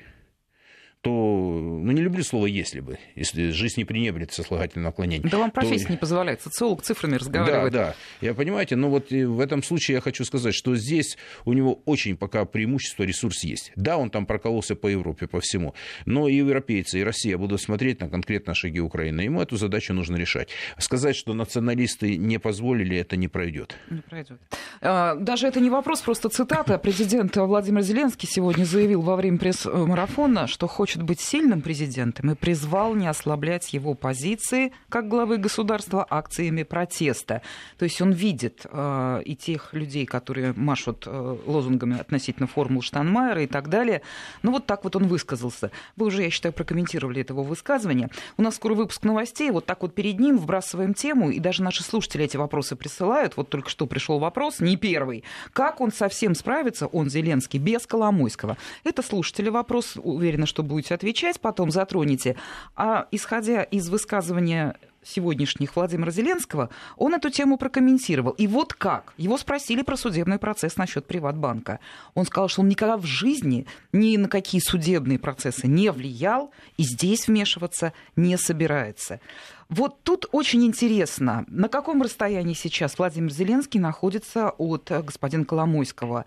то, 1.08 1.13
ну, 1.13 1.91
не 1.93 2.02
люблю 2.02 2.22
слово 2.22 2.48
«если 2.48 2.82
бы», 2.82 3.00
если 3.15 3.52
жизнь 3.52 3.76
не 3.78 3.86
пренебрежит 3.86 4.34
сослагательным 4.34 4.84
наклонением. 4.84 5.30
Да 5.30 5.38
вам 5.38 5.52
профессия 5.52 5.86
то... 5.86 5.91
не 5.93 5.98
позволяет, 5.98 6.41
социолог 6.41 6.82
цифрами 6.82 7.15
разговаривает. 7.15 7.72
Да, 7.72 7.96
да, 8.20 8.26
я 8.28 8.34
понимаете, 8.34 8.76
но 8.76 8.89
вот 8.89 9.10
в 9.10 9.39
этом 9.39 9.63
случае 9.63 9.96
я 9.96 10.02
хочу 10.02 10.26
сказать, 10.26 10.54
что 10.54 10.76
здесь 10.76 11.17
у 11.46 11.54
него 11.54 11.82
очень 11.86 12.17
пока 12.17 12.43
преимущество, 12.43 13.04
ресурс 13.04 13.46
есть. 13.46 13.72
Да, 13.78 13.96
он 13.96 14.10
там 14.10 14.26
прокололся 14.26 14.76
по 14.76 14.88
Европе, 14.88 15.28
по 15.28 15.39
всему, 15.39 15.76
но 16.06 16.28
и 16.28 16.36
европейцы, 16.36 17.00
и 17.00 17.04
Россия 17.04 17.38
будут 17.38 17.62
смотреть 17.62 18.02
на 18.02 18.10
конкретно 18.10 18.54
шаги 18.54 18.82
Украины. 18.82 19.22
Ему 19.22 19.41
эту 19.41 19.56
задачу 19.56 19.93
нужно 19.93 20.17
решать. 20.17 20.50
Сказать, 20.78 21.15
что 21.15 21.34
националисты 21.34 22.17
не 22.17 22.38
позволили, 22.38 22.98
это 22.98 23.15
не 23.15 23.30
пройдет. 23.30 23.78
Не 23.89 24.02
пройдет. 24.02 24.41
А, 24.82 25.15
даже 25.15 25.48
это 25.48 25.62
не 25.62 25.70
вопрос, 25.70 26.02
просто 26.02 26.28
цитата. 26.28 26.78
Президент 26.78 27.38
Владимир 27.38 27.82
Зеленский 27.82 28.28
сегодня 28.28 28.65
заявил 28.65 29.02
во 29.02 29.15
время 29.15 29.38
пресс-марафона, 29.38 30.48
что 30.48 30.67
хочет 30.67 30.97
хочет 30.98 31.04
быть 31.04 31.20
сильным 31.20 31.62
президентом 31.62 32.32
и 32.32 32.36
призвал 32.36 32.96
не 32.96 33.08
ослаблять 33.08 33.74
его 33.74 33.94
позиции 33.94 34.72
как 34.90 35.08
главы 35.08 35.38
государства 35.38 36.06
акциями 36.10 36.64
протеста. 36.64 37.42
То 37.78 37.86
есть 37.86 38.02
он 38.02 38.12
видит 38.12 38.66
э, 38.66 39.22
и 39.26 39.36
тех 39.36 39.74
людей, 39.74 40.06
которые 40.06 40.54
машут 40.54 41.04
э, 41.06 41.38
лозунгами 41.46 42.00
относительно 42.00 42.48
формул 42.48 42.82
Штанмайера 42.82 43.44
и 43.44 43.48
так 43.48 43.70
далее. 43.70 44.02
Ну 44.44 44.52
вот 44.52 44.66
так 44.66 44.84
вот 44.84 44.96
он 44.96 45.08
высказался. 45.08 45.72
Вы 45.96 46.08
уже, 46.08 46.24
я 46.24 46.30
считаю, 46.30 46.54
прокомментировали 46.54 47.22
это 47.22 47.34
его 47.34 47.44
высказывание. 47.44 48.10
У 48.38 48.42
нас 48.42 48.56
скоро 48.56 48.74
выпуск 48.74 49.04
новостей. 49.04 49.52
Вот 49.52 49.66
так 49.66 49.82
вот 49.82 49.94
перед 49.94 50.20
ним 50.20 50.38
вбрасываем 50.38 50.94
тему, 50.94 51.30
и 51.30 51.40
даже 51.40 51.62
наши 51.64 51.84
слушатели 51.84 52.26
эти 52.26 52.38
вопросы 52.38 52.76
присылают. 52.76 53.38
Вот 53.38 53.50
только 53.50 53.70
что 53.70 53.86
пришел 53.86 54.20
вопрос, 54.20 54.60
не 54.60 54.78
первый. 54.78 55.24
Как 55.54 55.82
он 55.82 55.92
совсем 55.92 56.34
справится, 56.34 56.88
он, 56.88 57.10
Зеленский, 57.10 57.60
без 57.60 57.86
Коломойского? 57.86 58.58
Это 58.84 59.04
слушатели 59.04 59.50
вопрос. 59.50 59.94
Уверена, 59.96 60.46
что 60.46 60.64
будете 60.88 60.95
отвечать, 60.95 61.39
потом 61.39 61.71
затронете. 61.71 62.36
А 62.76 63.08
исходя 63.12 63.63
из 63.63 63.89
высказывания 63.89 64.76
сегодняшних 65.04 65.76
Владимира 65.76 66.12
Зеленского, 66.12 66.69
он 66.97 67.13
эту 67.13 67.30
тему 67.30 67.58
прокомментировал. 67.58 68.32
И 68.32 68.47
вот 68.47 68.73
как. 68.73 69.13
Его 69.17 69.38
спросили 69.38 69.82
про 69.82 69.95
судебный 69.95 70.38
процесс 70.38 70.76
насчет 70.76 71.06
Приватбанка. 71.06 71.80
Он 72.13 72.26
сказал, 72.26 72.50
что 72.50 72.62
он 72.62 72.67
никогда 72.67 72.97
в 72.97 73.06
жизни 73.06 73.67
ни 73.93 74.17
на 74.17 74.28
какие 74.28 74.60
судебные 74.60 75.17
процессы 75.17 75.67
не 75.67 75.91
влиял 75.91 76.52
и 76.78 76.84
здесь 76.84 77.28
вмешиваться 77.28 77.93
не 78.17 78.38
собирается. 78.38 79.21
Вот 79.69 80.02
тут 80.04 80.26
очень 80.32 80.65
интересно, 80.65 81.45
на 81.47 81.69
каком 81.69 82.02
расстоянии 82.02 82.54
сейчас 82.54 82.97
Владимир 82.97 83.32
Зеленский 83.32 83.80
находится 83.80 84.50
от 84.50 84.89
господина 84.89 85.45
Коломойского. 85.45 86.26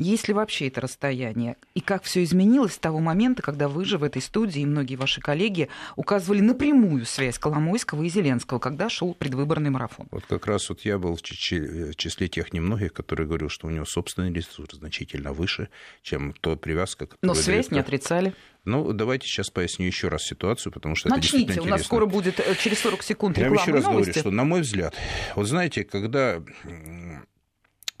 Есть 0.00 0.28
ли 0.28 0.34
вообще 0.34 0.68
это 0.68 0.80
расстояние? 0.80 1.56
И 1.74 1.80
как 1.80 2.04
все 2.04 2.24
изменилось 2.24 2.72
с 2.72 2.78
того 2.78 3.00
момента, 3.00 3.42
когда 3.42 3.68
вы 3.68 3.84
же 3.84 3.98
в 3.98 4.02
этой 4.02 4.22
студии 4.22 4.62
и 4.62 4.66
многие 4.66 4.96
ваши 4.96 5.20
коллеги 5.20 5.68
указывали 5.94 6.40
напрямую 6.40 7.04
связь 7.04 7.38
Коломойского 7.38 8.02
и 8.02 8.08
Зеленского, 8.08 8.58
когда 8.58 8.88
шел 8.88 9.12
предвыборный 9.12 9.68
марафон? 9.68 10.06
Вот 10.10 10.24
как 10.26 10.46
раз 10.46 10.70
вот 10.70 10.80
я 10.86 10.98
был 10.98 11.16
в 11.16 11.22
числе 11.22 12.28
тех 12.28 12.54
немногих, 12.54 12.94
которые 12.94 13.26
говорил, 13.26 13.50
что 13.50 13.66
у 13.66 13.70
него 13.70 13.84
собственный 13.84 14.32
ресурс 14.32 14.72
значительно 14.72 15.34
выше, 15.34 15.68
чем 16.00 16.32
то 16.32 16.56
привязка, 16.56 17.04
которая... 17.06 17.18
Но 17.22 17.34
связь 17.34 17.66
дает... 17.66 17.72
не 17.72 17.80
отрицали. 17.80 18.34
Ну, 18.64 18.92
давайте 18.94 19.26
сейчас 19.26 19.50
поясню 19.50 19.86
еще 19.86 20.08
раз 20.08 20.22
ситуацию, 20.22 20.72
потому 20.72 20.94
что 20.94 21.10
Начните, 21.10 21.52
это 21.52 21.62
у 21.62 21.66
нас 21.66 21.82
скоро 21.82 22.06
будет 22.06 22.40
э, 22.40 22.54
через 22.56 22.78
40 22.80 23.02
секунд 23.02 23.38
реклама 23.38 23.56
Я 23.56 23.62
еще 23.62 23.72
раз 23.72 23.84
новости. 23.84 24.10
говорю, 24.10 24.20
что, 24.20 24.30
на 24.30 24.44
мой 24.44 24.60
взгляд, 24.62 24.94
вот 25.34 25.46
знаете, 25.46 25.84
когда 25.84 26.42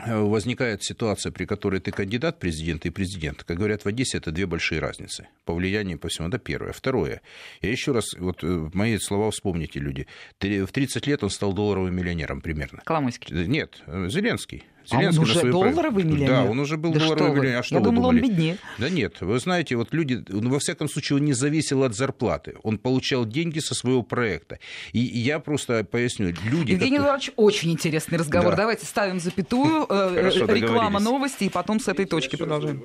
возникает 0.06 0.82
ситуация, 0.82 1.32
при 1.32 1.44
которой 1.44 1.80
ты 1.80 1.90
кандидат 1.90 2.38
президента 2.38 2.88
и 2.88 2.90
президент. 2.90 3.44
Как 3.44 3.56
говорят 3.56 3.84
в 3.84 3.86
Одессе, 3.86 4.18
это 4.18 4.30
две 4.30 4.46
большие 4.46 4.80
разницы. 4.80 5.28
По 5.44 5.54
влиянию 5.54 5.98
по 5.98 6.08
всему. 6.08 6.28
Это 6.28 6.38
первое. 6.38 6.72
Второе. 6.72 7.22
Я 7.60 7.70
еще 7.70 7.92
раз, 7.92 8.14
вот 8.18 8.42
э, 8.42 8.70
мои 8.72 8.98
слова 8.98 9.30
вспомните, 9.30 9.80
люди. 9.80 10.06
В 10.40 10.66
30 10.66 11.06
лет 11.06 11.22
он 11.22 11.30
стал 11.30 11.52
долларовым 11.52 11.94
миллионером 11.94 12.40
примерно. 12.40 12.82
Коломойский. 12.84 13.46
Нет, 13.46 13.82
э, 13.86 14.08
Зеленский. 14.08 14.64
Зеленский 14.86 15.18
а 15.18 15.22
он 15.22 15.30
уже 15.30 15.50
долларовый 15.50 16.04
миллионер? 16.04 16.28
Да, 16.28 16.44
он 16.44 16.58
уже 16.58 16.76
был 16.76 16.92
да 16.92 17.00
долларовый 17.00 17.40
миллионер. 17.40 17.58
А 17.58 17.62
что 17.62 17.74
Я 17.74 17.80
вы 17.80 17.84
думала, 17.84 18.12
думали? 18.12 18.22
он 18.22 18.30
беднее. 18.30 18.58
Да 18.78 18.88
нет, 18.88 19.20
вы 19.20 19.38
знаете, 19.38 19.76
вот 19.76 19.92
люди, 19.92 20.24
ну, 20.28 20.50
во 20.50 20.58
всяком 20.58 20.88
случае, 20.88 21.18
он 21.18 21.24
не 21.24 21.32
зависел 21.32 21.84
от 21.84 21.94
зарплаты. 21.94 22.54
Он 22.62 22.78
получал 22.78 23.26
деньги 23.26 23.58
со 23.58 23.74
своего 23.74 24.02
проекта. 24.02 24.58
И 24.92 24.98
я 24.98 25.38
просто 25.38 25.84
поясню, 25.84 26.34
люди... 26.44 26.72
Евгений. 26.72 26.98
Иванович, 26.98 27.30
очень 27.36 27.70
интересный 27.72 28.18
разговор. 28.18 28.52
Да. 28.52 28.58
Давайте 28.58 28.86
ставим 28.86 29.20
запятую, 29.20 29.86
э, 29.88 30.30
реклама 30.48 31.00
новости, 31.00 31.44
и 31.44 31.48
потом 31.48 31.80
с 31.80 31.88
этой 31.88 32.06
точки 32.06 32.36
продолжаем. 32.36 32.82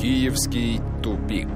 Киевский 0.00 0.80
тупик. 1.02 1.48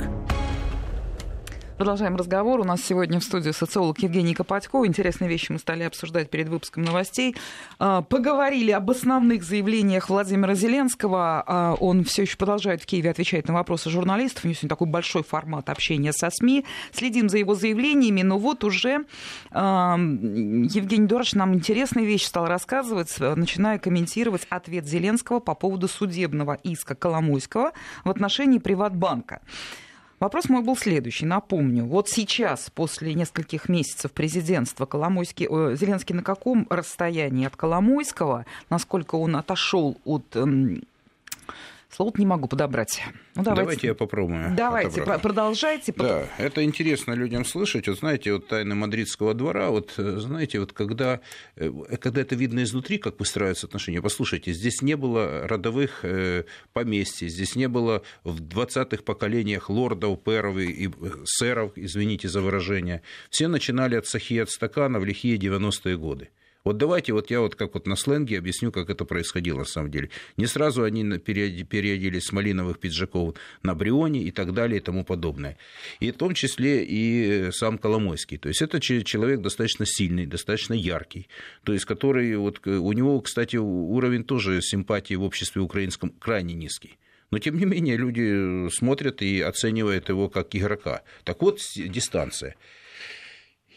Продолжаем 1.76 2.16
разговор. 2.16 2.60
У 2.60 2.64
нас 2.64 2.82
сегодня 2.82 3.20
в 3.20 3.22
студии 3.22 3.50
социолог 3.50 3.98
Евгений 3.98 4.32
Копатько. 4.32 4.86
Интересные 4.86 5.28
вещи 5.28 5.52
мы 5.52 5.58
стали 5.58 5.82
обсуждать 5.82 6.30
перед 6.30 6.48
выпуском 6.48 6.84
новостей. 6.84 7.36
А, 7.78 8.00
поговорили 8.00 8.70
об 8.70 8.90
основных 8.90 9.44
заявлениях 9.44 10.08
Владимира 10.08 10.54
Зеленского. 10.54 11.44
А, 11.46 11.74
он 11.74 12.04
все 12.04 12.22
еще 12.22 12.38
продолжает 12.38 12.82
в 12.82 12.86
Киеве 12.86 13.10
отвечать 13.10 13.46
на 13.46 13.52
вопросы 13.52 13.90
журналистов. 13.90 14.44
У 14.44 14.48
него 14.48 14.54
сегодня 14.54 14.70
такой 14.70 14.86
большой 14.86 15.22
формат 15.22 15.68
общения 15.68 16.14
со 16.14 16.30
СМИ. 16.30 16.64
Следим 16.92 17.28
за 17.28 17.36
его 17.36 17.54
заявлениями. 17.54 18.22
Но 18.22 18.38
вот 18.38 18.64
уже 18.64 19.04
а, 19.50 19.98
Евгений 19.98 21.06
Дорош 21.06 21.34
нам 21.34 21.52
интересные 21.52 22.06
вещи 22.06 22.24
стал 22.24 22.46
рассказывать, 22.46 23.14
начиная 23.18 23.78
комментировать 23.78 24.46
ответ 24.48 24.86
Зеленского 24.86 25.40
по 25.40 25.54
поводу 25.54 25.88
судебного 25.88 26.54
иска 26.62 26.94
Коломойского 26.94 27.72
в 28.02 28.08
отношении 28.08 28.60
Приватбанка. 28.60 29.42
Вопрос 30.18 30.48
мой 30.48 30.62
был 30.62 30.76
следующий. 30.76 31.26
Напомню, 31.26 31.84
вот 31.84 32.08
сейчас, 32.08 32.70
после 32.70 33.12
нескольких 33.12 33.68
месяцев 33.68 34.12
президентства, 34.12 34.86
Коломойский, 34.86 35.46
э, 35.46 35.76
Зеленский 35.76 36.14
на 36.14 36.22
каком 36.22 36.66
расстоянии 36.70 37.46
от 37.46 37.54
Коломойского, 37.54 38.46
насколько 38.70 39.16
он 39.16 39.36
отошел 39.36 39.98
от 40.04 40.24
эм, 40.34 40.82
Слово 41.96 42.12
не 42.18 42.26
могу 42.26 42.46
подобрать. 42.46 43.02
Ну, 43.34 43.42
давайте. 43.42 43.62
давайте 43.62 43.86
я 43.86 43.94
попробую. 43.94 44.54
Давайте, 44.54 45.00
отобрать. 45.00 45.22
продолжайте. 45.22 45.94
Да, 45.96 46.28
это 46.36 46.62
интересно 46.62 47.14
людям 47.14 47.46
слышать. 47.46 47.88
Вот 47.88 48.00
знаете, 48.00 48.34
вот 48.34 48.48
тайны 48.48 48.74
мадридского 48.74 49.32
двора, 49.32 49.70
вот 49.70 49.94
э, 49.96 50.18
знаете, 50.18 50.60
вот 50.60 50.74
когда, 50.74 51.20
э, 51.54 51.70
когда 51.98 52.20
это 52.20 52.34
видно 52.34 52.64
изнутри, 52.64 52.98
как 52.98 53.18
выстраиваются 53.18 53.66
отношения, 53.66 54.02
послушайте, 54.02 54.52
здесь 54.52 54.82
не 54.82 54.94
было 54.94 55.48
родовых 55.48 56.00
э, 56.02 56.44
поместий, 56.74 57.28
здесь 57.28 57.56
не 57.56 57.66
было 57.66 58.02
в 58.24 58.42
20-х 58.42 59.02
поколениях 59.02 59.70
лордов, 59.70 60.22
перов 60.22 60.58
и 60.58 60.90
сэров, 61.24 61.72
извините 61.76 62.28
за 62.28 62.42
выражение. 62.42 63.00
Все 63.30 63.48
начинали 63.48 63.96
от 63.96 64.06
сахи 64.06 64.36
от 64.40 64.50
стакана 64.50 65.00
в 65.00 65.06
лихие 65.06 65.38
90-е 65.38 65.96
годы. 65.96 66.28
Вот 66.66 66.78
давайте 66.78 67.12
вот 67.12 67.30
я 67.30 67.40
вот 67.40 67.54
как 67.54 67.74
вот 67.74 67.86
на 67.86 67.94
сленге 67.94 68.38
объясню, 68.38 68.72
как 68.72 68.90
это 68.90 69.04
происходило 69.04 69.60
на 69.60 69.64
самом 69.64 69.88
деле. 69.88 70.10
Не 70.36 70.46
сразу 70.46 70.82
они 70.82 71.04
переоделись 71.18 72.24
с 72.24 72.32
малиновых 72.32 72.80
пиджаков 72.80 73.36
на 73.62 73.76
Брионе 73.76 74.24
и 74.24 74.32
так 74.32 74.52
далее 74.52 74.78
и 74.78 74.80
тому 74.80 75.04
подобное. 75.04 75.58
И 76.00 76.10
в 76.10 76.16
том 76.16 76.34
числе 76.34 76.84
и 76.84 77.52
сам 77.52 77.78
Коломойский. 77.78 78.36
То 78.38 78.48
есть 78.48 78.62
это 78.62 78.80
человек 78.80 79.42
достаточно 79.42 79.86
сильный, 79.86 80.26
достаточно 80.26 80.74
яркий, 80.74 81.28
то 81.62 81.72
есть 81.72 81.84
который, 81.84 82.34
вот 82.36 82.66
у 82.66 82.92
него, 82.92 83.20
кстати, 83.20 83.56
уровень 83.56 84.24
тоже 84.24 84.60
симпатии 84.60 85.14
в 85.14 85.22
обществе 85.22 85.62
украинском 85.62 86.10
крайне 86.10 86.54
низкий. 86.54 86.98
Но, 87.30 87.38
тем 87.38 87.58
не 87.58 87.64
менее, 87.64 87.96
люди 87.96 88.68
смотрят 88.70 89.22
и 89.22 89.40
оценивают 89.40 90.08
его 90.08 90.28
как 90.28 90.48
игрока. 90.56 91.02
Так 91.22 91.42
вот, 91.42 91.60
дистанция. 91.76 92.56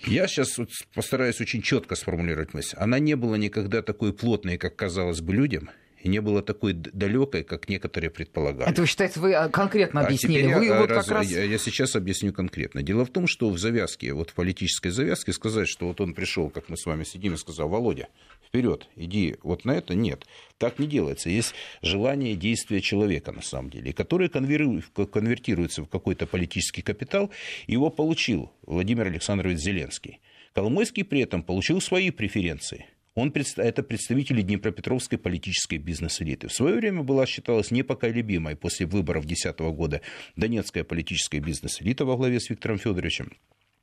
Я 0.06 0.28
сейчас 0.28 0.58
вот 0.58 0.70
постараюсь 0.94 1.42
очень 1.42 1.62
четко 1.62 1.96
сформулировать 1.96 2.54
мысль. 2.54 2.76
Она 2.78 3.00
не 3.00 3.16
была 3.16 3.38
никогда 3.38 3.82
такой 3.82 4.14
плотной, 4.14 4.58
как 4.58 4.76
казалось 4.76 5.22
бы 5.22 5.34
людям, 5.34 5.70
не 6.04 6.20
была 6.22 6.42
такой 6.42 6.74
далекой, 6.74 7.44
как 7.44 7.68
некоторые 7.70 8.10
предполагали. 8.10 8.72
Это 8.72 8.82
вы 8.82 8.88
считаете, 8.88 9.20
вы 9.20 9.34
а, 9.34 9.50
конкретно 9.50 10.02
объяснили? 10.02 10.52
А 10.52 10.60
вы 10.60 10.66
я, 10.66 10.80
вот 10.80 10.90
раз, 10.90 11.06
как 11.06 11.18
раз... 11.18 11.28
я, 11.30 11.44
я 11.44 11.58
сейчас 11.58 11.96
объясню 11.96 12.32
конкретно. 12.32 12.82
Дело 12.82 13.06
в 13.06 13.10
том, 13.10 13.28
что 13.28 13.50
в 13.50 13.58
завязке, 13.58 14.14
вот 14.14 14.30
в 14.30 14.34
политической 14.34 14.90
завязке 14.90 15.34
сказать, 15.34 15.68
что 15.68 15.88
вот 15.88 16.00
он 16.02 16.14
пришел, 16.14 16.50
как 16.50 16.70
мы 16.70 16.78
с 16.78 16.86
вами 16.86 17.04
сидим, 17.04 17.34
и 17.34 17.38
сказал, 17.38 17.70
Володя, 17.70 18.08
вперед, 18.48 18.88
иди 18.96 19.36
вот 19.44 19.66
на 19.66 19.72
это, 19.72 19.94
нет. 19.94 20.26
Так 20.58 20.80
не 20.80 20.88
делается. 20.88 21.30
Есть 21.30 21.54
желание 21.82 22.36
действия 22.36 22.82
человека, 22.82 23.32
на 23.32 23.42
самом 23.42 23.70
деле, 23.70 23.94
которое 23.94 24.30
конвертируется 24.30 25.84
в 25.84 25.88
какой-то 25.88 26.26
политический 26.28 26.82
капитал. 26.82 27.30
Его 27.68 27.90
получил 27.90 28.52
Владимир 28.66 29.08
Александрович 29.08 29.60
Зеленский. 29.60 30.20
Коломойский 30.54 31.04
при 31.04 31.22
этом 31.22 31.44
получил 31.44 31.82
свои 31.82 32.10
преференции– 32.12 32.86
он 33.16 33.34
это 33.58 33.84
представители 33.84 34.42
Днепропетровской 34.42 35.18
политической 35.18 35.78
бизнес-элиты. 35.78 36.48
В 36.48 36.54
свое 36.54 36.76
время 36.76 37.04
была 37.04 37.26
считалась 37.26 37.72
непоколебимой 37.72 38.56
после 38.56 38.86
выборов 38.86 39.26
2010 39.26 39.60
года 39.76 40.02
Донецкая 40.36 40.84
политическая 40.84 41.40
бизнес-элита 41.40 42.06
во 42.06 42.16
главе 42.16 42.40
с 42.40 42.50
Виктором 42.50 42.78
Федоровичем. 42.78 43.32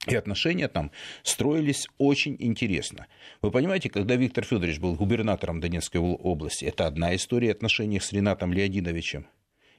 И 0.06 0.14
отношения 0.14 0.68
там 0.68 0.92
строились 1.24 1.88
очень 1.98 2.36
интересно. 2.38 3.06
Вы 3.42 3.50
понимаете, 3.50 3.90
когда 3.90 4.14
Виктор 4.14 4.44
Федорович 4.44 4.78
был 4.78 4.94
губернатором 4.94 5.60
Донецкой 5.60 6.00
области, 6.00 6.64
это 6.64 6.86
одна 6.86 7.16
история 7.16 7.50
отношений 7.50 7.98
с 7.98 8.12
Ренатом 8.12 8.52
Леонидовичем. 8.52 9.26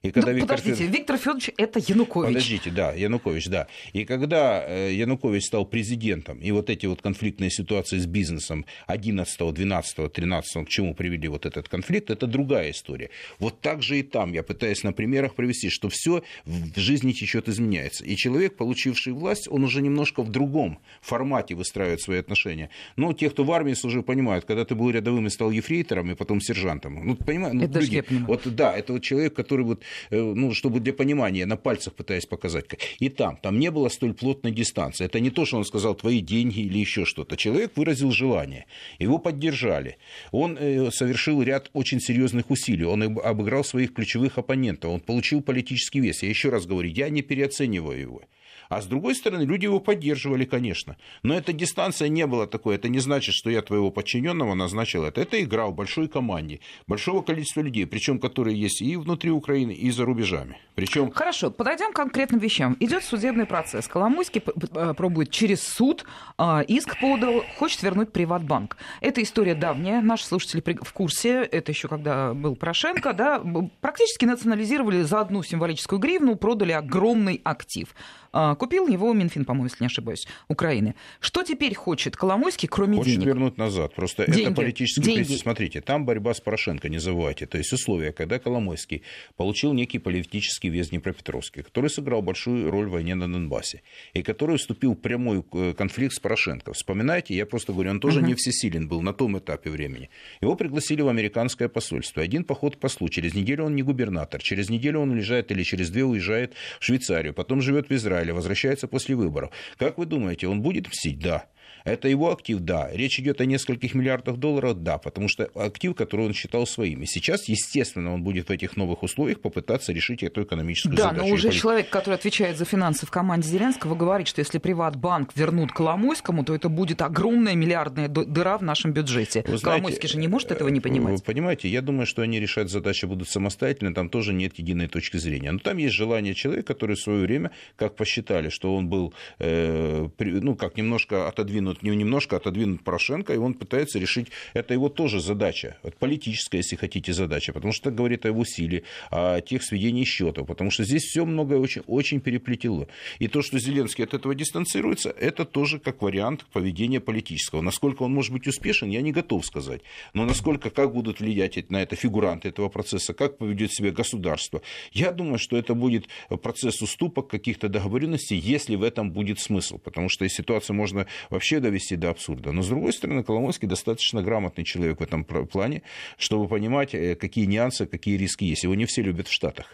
И 0.03 0.11
когда 0.11 0.31
ну, 0.31 0.37
Виктор 0.37 0.57
подождите. 0.57 0.87
Виктор 0.87 1.17
Федорович 1.17 1.49
это 1.57 1.79
Янукович. 1.79 2.27
Подождите, 2.27 2.69
да, 2.69 2.93
Янукович, 2.93 3.47
да. 3.47 3.67
И 3.93 4.05
когда 4.05 4.63
э, 4.65 4.93
Янукович 4.93 5.45
стал 5.45 5.65
президентом, 5.65 6.39
и 6.39 6.51
вот 6.51 6.69
эти 6.69 6.85
вот 6.85 7.01
конфликтные 7.01 7.49
ситуации 7.49 7.97
с 7.97 8.05
бизнесом 8.05 8.65
11, 8.85 9.53
12, 9.53 10.13
13, 10.13 10.65
к 10.65 10.69
чему 10.69 10.93
привели 10.93 11.27
вот 11.27 11.45
этот 11.45 11.67
конфликт, 11.67 12.09
это 12.11 12.27
другая 12.27 12.71
история. 12.71 13.09
Вот 13.39 13.59
так 13.61 13.81
же 13.81 13.99
и 13.99 14.03
там, 14.03 14.33
я 14.33 14.43
пытаюсь 14.43 14.83
на 14.83 14.93
примерах 14.93 15.35
привести, 15.35 15.69
что 15.69 15.89
все 15.89 16.23
в 16.45 16.79
жизни 16.79 17.11
течет 17.11 17.49
изменяется. 17.49 18.05
И 18.05 18.15
человек, 18.15 18.55
получивший 18.55 19.13
власть, 19.13 19.47
он 19.49 19.63
уже 19.63 19.81
немножко 19.81 20.21
в 20.21 20.31
другом 20.31 20.79
формате 21.01 21.55
выстраивает 21.55 22.01
свои 22.01 22.19
отношения. 22.19 22.69
Но 22.95 23.13
те, 23.13 23.29
кто 23.29 23.43
в 23.43 23.51
армии 23.51 23.73
служил, 23.73 24.03
понимают, 24.03 24.45
когда 24.45 24.63
ты 24.63 24.75
был 24.75 24.91
рядовым 24.91 25.27
и 25.27 25.29
стал 25.29 25.51
ефрейтором, 25.51 26.11
и 26.11 26.15
потом 26.15 26.39
сержантом. 26.39 27.05
Ну, 27.05 27.15
понимаю, 27.15 27.55
ну, 27.55 27.67
люди, 27.67 28.03
вот 28.27 28.43
да, 28.55 28.77
это 28.77 28.93
вот 28.93 29.03
человек, 29.03 29.33
который 29.33 29.65
вот 29.65 29.83
ну, 30.09 30.53
чтобы 30.53 30.79
для 30.79 30.93
понимания, 30.93 31.45
на 31.45 31.57
пальцах 31.57 31.93
пытаясь 31.93 32.25
показать. 32.25 32.65
И 32.99 33.09
там, 33.09 33.37
там 33.37 33.59
не 33.59 33.71
было 33.71 33.89
столь 33.89 34.13
плотной 34.13 34.51
дистанции. 34.51 35.05
Это 35.05 35.19
не 35.19 35.29
то, 35.29 35.45
что 35.45 35.57
он 35.57 35.65
сказал 35.65 35.95
твои 35.95 36.21
деньги 36.21 36.59
или 36.59 36.79
еще 36.79 37.05
что-то. 37.05 37.37
Человек 37.37 37.73
выразил 37.75 38.11
желание, 38.11 38.65
его 38.99 39.17
поддержали. 39.17 39.97
Он 40.31 40.57
совершил 40.91 41.41
ряд 41.41 41.69
очень 41.73 41.99
серьезных 41.99 42.49
усилий. 42.49 42.85
Он 42.85 43.03
обыграл 43.03 43.63
своих 43.63 43.93
ключевых 43.93 44.37
оппонентов. 44.37 44.91
Он 44.91 44.99
получил 44.99 45.41
политический 45.41 45.99
вес. 45.99 46.23
Я 46.23 46.29
еще 46.29 46.49
раз 46.49 46.65
говорю, 46.65 46.89
я 46.89 47.09
не 47.09 47.21
переоцениваю 47.21 47.99
его. 47.99 48.21
А 48.69 48.81
с 48.81 48.85
другой 48.85 49.15
стороны, 49.15 49.43
люди 49.43 49.65
его 49.65 49.79
поддерживали, 49.79 50.45
конечно. 50.45 50.97
Но 51.23 51.33
эта 51.33 51.53
дистанция 51.53 52.09
не 52.09 52.25
была 52.25 52.47
такой. 52.47 52.75
Это 52.75 52.89
не 52.89 52.99
значит, 52.99 53.33
что 53.33 53.49
я 53.49 53.61
твоего 53.61 53.91
подчиненного 53.91 54.53
назначил 54.53 55.03
это. 55.03 55.21
Это 55.21 55.41
игра 55.41 55.67
в 55.67 55.73
большой 55.73 56.07
команде, 56.07 56.59
большого 56.87 57.21
количества 57.21 57.61
людей, 57.61 57.85
причем 57.85 58.19
которые 58.19 58.59
есть 58.59 58.81
и 58.81 58.95
внутри 58.95 59.31
Украины, 59.31 59.71
и 59.71 59.91
за 59.91 60.05
рубежами. 60.05 60.57
Причем... 60.75 61.11
Хорошо, 61.11 61.51
подойдем 61.51 61.91
к 61.91 61.95
конкретным 61.95 62.39
вещам. 62.39 62.77
Идет 62.79 63.03
судебный 63.03 63.45
процесс. 63.45 63.87
Коломойский 63.87 64.41
э, 64.45 64.93
пробует 64.93 65.31
через 65.31 65.63
суд, 65.63 66.05
а, 66.37 66.61
иск 66.61 66.99
подал, 66.99 67.43
хочет 67.57 67.81
вернуть 67.83 68.11
Приватбанк. 68.11 68.77
Эта 69.01 69.21
история 69.23 69.55
давняя, 69.55 70.01
наши 70.01 70.25
слушатели 70.25 70.63
в 70.81 70.93
курсе, 70.93 71.43
это 71.43 71.71
еще 71.71 71.87
когда 71.87 72.33
был 72.33 72.55
Порошенко, 72.55 73.13
да, 73.13 73.41
практически 73.81 74.25
национализировали 74.25 75.01
за 75.01 75.21
одну 75.21 75.43
символическую 75.43 75.99
гривну, 75.99 76.35
продали 76.35 76.71
огромный 76.71 77.41
актив. 77.43 77.93
А, 78.31 78.55
купил 78.55 78.87
его 78.87 79.13
Минфин, 79.13 79.45
по-моему, 79.45 79.65
если 79.65 79.83
не 79.83 79.87
ошибаюсь, 79.87 80.27
Украины. 80.47 80.95
Что 81.19 81.43
теперь 81.43 81.73
хочет 81.75 82.15
Коломойский, 82.15 82.67
кроме 82.67 82.97
хочет 82.97 83.13
денег? 83.13 83.19
Хочет 83.19 83.33
вернуть 83.35 83.57
назад. 83.57 83.93
Просто 83.95 84.25
деньги. 84.25 84.41
это 84.41 84.51
политический 84.53 85.01
деньги. 85.01 85.35
Смотрите, 85.35 85.81
там 85.81 86.05
борьба 86.05 86.33
с 86.33 86.41
Порошенко, 86.41 86.89
не 86.89 86.99
забывайте. 86.99 87.45
То 87.45 87.57
есть 87.57 87.71
условия, 87.73 88.11
когда 88.11 88.39
Коломойский 88.39 89.03
получил 89.35 89.73
некий 89.73 89.99
политический 89.99 90.69
вес 90.69 90.89
Днепропетровский, 90.89 91.63
который 91.63 91.89
сыграл 91.89 92.21
большую 92.21 92.69
роль 92.69 92.87
в 92.87 92.91
войне 92.91 93.15
на 93.15 93.31
Донбассе, 93.31 93.81
и 94.13 94.23
который 94.23 94.57
вступил 94.57 94.93
в 94.93 94.99
прямой 94.99 95.43
э, 95.53 95.73
конфликт 95.77 96.13
с 96.13 96.19
Порошенко. 96.19 96.73
Вспоминайте, 96.73 97.35
я 97.35 97.45
просто 97.45 97.73
говорю, 97.73 97.91
он 97.91 97.99
тоже 97.99 98.19
угу. 98.19 98.27
не 98.27 98.35
всесилен 98.35 98.87
был 98.87 99.01
на 99.01 99.13
том 99.13 99.37
этапе 99.37 99.69
времени. 99.69 100.09
Его 100.41 100.55
пригласили 100.55 101.01
в 101.01 101.07
американское 101.07 101.67
посольство. 101.67 102.21
Один 102.21 102.43
поход 102.43 102.75
к 102.75 102.79
послу. 102.79 103.09
Через 103.09 103.33
неделю 103.33 103.65
он 103.65 103.75
не 103.75 103.83
губернатор. 103.83 104.41
Через 104.41 104.69
неделю 104.69 104.99
он 104.99 105.11
уезжает 105.11 105.51
или 105.51 105.63
через 105.63 105.89
две 105.89 106.03
уезжает 106.03 106.53
в 106.79 106.85
Швейцарию. 106.85 107.33
Потом 107.33 107.61
живет 107.61 107.89
в 107.89 107.93
Израиле 107.93 108.16
Израиля 108.17 108.33
возвращается 108.33 108.87
после 108.87 109.15
выборов. 109.15 109.51
Как 109.77 109.97
вы 109.97 110.05
думаете, 110.05 110.47
он 110.47 110.61
будет 110.61 110.87
мстить? 110.87 111.19
Да. 111.19 111.45
Это 111.87 112.07
его 112.07 112.31
актив, 112.31 112.59
да. 112.59 112.89
Речь 112.91 113.19
идет 113.19 113.41
о 113.41 113.45
нескольких 113.45 113.95
миллиардах 113.95 114.37
долларов, 114.37 114.83
да, 114.83 114.97
потому 114.97 115.27
что 115.27 115.49
актив, 115.55 115.95
который 115.95 116.27
он 116.27 116.33
считал 116.33 116.67
своим. 116.67 117.03
И 117.03 117.05
сейчас, 117.05 117.47
естественно, 117.47 118.13
он 118.13 118.23
будет 118.23 118.49
в 118.49 118.51
этих 118.51 118.75
новых 118.75 119.03
условиях 119.03 119.39
попытаться 119.39 119.93
решить 119.93 120.23
эту 120.23 120.43
экономическую 120.43 120.95
да, 120.95 121.03
задачу. 121.03 121.21
Да, 121.21 121.27
но 121.27 121.33
уже 121.33 121.51
человек, 121.51 121.89
который 121.89 122.15
отвечает 122.15 122.57
за 122.57 122.65
финансы 122.65 123.05
в 123.05 123.11
команде 123.11 123.47
Зеленского, 123.47 123.95
говорит, 123.95 124.27
что 124.27 124.39
если 124.39 124.57
Приватбанк 124.57 125.31
вернут 125.35 125.71
Коломойскому, 125.71 126.43
то 126.43 126.53
это 126.53 126.69
будет 126.69 127.01
огромная 127.01 127.55
миллиардная 127.55 128.07
дыра 128.07 128.57
в 128.57 128.63
нашем 128.63 128.91
бюджете. 128.91 129.43
Вы 129.47 129.57
знаете, 129.57 129.63
Коломойский 129.63 130.09
же 130.09 130.17
не 130.17 130.27
может 130.27 130.51
этого 130.51 130.67
не 130.69 130.81
понимать. 130.81 131.19
Вы 131.19 131.23
понимаете, 131.23 131.69
я 131.69 131.81
думаю, 131.81 132.05
что 132.05 132.21
они 132.21 132.39
решать 132.39 132.69
задачи 132.69 133.05
будут 133.05 133.29
самостоятельно, 133.29 133.93
там 133.93 134.09
тоже 134.09 134.33
нет 134.33 134.59
единой 134.59 134.87
точки 134.87 135.17
зрения. 135.17 135.51
Но 135.51 135.59
там 135.59 135.77
есть 135.77 135.95
желание 135.95 136.33
человека, 136.33 136.73
который 136.73 136.95
в 136.95 136.99
свое 136.99 137.21
время, 137.21 137.51
как 137.75 137.95
посчитали, 137.95 138.49
что 138.49 138.75
он 138.75 138.89
был, 138.89 139.13
э, 139.39 140.07
ну, 140.19 140.55
как 140.55 140.77
немножко 140.77 141.27
отодвинут 141.27 141.76
вот 141.81 141.95
немножко 141.95 142.37
отодвинуть 142.37 142.83
Порошенко, 142.83 143.33
и 143.33 143.37
он 143.37 143.53
пытается 143.53 143.99
решить, 143.99 144.27
это 144.53 144.73
его 144.73 144.89
тоже 144.89 145.19
задача, 145.19 145.77
политическая, 145.99 146.57
если 146.57 146.75
хотите, 146.75 147.13
задача, 147.13 147.53
потому 147.53 147.73
что 147.73 147.89
это 147.89 147.97
говорит 147.97 148.25
о 148.25 148.29
его 148.29 148.45
силе, 148.45 148.83
о 149.09 149.41
тех 149.41 149.63
сведении 149.63 150.03
счетов, 150.03 150.47
потому 150.47 150.71
что 150.71 150.83
здесь 150.83 151.03
все 151.03 151.25
многое 151.25 151.59
очень, 151.59 151.83
очень 151.87 152.19
переплетело. 152.19 152.87
И 153.19 153.27
то, 153.27 153.41
что 153.41 153.59
Зеленский 153.59 154.03
от 154.03 154.13
этого 154.13 154.35
дистанцируется, 154.35 155.09
это 155.09 155.45
тоже 155.45 155.79
как 155.79 156.01
вариант 156.01 156.45
поведения 156.51 156.99
политического. 156.99 157.61
Насколько 157.61 158.03
он 158.03 158.13
может 158.13 158.31
быть 158.31 158.47
успешен, 158.47 158.89
я 158.89 159.01
не 159.01 159.11
готов 159.11 159.45
сказать. 159.45 159.81
Но 160.13 160.25
насколько, 160.25 160.69
как 160.69 160.93
будут 160.93 161.19
влиять 161.19 161.69
на 161.69 161.81
это 161.81 161.95
фигуранты 161.95 162.49
этого 162.49 162.69
процесса, 162.69 163.13
как 163.13 163.37
поведет 163.37 163.71
себя 163.73 163.91
государство, 163.91 164.61
я 164.91 165.11
думаю, 165.11 165.39
что 165.39 165.57
это 165.57 165.73
будет 165.73 166.07
процесс 166.41 166.81
уступок, 166.81 167.27
каких-то 167.27 167.69
договоренностей, 167.69 168.37
если 168.37 168.75
в 168.75 168.83
этом 168.83 169.11
будет 169.11 169.39
смысл. 169.39 169.77
Потому 169.77 170.09
что 170.09 170.27
ситуацию 170.27 170.75
можно 170.75 171.07
вообще 171.29 171.59
довести 171.67 171.95
до 171.95 172.09
абсурда. 172.09 172.51
Но, 172.51 172.61
с 172.61 172.67
другой 172.67 172.93
стороны, 172.93 173.23
Коломойский 173.23 173.67
достаточно 173.67 174.23
грамотный 174.23 174.63
человек 174.63 174.99
в 174.99 175.03
этом 175.03 175.23
плане, 175.23 175.81
чтобы 176.17 176.47
понимать, 176.47 176.93
э, 176.93 177.15
какие 177.15 177.45
нюансы, 177.45 177.85
какие 177.85 178.17
риски 178.17 178.45
есть. 178.45 178.63
Его 178.63 178.75
не 178.75 178.85
все 178.85 179.01
любят 179.01 179.27
в 179.27 179.31
Штатах. 179.31 179.73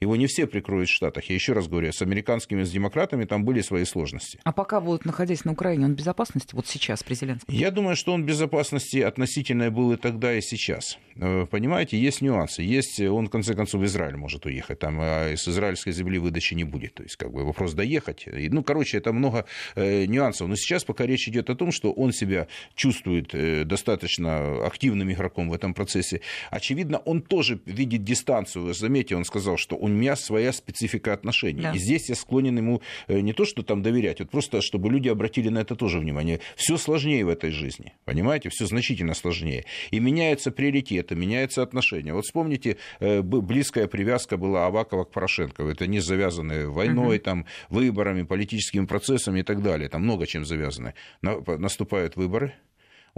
Его 0.00 0.14
не 0.14 0.26
все 0.26 0.46
прикроют 0.46 0.88
в 0.88 0.92
Штатах. 0.92 1.24
Я 1.24 1.34
еще 1.34 1.54
раз 1.54 1.66
говорю, 1.66 1.92
с 1.92 2.02
американскими, 2.02 2.62
с 2.62 2.70
демократами 2.70 3.24
там 3.24 3.44
были 3.44 3.62
свои 3.62 3.84
сложности. 3.84 4.38
А 4.44 4.52
пока 4.52 4.80
будут 4.80 5.04
находясь 5.04 5.44
на 5.44 5.52
Украине, 5.52 5.86
он 5.86 5.94
в 5.94 5.96
безопасности 5.96 6.54
вот 6.54 6.68
сейчас 6.68 7.02
при 7.02 7.14
Зеленском? 7.14 7.52
Я 7.52 7.70
думаю, 7.72 7.96
что 7.96 8.12
он 8.12 8.22
в 8.22 8.26
безопасности 8.26 8.98
относительно 8.98 9.70
был 9.70 9.92
и 9.92 9.96
тогда, 9.96 10.34
и 10.34 10.40
сейчас. 10.40 10.98
Э, 11.16 11.46
понимаете, 11.50 11.98
есть 11.98 12.20
нюансы. 12.20 12.62
Есть, 12.62 13.00
он, 13.00 13.26
в 13.26 13.30
конце 13.30 13.54
концов, 13.54 13.80
в 13.80 13.84
Израиль 13.86 14.16
может 14.16 14.46
уехать. 14.46 14.78
Там 14.78 14.98
а 15.00 15.34
с 15.34 15.48
израильской 15.48 15.92
земли 15.92 16.18
выдачи 16.18 16.54
не 16.54 16.64
будет. 16.64 16.94
То 16.94 17.02
есть, 17.02 17.16
как 17.16 17.32
бы 17.32 17.44
вопрос 17.44 17.74
доехать. 17.74 18.26
Ну, 18.26 18.62
короче, 18.62 18.98
это 18.98 19.12
много 19.12 19.46
э, 19.74 20.04
нюансов. 20.06 20.48
Но 20.48 20.54
сейчас 20.54 20.84
пока 20.84 21.06
речь 21.06 21.26
идет 21.28 21.50
о 21.50 21.56
том, 21.56 21.72
что 21.72 21.92
он 21.92 22.12
себя 22.12 22.46
чувствует 22.74 23.34
э, 23.34 23.64
достаточно 23.64 24.64
активным 24.64 25.10
игроком 25.10 25.50
в 25.50 25.54
этом 25.54 25.74
процессе. 25.74 26.20
Очевидно, 26.50 26.98
он 26.98 27.22
тоже 27.22 27.60
видит 27.66 28.04
дистанцию. 28.04 28.72
Заметьте, 28.74 29.16
он 29.16 29.24
сказал, 29.24 29.56
что 29.56 29.76
у 29.92 29.96
меня 29.96 30.16
своя 30.16 30.52
специфика 30.52 31.12
отношений. 31.12 31.62
Да. 31.62 31.72
И 31.72 31.78
здесь 31.78 32.08
я 32.08 32.14
склонен 32.14 32.56
ему 32.56 32.82
э, 33.06 33.20
не 33.20 33.32
то, 33.32 33.44
что 33.44 33.62
там 33.62 33.82
доверять, 33.82 34.20
вот 34.20 34.30
просто, 34.30 34.60
чтобы 34.60 34.90
люди 34.90 35.08
обратили 35.08 35.48
на 35.48 35.58
это 35.58 35.76
тоже 35.76 35.98
внимание. 35.98 36.40
Все 36.56 36.76
сложнее 36.76 37.24
в 37.24 37.28
этой 37.28 37.50
жизни, 37.50 37.94
понимаете, 38.04 38.48
все 38.50 38.66
значительно 38.66 39.14
сложнее. 39.14 39.64
И 39.90 40.00
меняются 40.00 40.50
приоритеты, 40.50 41.14
меняются 41.14 41.62
отношения. 41.62 42.12
Вот 42.12 42.24
вспомните, 42.24 42.76
э, 43.00 43.22
близкая 43.22 43.86
привязка 43.86 44.36
была 44.36 44.66
Авакова 44.66 45.04
к 45.04 45.10
Порошенко. 45.10 45.62
Это 45.64 45.86
не 45.86 46.00
завязаны 46.00 46.68
войной, 46.68 47.16
угу. 47.16 47.24
там, 47.24 47.46
выборами, 47.68 48.22
политическими 48.22 48.86
процессами 48.86 49.40
и 49.40 49.42
так 49.42 49.62
далее. 49.62 49.88
Там 49.88 50.02
много 50.02 50.26
чем 50.26 50.44
завязаны. 50.44 50.94
Наступают 51.22 52.16
выборы, 52.16 52.54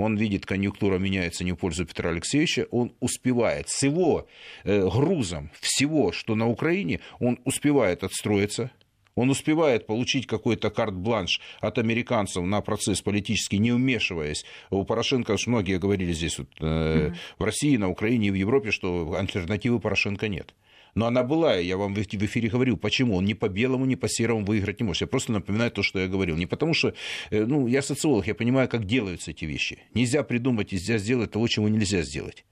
он 0.00 0.16
видит, 0.16 0.46
конъюнктура 0.46 0.98
меняется 0.98 1.44
не 1.44 1.52
в 1.52 1.56
пользу 1.56 1.86
Петра 1.86 2.10
Алексеевича, 2.10 2.66
он 2.70 2.92
успевает 3.00 3.68
с 3.68 3.82
его 3.82 4.26
э, 4.64 4.88
грузом 4.88 5.50
всего, 5.60 6.12
что 6.12 6.34
на 6.34 6.48
Украине, 6.48 7.00
он 7.18 7.38
успевает 7.44 8.04
отстроиться, 8.04 8.70
он 9.14 9.30
успевает 9.30 9.86
получить 9.86 10.26
какой-то 10.26 10.70
карт-бланш 10.70 11.40
от 11.60 11.78
американцев 11.78 12.44
на 12.44 12.60
процесс 12.60 13.02
политический, 13.02 13.58
не 13.58 13.72
вмешиваясь. 13.72 14.44
У 14.70 14.84
Порошенко, 14.84 15.32
уж 15.32 15.46
многие 15.46 15.78
говорили 15.78 16.12
здесь 16.12 16.38
вот, 16.38 16.48
э, 16.60 16.64
mm-hmm. 16.64 17.14
в 17.38 17.44
России, 17.44 17.76
на 17.76 17.88
Украине 17.88 18.28
и 18.28 18.30
в 18.30 18.34
Европе, 18.34 18.70
что 18.70 19.14
альтернативы 19.14 19.80
Порошенко 19.80 20.28
нет. 20.28 20.54
Но 20.94 21.06
она 21.06 21.22
была, 21.22 21.56
я 21.56 21.76
вам 21.76 21.94
в 21.94 21.98
эфире 21.98 22.48
говорил, 22.48 22.76
почему 22.76 23.16
он 23.16 23.24
ни 23.24 23.34
по 23.34 23.48
белому, 23.48 23.84
ни 23.86 23.94
по 23.94 24.08
серому 24.08 24.44
выиграть 24.44 24.80
не 24.80 24.86
может. 24.86 25.02
Я 25.02 25.06
просто 25.06 25.32
напоминаю 25.32 25.70
то, 25.70 25.82
что 25.82 25.98
я 25.98 26.08
говорил. 26.08 26.36
Не 26.36 26.46
потому 26.46 26.74
что, 26.74 26.94
э, 27.30 27.44
ну, 27.44 27.66
я 27.66 27.82
социолог, 27.82 28.26
я 28.26 28.34
понимаю, 28.34 28.68
как 28.68 28.84
делаются 28.84 29.30
эти 29.30 29.44
вещи. 29.44 29.78
Нельзя 29.94 30.22
придумать, 30.22 30.72
нельзя 30.72 30.98
сделать 30.98 31.30
того, 31.30 31.48
чего 31.48 31.68
нельзя 31.68 32.02
сделать. 32.02 32.44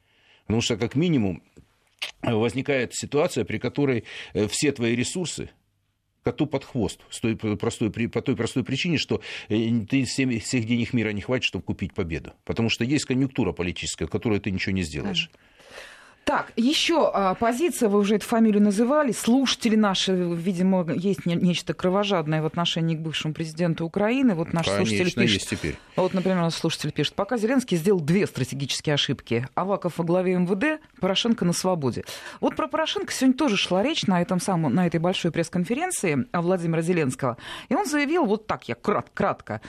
Потому 0.47 0.61
что, 0.61 0.77
как 0.77 0.95
минимум, 0.95 1.43
возникает 2.23 2.95
ситуация, 2.95 3.45
при 3.45 3.59
которой 3.59 4.05
э, 4.35 4.47
все 4.49 4.73
твои 4.73 4.95
ресурсы, 4.95 5.51
коту 6.23 6.47
под 6.47 6.65
хвост 6.65 7.01
с 7.11 7.21
той 7.21 7.37
простой, 7.37 7.91
по 7.91 8.23
той 8.23 8.37
простой 8.37 8.65
причине, 8.65 8.99
что 8.99 9.21
э, 9.49 9.71
ты 9.89 10.05
всем, 10.05 10.39
всех 10.41 10.67
денег 10.67 10.93
мира 10.93 11.11
не 11.11 11.21
хватит, 11.21 11.45
чтобы 11.45 11.65
купить 11.65 11.95
победу. 11.95 12.33
Потому 12.45 12.69
что 12.69 12.85
есть 12.85 13.05
конъюнктура 13.05 13.53
политическая, 13.53 14.07
в 14.07 14.11
которой 14.11 14.41
ты 14.41 14.51
ничего 14.51 14.75
не 14.75 14.83
сделаешь. 14.83 15.31
Так, 16.29 16.53
еще 16.57 17.11
а, 17.15 17.33
позиция, 17.33 17.89
вы 17.89 18.01
уже 18.01 18.17
эту 18.17 18.27
фамилию 18.27 18.63
называли. 18.63 19.13
Слушатели 19.13 19.77
наши, 19.77 20.13
видимо, 20.13 20.85
есть 20.93 21.25
не, 21.25 21.35
нечто 21.35 21.73
кровожадное 21.73 22.43
в 22.43 22.45
отношении 22.45 22.97
к 22.97 22.99
бывшему 22.99 23.33
президенту 23.33 23.87
Украины. 23.87 24.35
Вот 24.35 24.53
наш 24.53 24.67
Конечно, 24.67 24.85
слушатель 24.85 25.15
пишет. 25.15 25.35
есть 25.41 25.49
теперь. 25.49 25.79
Вот, 25.97 26.13
например, 26.13 26.37
наш 26.37 26.53
слушатель 26.53 26.93
пишет. 26.93 27.15
Пока 27.15 27.39
Зеленский 27.39 27.79
сделал 27.79 28.01
две 28.01 28.27
стратегические 28.27 28.93
ошибки. 28.93 29.49
Аваков 29.55 29.97
во 29.97 30.05
главе 30.05 30.35
МВД, 30.35 30.83
Порошенко 31.01 31.47
на 31.47 31.55
свободе. 31.55 32.05
Вот 32.43 32.57
про 32.57 32.69
Порошенко 32.69 33.11
сегодня 33.11 33.39
тоже 33.39 33.57
шла 33.57 33.83
речь 33.83 34.07
на, 34.07 34.21
этом 34.21 34.39
самом, 34.39 34.75
на 34.75 34.87
этой 34.87 35.01
большой 35.01 35.31
пресс-конференции 35.31 36.27
Владимира 36.35 36.83
Зеленского. 36.83 37.39
И 37.71 37.75
он 37.75 37.87
заявил 37.87 38.27
вот 38.27 38.47
так, 38.47 38.69
я 38.69 38.75
крат, 38.75 39.09
кратко 39.15 39.63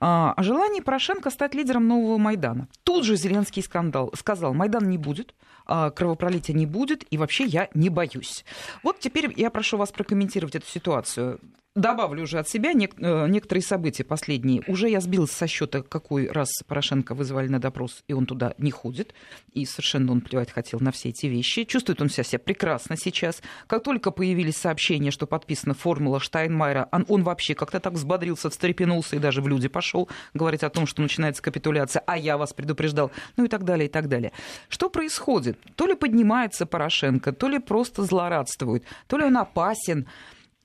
о 0.00 0.42
желании 0.42 0.80
Порошенко 0.80 1.30
стать 1.30 1.54
лидером 1.54 1.88
нового 1.88 2.18
Майдана. 2.18 2.68
Тут 2.84 3.04
же 3.04 3.16
Зеленский 3.16 3.62
скандал, 3.62 4.12
сказал, 4.14 4.54
Майдан 4.54 4.88
не 4.88 4.98
будет, 4.98 5.34
а, 5.66 5.90
кровопролития 5.90 6.54
не 6.54 6.66
будет, 6.66 7.04
и 7.10 7.18
вообще 7.18 7.44
я 7.44 7.68
не 7.74 7.88
боюсь. 7.88 8.44
Вот 8.82 9.00
теперь 9.00 9.32
я 9.36 9.50
прошу 9.50 9.76
вас 9.76 9.90
прокомментировать 9.92 10.54
эту 10.54 10.66
ситуацию. 10.66 11.40
Добавлю 11.76 12.24
уже 12.24 12.38
от 12.38 12.48
себя 12.48 12.72
нек- 12.72 12.96
э, 12.98 13.28
некоторые 13.28 13.62
события 13.62 14.02
последние. 14.02 14.62
Уже 14.66 14.88
я 14.88 15.00
сбилась 15.00 15.30
со 15.30 15.46
счета, 15.46 15.82
какой 15.82 16.28
раз 16.28 16.48
Порошенко 16.66 17.14
вызвали 17.14 17.48
на 17.48 17.60
допрос, 17.60 18.02
и 18.08 18.12
он 18.14 18.26
туда 18.26 18.54
не 18.58 18.70
ходит. 18.70 19.14
И 19.52 19.64
совершенно 19.66 20.12
он 20.12 20.22
плевать 20.22 20.50
хотел 20.50 20.80
на 20.80 20.90
все 20.90 21.10
эти 21.10 21.26
вещи. 21.26 21.64
Чувствует 21.64 22.00
он 22.00 22.08
себя, 22.08 22.24
себя 22.24 22.38
прекрасно 22.38 22.96
сейчас. 22.96 23.42
Как 23.66 23.84
только 23.84 24.10
появились 24.10 24.56
сообщения, 24.56 25.10
что 25.10 25.26
подписана 25.26 25.74
формула 25.74 26.18
Штайнмайера, 26.18 26.88
он, 26.90 27.04
он 27.08 27.22
вообще 27.22 27.54
как-то 27.54 27.78
так 27.78 27.92
взбодрился, 27.92 28.50
встрепенулся 28.50 29.16
и 29.16 29.18
даже 29.18 29.42
в 29.42 29.48
люди 29.48 29.68
пошел 29.68 30.08
говорить 30.34 30.62
о 30.62 30.70
том, 30.70 30.86
что 30.86 31.02
начинается 31.02 31.42
капитуляция, 31.42 32.02
а 32.06 32.16
я 32.16 32.38
вас 32.38 32.52
предупреждал, 32.52 33.12
ну 33.36 33.44
и 33.44 33.48
так 33.48 33.64
далее, 33.64 33.86
и 33.86 33.90
так 33.90 34.08
далее. 34.08 34.32
Что 34.68 34.88
происходит? 34.88 35.58
То 35.76 35.86
ли 35.86 35.94
поднимается 35.94 36.64
Порошенко, 36.66 37.32
то 37.32 37.48
ли 37.48 37.58
просто 37.58 38.02
злорадствует, 38.02 38.84
то 39.06 39.18
ли 39.18 39.24
он 39.24 39.36
опасен. 39.36 40.06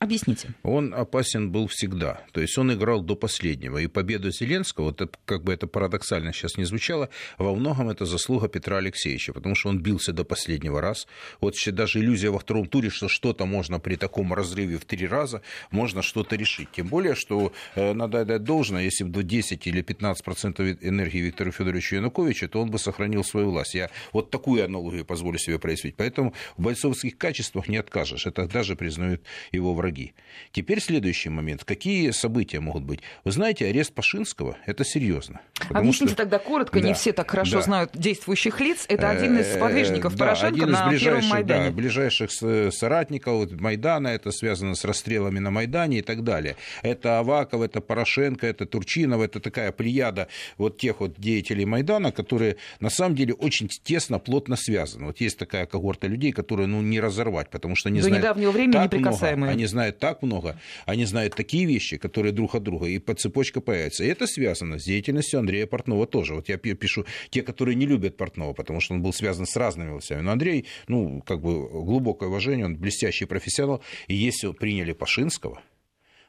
Объясните. 0.01 0.49
Он 0.63 0.95
опасен 0.95 1.51
был 1.51 1.67
всегда. 1.67 2.21
То 2.31 2.41
есть 2.41 2.57
он 2.57 2.73
играл 2.73 3.03
до 3.03 3.15
последнего. 3.15 3.77
И 3.77 3.85
победа 3.85 4.31
Зеленского, 4.31 4.85
вот 4.85 5.15
как 5.25 5.43
бы 5.43 5.53
это 5.53 5.67
парадоксально 5.67 6.33
сейчас 6.33 6.57
не 6.57 6.63
звучало, 6.63 7.09
во 7.37 7.53
многом 7.53 7.87
это 7.87 8.05
заслуга 8.05 8.47
Петра 8.47 8.77
Алексеевича, 8.77 9.31
потому 9.31 9.53
что 9.53 9.69
он 9.69 9.79
бился 9.79 10.11
до 10.11 10.23
последнего 10.23 10.81
раз. 10.81 11.07
Вот 11.39 11.53
даже 11.67 11.99
иллюзия 11.99 12.31
во 12.31 12.39
втором 12.39 12.65
туре, 12.65 12.89
что 12.89 13.09
что-то 13.09 13.45
можно 13.45 13.79
при 13.79 13.95
таком 13.95 14.33
разрыве 14.33 14.79
в 14.79 14.85
три 14.85 15.05
раза, 15.05 15.43
можно 15.69 16.01
что-то 16.01 16.35
решить. 16.35 16.69
Тем 16.71 16.87
более, 16.87 17.13
что 17.13 17.53
э, 17.75 17.93
надо 17.93 18.25
дать 18.25 18.43
должное, 18.43 18.81
если 18.81 19.03
бы 19.03 19.11
до 19.11 19.21
10 19.21 19.67
или 19.67 19.83
15 19.83 20.25
процентов 20.25 20.65
энергии 20.81 21.19
Виктора 21.19 21.51
Федоровича 21.51 21.97
Януковича, 21.97 22.47
то 22.47 22.59
он 22.59 22.71
бы 22.71 22.79
сохранил 22.79 23.23
свою 23.23 23.51
власть. 23.51 23.75
Я 23.75 23.91
вот 24.13 24.31
такую 24.31 24.65
аналогию 24.65 25.05
позволю 25.05 25.37
себе 25.37 25.59
прояснить. 25.59 25.95
Поэтому 25.95 26.33
в 26.57 26.63
бойцовских 26.63 27.19
качествах 27.19 27.67
не 27.67 27.77
откажешь. 27.77 28.25
Это 28.25 28.47
даже 28.47 28.75
признают 28.75 29.21
его 29.51 29.75
враги 29.75 29.90
враги. 29.91 30.13
Теперь 30.51 30.81
следующий 30.81 31.29
момент. 31.29 31.63
Какие 31.63 32.11
события 32.11 32.59
могут 32.59 32.83
быть? 32.83 33.01
Вы 33.23 33.31
знаете, 33.31 33.67
арест 33.67 33.93
Пашинского– 33.93 34.57
это 34.65 34.83
серьезно. 34.83 35.41
Объясните 35.69 36.13
что... 36.13 36.15
тогда 36.15 36.39
коротко, 36.39 36.79
да, 36.79 36.87
не 36.87 36.93
все 36.93 37.13
так 37.13 37.29
хорошо 37.29 37.57
да. 37.57 37.61
знают 37.61 37.91
действующих 37.93 38.59
лиц. 38.59 38.85
Это 38.87 39.09
один 39.09 39.37
из 39.37 39.53
сподвижников 39.53 40.15
да, 40.15 40.25
Порошенко 40.25 40.55
один 40.55 40.69
из 40.69 40.79
на 40.79 40.97
Первом 40.97 41.25
Майдане. 41.27 41.65
Да, 41.65 41.71
ближайших 41.71 42.31
соратников 42.31 43.51
Майдана, 43.51 44.07
это 44.09 44.31
связано 44.31 44.75
с 44.75 44.85
расстрелами 44.85 45.39
на 45.39 45.51
Майдане 45.51 45.99
и 45.99 46.01
так 46.01 46.23
далее. 46.23 46.55
Это 46.81 47.19
Аваков, 47.19 47.61
это 47.61 47.81
Порошенко, 47.81 48.47
это 48.47 48.65
Турчинов, 48.65 49.21
это 49.21 49.39
такая 49.39 49.71
плеяда 49.71 50.27
вот 50.57 50.77
тех 50.77 51.01
вот 51.01 51.15
деятелей 51.17 51.65
Майдана, 51.65 52.11
которые 52.11 52.57
на 52.79 52.89
самом 52.89 53.15
деле 53.15 53.33
очень 53.33 53.67
тесно, 53.67 54.19
плотно 54.19 54.55
связаны. 54.55 55.07
Вот 55.07 55.21
есть 55.21 55.37
такая 55.37 55.65
когорта 55.65 56.07
людей, 56.07 56.31
которые 56.31 56.67
ну, 56.67 56.81
не 56.81 56.99
разорвать, 56.99 57.49
потому 57.49 57.75
что 57.75 57.89
До 57.89 58.01
знают... 58.01 58.17
недавнего 58.17 58.51
времени 58.51 58.83
неприкасаемые. 58.83 59.37
Много, 59.37 59.51
они 59.51 59.65
знают 59.65 59.80
так 59.89 60.21
много, 60.21 60.59
они 60.85 61.05
знают 61.05 61.35
такие 61.35 61.65
вещи, 61.65 61.97
которые 61.97 62.31
друг 62.31 62.55
от 62.55 62.63
друга, 62.63 62.87
и 62.87 62.99
под 62.99 63.19
цепочка 63.19 63.61
появится. 63.61 64.03
И 64.03 64.07
это 64.07 64.27
связано 64.27 64.79
с 64.79 64.83
деятельностью 64.83 65.39
Андрея 65.39 65.65
Портнова 65.65 66.05
тоже. 66.05 66.35
Вот 66.35 66.49
я 66.49 66.57
пишу 66.57 67.05
те, 67.29 67.41
которые 67.41 67.75
не 67.75 67.85
любят 67.85 68.17
Портнова, 68.17 68.53
потому 68.53 68.79
что 68.79 68.93
он 68.93 69.01
был 69.01 69.13
связан 69.13 69.45
с 69.45 69.55
разными 69.55 69.89
властями. 69.89 70.21
Но 70.21 70.31
Андрей, 70.31 70.67
ну, 70.87 71.21
как 71.25 71.41
бы 71.41 71.67
глубокое 71.67 72.29
уважение, 72.29 72.65
он 72.65 72.77
блестящий 72.77 73.25
профессионал. 73.25 73.81
И 74.07 74.13
если 74.13 74.51
приняли 74.51 74.93
Пашинского, 74.93 75.61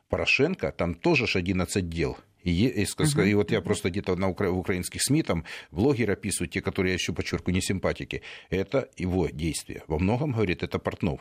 Порошенко, 0.08 0.72
там 0.72 0.94
тоже 0.94 1.26
ж 1.26 1.36
11 1.36 1.88
дел. 1.88 2.16
И, 2.42 2.66
и, 2.66 2.84
uh-huh. 2.84 3.28
и 3.28 3.34
вот 3.34 3.52
я 3.52 3.60
просто 3.60 3.90
где-то 3.90 4.16
на 4.16 4.28
укра- 4.28 4.50
в 4.50 4.58
украинских 4.58 5.00
СМИ 5.02 5.22
там 5.22 5.44
блогеры 5.70 6.14
описывают, 6.14 6.52
те, 6.52 6.60
которые 6.60 6.92
я 6.92 6.94
еще 6.94 7.12
подчеркиваю, 7.12 7.54
не 7.54 7.62
симпатики. 7.62 8.22
Это 8.50 8.88
его 8.96 9.28
действия. 9.28 9.82
Во 9.86 9.98
многом, 9.98 10.32
говорит, 10.32 10.62
это 10.62 10.78
Портнов. 10.78 11.20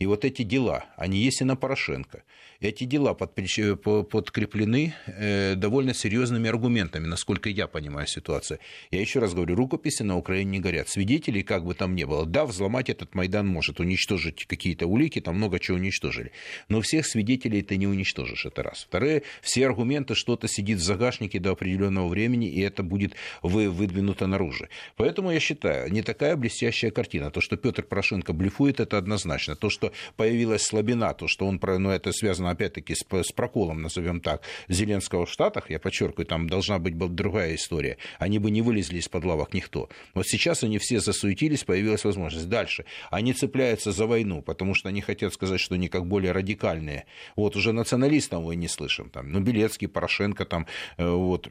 И 0.00 0.06
вот 0.06 0.24
эти 0.24 0.42
дела, 0.44 0.86
они 0.96 1.18
есть 1.18 1.42
и 1.42 1.44
на 1.44 1.56
Порошенко. 1.56 2.22
Эти 2.60 2.84
дела 2.84 3.12
подкреплены 3.12 4.94
э, 5.06 5.54
довольно 5.56 5.94
серьезными 5.94 6.48
аргументами, 6.48 7.06
насколько 7.06 7.50
я 7.50 7.66
понимаю 7.66 8.06
ситуацию. 8.06 8.60
Я 8.90 9.00
еще 9.00 9.18
раз 9.18 9.34
говорю, 9.34 9.56
рукописи 9.56 10.02
на 10.02 10.16
Украине 10.16 10.52
не 10.52 10.60
горят. 10.60 10.88
Свидетелей 10.88 11.42
как 11.42 11.64
бы 11.64 11.74
там 11.74 11.94
не 11.94 12.04
было. 12.04 12.24
Да, 12.24 12.46
взломать 12.46 12.88
этот 12.88 13.14
Майдан 13.14 13.46
может, 13.46 13.78
уничтожить 13.78 14.46
какие-то 14.46 14.86
улики, 14.86 15.20
там 15.20 15.36
много 15.36 15.58
чего 15.58 15.76
уничтожили. 15.76 16.32
Но 16.68 16.80
всех 16.80 17.06
свидетелей 17.06 17.60
ты 17.60 17.76
не 17.76 17.86
уничтожишь, 17.86 18.46
это 18.46 18.62
раз. 18.62 18.86
Второе, 18.88 19.22
все 19.42 19.66
аргументы, 19.66 20.14
что-то 20.14 20.48
сидит 20.48 20.78
в 20.78 20.82
загашнике 20.82 21.40
до 21.40 21.50
определенного 21.50 22.08
времени, 22.08 22.48
и 22.48 22.60
это 22.60 22.82
будет 22.82 23.14
выдвинуто 23.42 24.26
наружу. 24.26 24.68
Поэтому 24.96 25.30
я 25.30 25.40
считаю, 25.40 25.92
не 25.92 26.02
такая 26.02 26.36
блестящая 26.36 26.90
картина. 26.90 27.30
То, 27.30 27.42
что 27.42 27.58
Петр 27.58 27.82
Порошенко 27.82 28.32
блефует, 28.32 28.80
это 28.80 28.96
однозначно. 28.96 29.56
То, 29.56 29.68
что 29.68 29.89
появилась 30.16 30.62
слабина, 30.62 31.14
то, 31.14 31.28
что 31.28 31.46
он, 31.46 31.60
ну, 31.62 31.90
это 31.90 32.12
связано 32.12 32.50
опять-таки 32.50 32.94
с, 32.94 33.04
с 33.08 33.32
проколом, 33.32 33.82
назовем 33.82 34.20
так, 34.20 34.42
Зеленского 34.68 35.26
в 35.26 35.30
Штатах, 35.30 35.70
я 35.70 35.78
подчеркиваю, 35.78 36.26
там 36.26 36.48
должна 36.48 36.78
быть 36.78 36.96
другая 36.96 37.54
история, 37.54 37.98
они 38.18 38.38
бы 38.38 38.50
не 38.50 38.62
вылезли 38.62 38.98
из-под 38.98 39.24
лавок 39.24 39.54
никто. 39.54 39.88
Вот 40.14 40.26
сейчас 40.26 40.62
они 40.62 40.78
все 40.78 41.00
засуетились, 41.00 41.64
появилась 41.64 42.04
возможность. 42.04 42.48
Дальше. 42.48 42.84
Они 43.10 43.32
цепляются 43.32 43.92
за 43.92 44.06
войну, 44.06 44.42
потому 44.42 44.74
что 44.74 44.88
они 44.88 45.00
хотят 45.00 45.34
сказать, 45.34 45.60
что 45.60 45.74
они 45.74 45.88
как 45.88 46.06
более 46.06 46.32
радикальные. 46.32 47.06
Вот 47.36 47.56
уже 47.56 47.72
националистов 47.72 48.44
мы 48.44 48.56
не 48.56 48.68
слышим. 48.68 49.10
Там, 49.10 49.30
ну, 49.32 49.40
Белецкий, 49.40 49.88
Порошенко, 49.88 50.44
там, 50.44 50.66
э, 50.96 51.08
вот, 51.08 51.48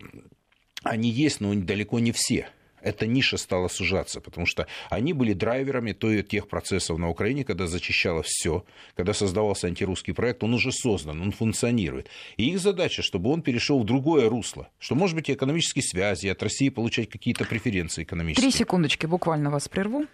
они 0.84 1.10
есть, 1.10 1.42
но 1.42 1.54
далеко 1.54 2.00
не 2.00 2.12
все 2.12 2.50
эта 2.82 3.06
ниша 3.06 3.38
стала 3.38 3.68
сужаться, 3.68 4.22
потому 4.22 4.46
что 4.46 4.68
они 4.90 5.14
были 5.14 5.34
драйверами 5.34 5.92
той, 5.92 6.24
тех 6.24 6.48
процессов 6.48 6.98
на 6.98 7.10
Украине, 7.10 7.44
когда 7.44 7.68
зачищалось 7.68 8.28
все, 8.28 8.64
когда 8.96 9.14
создавался 9.14 9.68
антирусский 9.68 10.14
проект, 10.14 10.44
он 10.44 10.54
уже 10.54 10.72
создан, 10.72 11.22
он 11.22 11.32
функционирует. 11.32 12.10
И 12.38 12.50
их 12.50 12.60
задача, 12.60 13.02
чтобы 13.02 13.30
он 13.32 13.42
перешел 13.42 13.82
в 13.82 13.86
другое 13.86 14.30
русло, 14.30 14.70
что, 14.80 14.96
может 14.96 15.16
быть, 15.16 15.30
экономические 15.30 15.84
связи, 15.84 16.28
от 16.28 16.42
России 16.44 16.70
получать 16.70 17.10
какие-то 17.10 17.46
преференции 17.46 18.04
экономические. 18.04 18.50
Три 18.50 18.58
секундочки, 18.58 19.06
буквально 19.06 19.50
вас 19.50 19.68
прерву. 19.68 20.06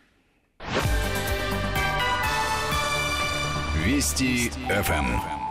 Вести 3.85 4.49
ФМ. 4.67 5.44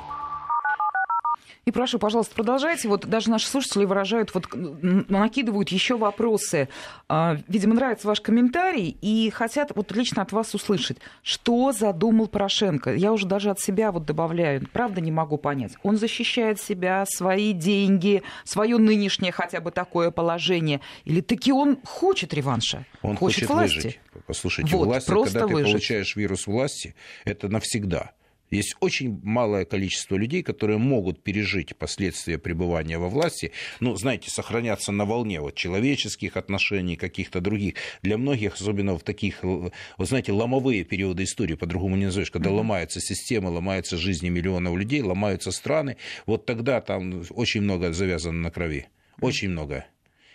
И 1.64 1.70
прошу, 1.70 1.98
пожалуйста, 1.98 2.34
продолжайте. 2.34 2.88
Вот 2.88 3.06
даже 3.06 3.30
наши 3.30 3.46
слушатели 3.46 3.84
выражают, 3.84 4.34
вот 4.34 4.46
накидывают 4.52 5.70
еще 5.70 5.96
вопросы. 5.96 6.68
А, 7.08 7.38
видимо, 7.48 7.74
нравится 7.74 8.06
ваш 8.06 8.20
комментарий 8.20 8.96
и 9.00 9.30
хотят 9.30 9.72
вот 9.74 9.92
лично 9.92 10.22
от 10.22 10.32
вас 10.32 10.54
услышать, 10.54 10.98
что 11.22 11.72
задумал 11.72 12.26
Порошенко. 12.26 12.94
Я 12.94 13.12
уже 13.12 13.26
даже 13.26 13.50
от 13.50 13.60
себя 13.60 13.92
вот 13.92 14.04
добавляю, 14.04 14.66
правда 14.72 15.00
не 15.00 15.10
могу 15.10 15.38
понять. 15.38 15.72
Он 15.82 15.96
защищает 15.96 16.60
себя, 16.60 17.04
свои 17.06 17.52
деньги, 17.52 18.22
свое 18.44 18.76
нынешнее 18.76 19.32
хотя 19.32 19.60
бы 19.60 19.70
такое 19.70 20.10
положение, 20.10 20.80
или 21.04 21.20
таки 21.20 21.52
он 21.52 21.78
хочет 21.84 22.34
реванша? 22.34 22.84
Он 23.02 23.16
хочет, 23.16 23.46
хочет 23.46 23.50
власти? 23.50 23.76
Выжить. 23.76 24.00
Послушайте, 24.26 24.76
вот, 24.76 24.86
власть, 24.86 25.06
когда 25.06 25.46
выжить. 25.46 25.66
ты 25.66 25.72
получаешь 25.72 26.16
вирус 26.16 26.46
власти, 26.46 26.94
это 27.24 27.48
навсегда. 27.48 28.12
Есть 28.54 28.76
очень 28.78 29.20
малое 29.22 29.64
количество 29.64 30.16
людей, 30.16 30.42
которые 30.42 30.78
могут 30.78 31.22
пережить 31.22 31.76
последствия 31.76 32.38
пребывания 32.38 32.98
во 32.98 33.08
власти, 33.08 33.50
ну, 33.80 33.96
знаете, 33.96 34.30
сохраняться 34.30 34.92
на 34.92 35.04
волне 35.04 35.40
вот, 35.40 35.56
человеческих 35.56 36.36
отношений, 36.36 36.96
каких-то 36.96 37.40
других. 37.40 37.74
Для 38.02 38.16
многих, 38.16 38.54
особенно 38.54 38.96
в 38.96 39.02
таких, 39.02 39.42
вы 39.42 39.72
знаете, 39.98 40.32
ломовые 40.32 40.84
периоды 40.84 41.24
истории, 41.24 41.54
по-другому 41.54 41.96
не 41.96 42.06
назовешь, 42.06 42.30
когда 42.30 42.50
mm-hmm. 42.50 42.56
ломаются 42.56 43.00
системы, 43.00 43.50
ломаются 43.50 43.96
жизни 43.96 44.28
миллионов 44.28 44.76
людей, 44.76 45.02
ломаются 45.02 45.50
страны, 45.50 45.96
вот 46.26 46.46
тогда 46.46 46.80
там 46.80 47.24
очень 47.30 47.62
много 47.62 47.92
завязано 47.92 48.38
на 48.38 48.50
крови. 48.52 48.86
Очень 49.20 49.50
много. 49.50 49.84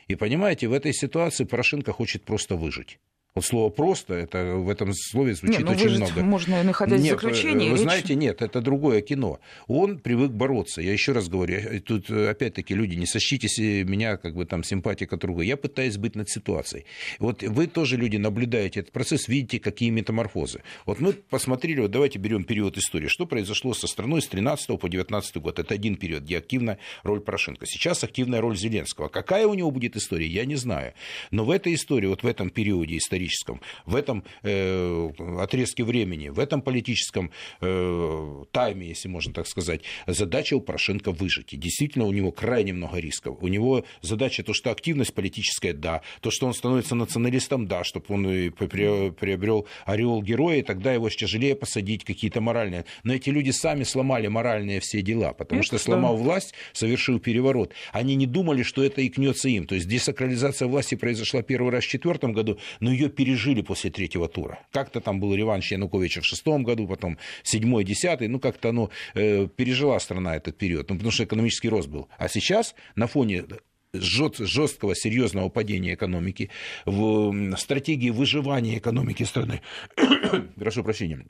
И 0.08 0.16
понимаете, 0.16 0.68
в 0.68 0.74
этой 0.74 0.94
ситуации 0.94 1.46
Порошенко 1.46 1.94
хочет 1.94 2.24
просто 2.24 2.56
выжить. 2.56 3.00
Вот 3.36 3.46
слово 3.46 3.70
«просто» 3.70 4.16
это, 4.16 4.56
в 4.56 4.70
этом 4.70 4.92
слове 4.92 5.36
звучит 5.36 5.60
нет, 5.60 5.68
ну, 5.68 5.72
очень 5.72 5.98
много. 5.98 6.24
Можно, 6.24 6.64
находясь 6.64 7.00
нет, 7.00 7.18
в 7.18 7.22
заключении. 7.22 7.70
Вы 7.70 7.76
речь... 7.76 7.84
знаете, 7.84 8.16
нет, 8.16 8.42
это 8.42 8.60
другое 8.60 9.02
кино. 9.02 9.40
Он 9.68 10.00
привык 10.00 10.32
бороться. 10.32 10.82
Я 10.82 10.94
еще 10.94 11.12
раз 11.12 11.30
говорю, 11.30 11.80
тут 11.82 12.10
опять-таки 12.10 12.74
люди, 12.74 12.96
не 12.96 13.06
сочтите 13.06 13.84
меня 13.84 14.18
как 14.18 14.36
бы 14.36 14.46
там 14.46 14.64
симпатика 14.64 15.16
другой. 15.16 15.46
Я 15.46 15.58
пытаюсь 15.58 15.98
быть 15.98 16.16
над 16.16 16.28
ситуацией. 16.28 16.86
Вот 17.20 17.44
вы 17.44 17.68
тоже, 17.68 17.98
люди, 17.98 18.18
наблюдаете 18.18 18.80
этот 18.80 18.92
процесс, 18.92 19.28
видите, 19.28 19.60
какие 19.60 19.92
метаморфозы. 19.92 20.64
Вот 20.88 21.00
мы 21.00 21.14
посмотрели, 21.14 21.82
вот 21.82 21.92
давайте 21.92 22.18
берем 22.18 22.44
период 22.44 22.78
истории. 22.78 23.08
Что 23.08 23.28
произошло 23.28 23.76
со 23.76 23.86
страной 23.86 24.24
с 24.24 24.28
13 24.28 24.80
по 24.80 24.90
19 24.90 25.38
год? 25.38 25.60
Это 25.60 25.76
один 25.76 25.98
период, 25.98 26.24
где 26.24 26.40
активная 26.40 26.80
роль 27.04 27.22
Порошенко. 27.22 27.68
Сейчас 27.68 28.04
активная 28.04 28.42
роль 28.42 28.58
Зеленского. 28.58 29.08
Какая 29.08 29.46
у 29.46 29.54
него 29.54 29.70
будет 29.70 29.96
история, 29.96 30.28
я 30.28 30.46
не 30.46 30.56
знаю. 30.56 30.94
Но 31.30 31.46
в 31.46 31.52
этой 31.52 31.76
истории, 31.76 32.08
вот 32.08 32.24
в 32.24 32.28
этом 32.28 32.50
периоде 32.50 32.98
истории 32.98 33.20
политическом, 33.30 33.62
в 33.86 33.96
этом 33.96 34.24
э, 34.44 35.10
отрезке 35.40 35.84
времени, 35.84 36.30
в 36.30 36.40
этом 36.40 36.62
политическом 36.62 37.32
э, 37.62 38.44
тайме, 38.52 38.88
если 38.88 39.08
можно 39.08 39.34
так 39.34 39.48
сказать, 39.48 39.82
задача 40.08 40.56
у 40.56 40.62
Порошенко 40.62 41.12
выжить. 41.12 41.54
И 41.54 41.58
действительно 41.58 42.06
у 42.06 42.12
него 42.12 42.32
крайне 42.32 42.74
много 42.74 42.98
рисков. 42.98 43.38
У 43.42 43.48
него 43.48 43.84
задача 44.02 44.44
то, 44.44 44.54
что 44.54 44.72
активность 44.72 45.14
политическая, 45.14 45.74
да, 45.74 46.02
то, 46.22 46.32
что 46.32 46.48
он 46.48 46.54
становится 46.54 46.96
националистом, 46.96 47.68
да, 47.68 47.84
чтобы 47.84 48.06
он 48.10 48.24
приобрел 48.52 49.68
ореол 49.86 50.24
героя, 50.24 50.58
и 50.58 50.62
тогда 50.62 50.94
его 50.94 51.10
тяжелее 51.10 51.56
посадить, 51.56 52.04
какие-то 52.04 52.42
моральные. 52.42 52.86
Но 53.04 53.14
эти 53.14 53.30
люди 53.30 53.52
сами 53.52 53.84
сломали 53.84 54.28
моральные 54.28 54.80
все 54.80 55.02
дела, 55.02 55.34
потому 55.34 55.62
это 55.62 55.68
что, 55.68 55.78
сломав 55.78 56.20
власть, 56.20 56.54
совершил 56.74 57.20
переворот. 57.20 57.74
Они 57.92 58.16
не 58.16 58.26
думали, 58.26 58.64
что 58.64 58.84
это 58.84 59.06
икнется 59.06 59.50
им. 59.50 59.66
То 59.66 59.76
есть 59.76 59.88
десакрализация 59.88 60.68
власти 60.68 60.96
произошла 60.96 61.42
первый 61.42 61.72
раз 61.72 61.84
в 61.84 61.88
четвертом 61.88 62.34
году, 62.34 62.60
но 62.80 62.92
ее 62.92 63.09
пережили 63.10 63.62
после 63.62 63.90
третьего 63.90 64.28
тура. 64.28 64.60
Как-то 64.72 65.02
там 65.02 65.20
был 65.20 65.34
реванш 65.36 65.72
Януковича 65.72 66.22
в 66.22 66.26
шестом 66.26 66.64
году, 66.64 66.88
потом 66.88 67.18
седьмой, 67.44 67.84
десятый, 67.84 68.28
ну 68.28 68.40
как-то 68.40 68.70
оно 68.70 68.90
э, 69.14 69.48
пережила 69.48 70.00
страна 70.00 70.36
этот 70.36 70.58
период, 70.58 70.90
ну, 70.90 70.96
потому 70.96 71.12
что 71.12 71.24
экономический 71.24 71.70
рост 71.70 71.90
был. 71.90 72.08
А 72.18 72.30
сейчас 72.30 72.76
на 72.96 73.08
фоне 73.08 73.46
жесткого, 73.94 74.96
серьезного 74.96 75.50
падения 75.50 75.94
экономики, 75.96 76.50
в 76.86 77.56
стратегии 77.58 78.12
выживания 78.12 78.78
экономики 78.78 79.24
страны, 79.24 79.62
прошу 80.56 80.84
прощения, 80.84 81.26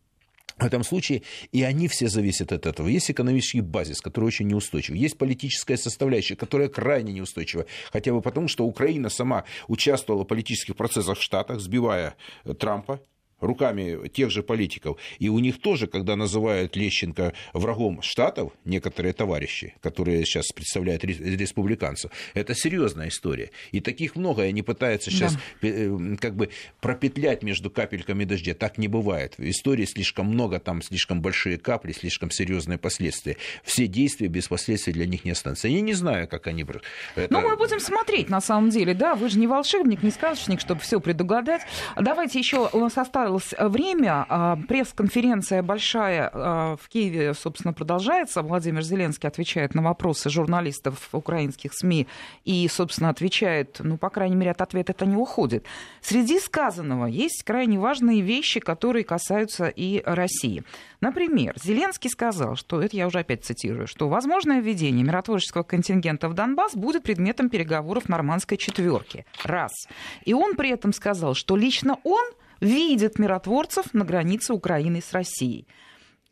в 0.59 0.65
этом 0.65 0.83
случае 0.83 1.23
и 1.51 1.63
они 1.63 1.87
все 1.87 2.07
зависят 2.07 2.51
от 2.51 2.65
этого. 2.65 2.87
Есть 2.87 3.11
экономический 3.11 3.61
базис, 3.61 4.01
который 4.01 4.25
очень 4.25 4.47
неустойчив. 4.47 4.95
Есть 4.95 5.17
политическая 5.17 5.77
составляющая, 5.77 6.35
которая 6.35 6.69
крайне 6.69 7.13
неустойчива. 7.13 7.65
Хотя 7.91 8.13
бы 8.13 8.21
потому, 8.21 8.47
что 8.47 8.65
Украина 8.65 9.09
сама 9.09 9.45
участвовала 9.67 10.23
в 10.23 10.27
политических 10.27 10.75
процессах 10.75 11.17
в 11.17 11.21
Штатах, 11.23 11.59
сбивая 11.59 12.15
Трампа, 12.59 13.01
руками 13.41 14.07
тех 14.09 14.29
же 14.29 14.43
политиков. 14.43 14.97
И 15.19 15.29
у 15.29 15.39
них 15.39 15.61
тоже, 15.61 15.87
когда 15.87 16.15
называют 16.15 16.75
Лещенко 16.75 17.33
врагом 17.53 18.01
Штатов, 18.01 18.51
некоторые 18.65 19.13
товарищи, 19.13 19.75
которые 19.81 20.25
сейчас 20.25 20.47
представляют 20.51 21.03
республиканцев, 21.03 22.11
это 22.33 22.55
серьезная 22.55 23.09
история. 23.09 23.51
И 23.71 23.79
таких 23.79 24.15
много, 24.15 24.45
и 24.45 24.49
они 24.49 24.61
пытаются 24.61 25.11
сейчас 25.11 25.33
да. 25.61 25.69
Э, 25.69 26.15
как 26.19 26.35
бы 26.35 26.49
пропетлять 26.81 27.43
между 27.43 27.69
капельками 27.69 28.25
дождя. 28.25 28.53
Так 28.53 28.77
не 28.77 28.87
бывает. 28.87 29.35
В 29.37 29.49
истории 29.49 29.85
слишком 29.85 30.27
много, 30.27 30.59
там 30.59 30.81
слишком 30.81 31.21
большие 31.21 31.57
капли, 31.57 31.91
слишком 31.91 32.31
серьезные 32.31 32.77
последствия. 32.77 33.37
Все 33.63 33.87
действия 33.87 34.27
без 34.27 34.47
последствий 34.47 34.93
для 34.93 35.05
них 35.05 35.25
не 35.25 35.31
останутся. 35.31 35.67
Я 35.67 35.81
не 35.81 35.93
знаю, 35.93 36.27
как 36.27 36.47
они... 36.47 36.65
Это... 37.15 37.33
Ну, 37.33 37.41
мы 37.41 37.55
будем 37.55 37.79
смотреть, 37.79 38.29
на 38.29 38.41
самом 38.41 38.69
деле, 38.69 38.93
да, 38.93 39.15
вы 39.15 39.29
же 39.29 39.39
не 39.39 39.47
волшебник, 39.47 40.03
не 40.03 40.11
сказочник, 40.11 40.59
чтобы 40.59 40.81
все 40.81 40.99
предугадать. 40.99 41.61
Давайте 41.95 42.39
еще 42.39 42.69
у 42.71 42.79
нас 42.79 42.97
осталось 42.97 43.28
осталось 43.29 43.53
э, 43.57 43.67
время. 43.67 44.25
А, 44.27 44.57
пресс-конференция 44.67 45.61
большая 45.61 46.29
а, 46.33 46.75
в 46.77 46.89
Киеве, 46.89 47.33
собственно, 47.33 47.73
продолжается. 47.73 48.41
Владимир 48.41 48.81
Зеленский 48.81 49.27
отвечает 49.27 49.75
на 49.75 49.81
вопросы 49.81 50.29
журналистов 50.29 51.09
украинских 51.11 51.73
СМИ 51.73 52.07
и, 52.45 52.67
собственно, 52.67 53.09
отвечает, 53.09 53.77
ну, 53.79 53.97
по 53.97 54.09
крайней 54.09 54.35
мере, 54.35 54.51
от 54.51 54.61
ответа 54.61 54.91
это 54.93 55.05
не 55.05 55.15
уходит. 55.15 55.65
Среди 56.01 56.39
сказанного 56.39 57.05
есть 57.05 57.43
крайне 57.43 57.79
важные 57.79 58.21
вещи, 58.21 58.59
которые 58.59 59.03
касаются 59.03 59.67
и 59.67 60.01
России. 60.05 60.63
Например, 61.01 61.55
Зеленский 61.61 62.09
сказал, 62.09 62.55
что, 62.55 62.81
это 62.81 62.97
я 62.97 63.07
уже 63.07 63.19
опять 63.19 63.45
цитирую, 63.45 63.87
что 63.87 64.09
возможное 64.09 64.59
введение 64.59 65.03
миротворческого 65.03 65.63
контингента 65.63 66.27
в 66.27 66.33
Донбасс 66.33 66.75
будет 66.75 67.03
предметом 67.03 67.49
переговоров 67.49 68.09
нормандской 68.09 68.57
четверки. 68.57 69.25
Раз. 69.43 69.71
И 70.25 70.33
он 70.33 70.55
при 70.55 70.71
этом 70.71 70.93
сказал, 70.93 71.35
что 71.35 71.55
лично 71.55 71.97
он 72.03 72.23
видит 72.59 73.19
миротворцев 73.19 73.93
на 73.93 74.05
границе 74.05 74.53
Украины 74.53 75.01
с 75.01 75.13
Россией. 75.13 75.67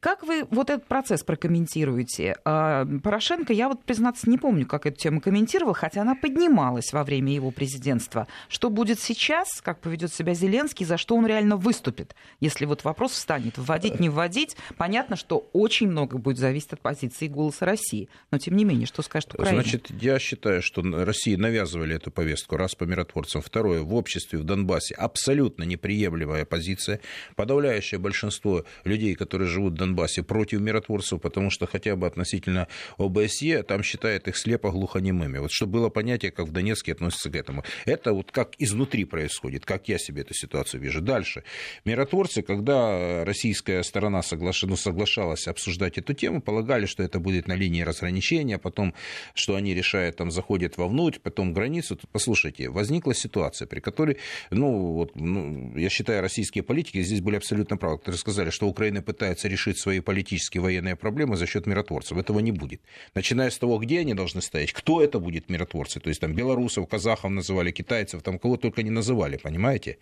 Как 0.08 0.24
вы 0.24 0.48
вот 0.52 0.70
этот 0.70 0.88
процесс 0.88 1.22
прокомментируете? 1.22 2.38
А, 2.46 2.88
Порошенко, 3.04 3.52
я 3.52 3.68
вот, 3.68 3.84
признаться, 3.84 4.30
не 4.30 4.38
помню, 4.38 4.66
как 4.66 4.86
эту 4.86 4.98
тему 4.98 5.20
комментировал, 5.20 5.74
хотя 5.74 6.04
она 6.04 6.16
поднималась 6.16 6.94
во 6.94 7.04
время 7.04 7.34
его 7.34 7.52
президентства. 7.52 8.26
Что 8.48 8.70
будет 8.70 9.02
сейчас, 9.02 9.60
как 9.62 9.82
поведет 9.82 10.14
себя 10.14 10.34
Зеленский, 10.34 10.86
за 10.86 10.96
что 10.98 11.18
он 11.18 11.28
реально 11.28 11.58
выступит, 11.58 12.16
если 12.40 12.64
вот 12.64 12.86
вопрос 12.86 13.12
встанет, 13.12 13.58
вводить, 13.58 14.00
не 14.00 14.08
вводить? 14.08 14.56
Понятно, 14.78 15.18
что 15.18 15.50
очень 15.52 15.90
много 15.90 16.18
будет 16.18 16.38
зависеть 16.38 16.72
от 16.72 16.80
позиции 16.80 17.28
голоса 17.28 17.66
России. 17.66 18.08
Но, 18.32 18.38
тем 18.38 18.56
не 18.56 18.64
менее, 18.64 18.88
что 18.88 19.02
скажет 19.02 19.34
Украина? 19.34 19.62
Значит, 19.62 19.92
я 20.02 20.20
считаю, 20.20 20.62
что 20.62 20.84
России 20.84 21.36
навязывали 21.36 21.98
эту 21.98 22.12
повестку, 22.12 22.56
раз 22.56 22.76
по 22.76 22.86
миротворцам. 22.86 23.42
Второе, 23.42 23.82
в 23.82 23.94
обществе 23.94 24.40
в 24.40 24.46
Донбассе 24.46 24.96
абсолютно 24.96 25.64
неприемлемая 25.64 26.46
позиция. 26.46 27.02
Подавляющее 27.36 28.00
большинство 28.00 28.64
людей, 28.86 29.14
которые 29.14 29.50
живут 29.50 29.74
в 29.74 29.76
Донбассе 29.76 29.97
против 30.24 30.60
миротворцев, 30.62 31.22
потому 31.22 31.50
что 31.50 31.68
хотя 31.68 31.96
бы 31.96 32.08
относительно 32.08 32.68
ОБСЕ 32.98 33.64
там 33.64 33.84
считает 33.84 34.28
их 34.28 34.38
слепо 34.38 34.72
глухонемыми. 34.72 35.40
Вот 35.40 35.52
чтобы 35.52 35.74
было 35.74 35.90
понятие, 35.90 36.32
как 36.32 36.48
в 36.48 36.52
Донецке 36.52 36.94
относятся 36.94 37.30
к 37.30 37.36
этому. 37.36 37.64
Это 37.86 38.14
вот 38.14 38.32
как 38.32 38.54
изнутри 38.60 39.06
происходит, 39.06 39.66
как 39.66 39.88
я 39.90 39.98
себе 39.98 40.22
эту 40.22 40.34
ситуацию 40.34 40.82
вижу. 40.82 41.02
Дальше. 41.02 41.44
Миротворцы, 41.86 42.42
когда 42.42 43.24
российская 43.26 43.84
сторона 43.84 44.22
соглаш... 44.22 44.64
ну, 44.64 44.76
соглашалась 44.76 45.48
обсуждать 45.48 45.98
эту 45.98 46.14
тему, 46.14 46.42
полагали, 46.42 46.86
что 46.86 47.04
это 47.04 47.20
будет 47.20 47.48
на 47.48 47.54
линии 47.54 47.82
разграничения, 47.82 48.58
потом, 48.58 48.94
что 49.34 49.56
они 49.56 49.74
решают, 49.74 50.18
там, 50.18 50.32
заходят 50.32 50.78
вовнутрь, 50.78 51.20
потом 51.20 51.54
границу. 51.54 52.00
Послушайте, 52.12 52.70
возникла 52.70 53.14
ситуация, 53.14 53.68
при 53.68 53.80
которой, 53.80 54.18
ну, 54.52 54.94
вот, 54.94 55.16
ну, 55.16 55.76
я 55.78 55.90
считаю, 55.90 56.22
российские 56.22 56.64
политики 56.64 57.02
здесь 57.02 57.22
были 57.22 57.36
абсолютно 57.38 57.78
правы, 57.78 57.98
которые 57.98 58.20
сказали, 58.20 58.50
что 58.50 58.68
Украина 58.68 59.02
пытается 59.02 59.48
решить 59.48 59.77
решить 59.78 59.80
свои 59.80 60.00
политические 60.00 60.62
военные 60.62 60.96
проблемы 60.96 61.38
за 61.38 61.46
счет 61.46 61.68
миротворцев. 61.68 62.18
Этого 62.18 62.42
не 62.42 62.52
будет. 62.52 62.82
Начиная 63.16 63.50
с 63.50 63.58
того, 63.58 63.78
где 63.78 64.00
они 64.00 64.14
должны 64.14 64.42
стоять, 64.42 64.74
кто 64.74 65.02
это 65.02 65.20
будет 65.20 65.50
миротворцы. 65.50 66.00
То 66.00 66.10
есть 66.10 66.22
там 66.22 66.34
белорусов, 66.34 66.88
казахов 66.90 67.32
называли, 67.32 67.72
китайцев, 67.72 68.22
там 68.22 68.40
кого 68.40 68.58
только 68.58 68.84
не 68.84 68.92
называли, 68.92 69.38
понимаете? 69.38 69.98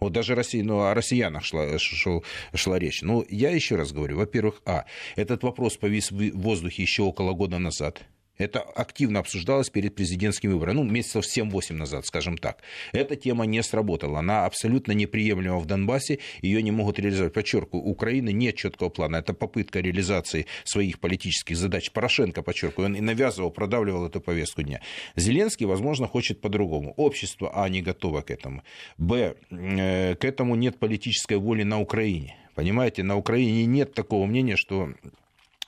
Вот 0.00 0.12
даже 0.12 0.34
Россия, 0.34 0.62
ну, 0.62 0.78
о 0.78 0.94
россиянах 0.94 1.44
шла, 1.44 1.78
шла, 1.78 2.20
шла 2.54 2.78
речь. 2.78 3.02
Ну, 3.02 3.24
я 3.28 3.50
еще 3.50 3.76
раз 3.76 3.92
говорю, 3.92 4.16
во-первых, 4.16 4.62
а, 4.64 4.84
этот 5.16 5.42
вопрос 5.42 5.76
повис 5.76 6.12
в 6.12 6.40
воздухе 6.40 6.82
еще 6.82 7.02
около 7.02 7.32
года 7.34 7.58
назад. 7.58 8.02
Это 8.38 8.60
активно 8.60 9.18
обсуждалось 9.18 9.68
перед 9.68 9.96
президентскими 9.96 10.52
выборами, 10.52 10.76
ну, 10.76 10.84
месяцев 10.84 11.24
7-8 11.24 11.74
назад, 11.74 12.06
скажем 12.06 12.38
так. 12.38 12.62
Эта 12.92 13.16
тема 13.16 13.46
не 13.46 13.62
сработала. 13.62 14.20
Она 14.20 14.46
абсолютно 14.46 14.92
неприемлема 14.92 15.58
в 15.58 15.66
Донбассе, 15.66 16.20
ее 16.40 16.62
не 16.62 16.70
могут 16.70 17.00
реализовать. 17.00 17.32
Подчеркиваю, 17.32 17.84
у 17.84 17.90
Украины 17.90 18.32
нет 18.32 18.54
четкого 18.54 18.90
плана. 18.90 19.16
Это 19.16 19.34
попытка 19.34 19.80
реализации 19.80 20.46
своих 20.64 21.00
политических 21.00 21.56
задач. 21.56 21.90
Порошенко, 21.90 22.42
подчеркиваю, 22.42 22.90
он 22.90 22.96
и 22.96 23.00
навязывал, 23.00 23.50
продавливал 23.50 24.06
эту 24.06 24.20
повестку 24.20 24.62
дня. 24.62 24.80
Зеленский, 25.16 25.66
возможно, 25.66 26.06
хочет 26.06 26.40
по-другому. 26.40 26.94
Общество, 26.96 27.50
а, 27.52 27.68
не 27.68 27.82
готово 27.82 28.22
к 28.22 28.30
этому. 28.30 28.62
Б, 28.98 29.34
э, 29.50 30.14
к 30.14 30.24
этому 30.24 30.54
нет 30.54 30.78
политической 30.78 31.38
воли 31.38 31.64
на 31.64 31.80
Украине. 31.80 32.36
Понимаете, 32.54 33.02
на 33.02 33.16
Украине 33.16 33.66
нет 33.66 33.94
такого 33.94 34.26
мнения, 34.26 34.56
что 34.56 34.92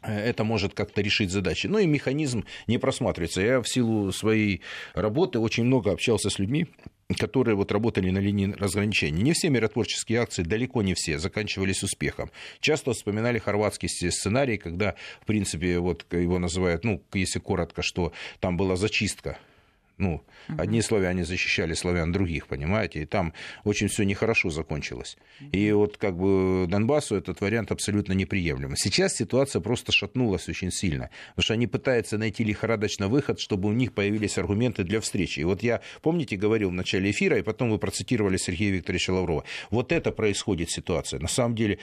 это 0.02 0.44
может 0.44 0.74
как-то 0.74 1.02
решить 1.02 1.30
задачи. 1.30 1.66
Ну 1.66 1.78
и 1.78 1.86
механизм 1.86 2.44
не 2.66 2.78
просматривается. 2.78 3.40
Я 3.42 3.60
в 3.60 3.68
силу 3.68 4.12
своей 4.12 4.62
работы 4.94 5.38
очень 5.38 5.64
много 5.64 5.92
общался 5.92 6.30
с 6.30 6.38
людьми, 6.38 6.66
которые 7.18 7.54
вот 7.56 7.72
работали 7.72 8.10
на 8.10 8.18
линии 8.18 8.52
разграничения. 8.52 9.22
Не 9.22 9.32
все 9.32 9.50
миротворческие 9.50 10.20
акции, 10.20 10.42
далеко 10.42 10.82
не 10.82 10.94
все, 10.94 11.18
заканчивались 11.18 11.82
успехом. 11.82 12.30
Часто 12.60 12.92
вспоминали 12.92 13.38
хорватский 13.38 13.88
сценарий, 13.88 14.58
когда, 14.58 14.94
в 15.20 15.26
принципе, 15.26 15.78
вот 15.78 16.06
его 16.12 16.38
называют, 16.38 16.84
ну, 16.84 17.02
если 17.12 17.38
коротко, 17.38 17.82
что 17.82 18.12
там 18.40 18.56
была 18.56 18.76
зачистка 18.76 19.38
ну, 20.00 20.22
угу. 20.48 20.60
одни 20.60 20.82
славяне 20.82 21.24
защищали 21.24 21.74
славян 21.74 22.12
других, 22.12 22.46
понимаете, 22.46 23.02
и 23.02 23.06
там 23.06 23.32
очень 23.64 23.88
все 23.88 24.04
нехорошо 24.04 24.50
закончилось. 24.50 25.16
И 25.52 25.72
вот 25.72 25.96
как 25.96 26.16
бы 26.16 26.66
Донбассу 26.68 27.16
этот 27.16 27.40
вариант 27.40 27.70
абсолютно 27.70 28.12
неприемлем. 28.12 28.76
Сейчас 28.76 29.14
ситуация 29.14 29.60
просто 29.60 29.92
шатнулась 29.92 30.48
очень 30.48 30.70
сильно, 30.70 31.10
потому 31.30 31.44
что 31.44 31.54
они 31.54 31.66
пытаются 31.66 32.18
найти 32.18 32.44
лихорадочно 32.44 33.08
выход, 33.08 33.40
чтобы 33.40 33.68
у 33.68 33.72
них 33.72 33.92
появились 33.92 34.38
аргументы 34.38 34.84
для 34.84 35.00
встречи. 35.00 35.40
И 35.40 35.44
вот 35.44 35.62
я, 35.62 35.80
помните, 36.02 36.36
говорил 36.36 36.70
в 36.70 36.74
начале 36.74 37.10
эфира, 37.10 37.38
и 37.38 37.42
потом 37.42 37.70
вы 37.70 37.78
процитировали 37.78 38.36
Сергея 38.36 38.72
Викторовича 38.72 39.12
Лаврова. 39.12 39.44
Вот 39.70 39.92
это 39.92 40.12
происходит 40.12 40.70
ситуация. 40.70 41.20
На 41.20 41.28
самом 41.28 41.54
деле 41.54 41.78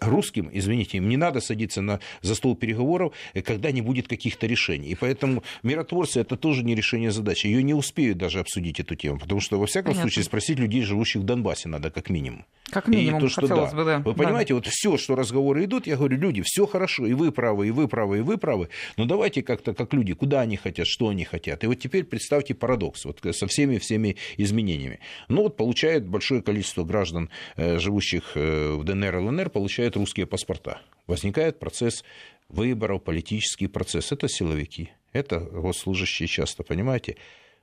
русским, 0.00 0.50
извините, 0.52 0.98
им 0.98 1.08
не 1.08 1.16
надо 1.16 1.40
садиться 1.40 1.82
на, 1.82 2.00
за 2.22 2.34
стол 2.34 2.56
переговоров, 2.56 3.14
когда 3.44 3.70
не 3.70 3.82
будет 3.82 4.08
каких-то 4.08 4.46
решений. 4.46 4.88
И 4.88 4.94
поэтому 4.94 5.42
миротворцы 5.62 6.20
это 6.20 6.36
тоже 6.36 6.64
не 6.64 6.74
решение 6.74 7.10
задачи 7.10 7.41
Николаевич, 7.42 7.44
ее 7.44 7.62
не 7.62 7.74
успеют 7.74 8.18
даже 8.18 8.40
обсудить 8.40 8.80
эту 8.80 8.94
тему, 8.94 9.18
потому 9.18 9.40
что, 9.40 9.58
во 9.58 9.66
всяком 9.66 9.92
Понятно. 9.92 10.02
случае, 10.10 10.24
спросить 10.24 10.58
людей, 10.58 10.82
живущих 10.82 11.22
в 11.22 11.24
Донбассе, 11.24 11.68
надо 11.68 11.90
как 11.90 12.10
минимум. 12.10 12.44
Как 12.70 12.88
минимум, 12.88 13.18
и 13.18 13.22
то, 13.22 13.28
что, 13.28 13.42
хотелось 13.42 13.70
да. 13.70 13.76
бы, 13.76 13.84
да. 13.84 13.98
Вы 13.98 14.14
понимаете, 14.14 14.50
да. 14.50 14.54
вот 14.56 14.66
все, 14.66 14.96
что 14.96 15.14
разговоры 15.14 15.64
идут, 15.64 15.86
я 15.86 15.96
говорю, 15.96 16.16
люди, 16.18 16.42
все 16.42 16.66
хорошо, 16.66 17.06
и 17.06 17.12
вы 17.12 17.32
правы, 17.32 17.68
и 17.68 17.70
вы 17.70 17.88
правы, 17.88 18.18
и 18.18 18.20
вы 18.20 18.38
правы, 18.38 18.68
но 18.96 19.04
давайте 19.04 19.42
как-то, 19.42 19.74
как 19.74 19.92
люди, 19.92 20.14
куда 20.14 20.40
они 20.40 20.56
хотят, 20.56 20.86
что 20.86 21.08
они 21.08 21.24
хотят. 21.24 21.64
И 21.64 21.66
вот 21.66 21.74
теперь 21.74 22.04
представьте 22.04 22.54
парадокс, 22.54 23.04
вот 23.04 23.20
со 23.32 23.46
всеми-всеми 23.46 24.16
изменениями. 24.36 25.00
Ну 25.28 25.42
вот 25.42 25.56
получает 25.56 26.06
большое 26.06 26.42
количество 26.42 26.84
граждан, 26.84 27.30
э, 27.56 27.78
живущих 27.78 28.32
э, 28.34 28.74
в 28.74 28.84
ДНР, 28.84 29.16
ЛНР, 29.16 29.50
получают 29.50 29.96
русские 29.96 30.26
паспорта. 30.26 30.80
Возникает 31.06 31.58
процесс 31.58 32.04
выборов, 32.48 33.02
политический 33.02 33.66
процесс. 33.66 34.12
Это 34.12 34.28
силовики, 34.28 34.90
это 35.12 35.40
госслужащие 35.40 36.26
часто, 36.26 36.62
понимаете? 36.62 37.16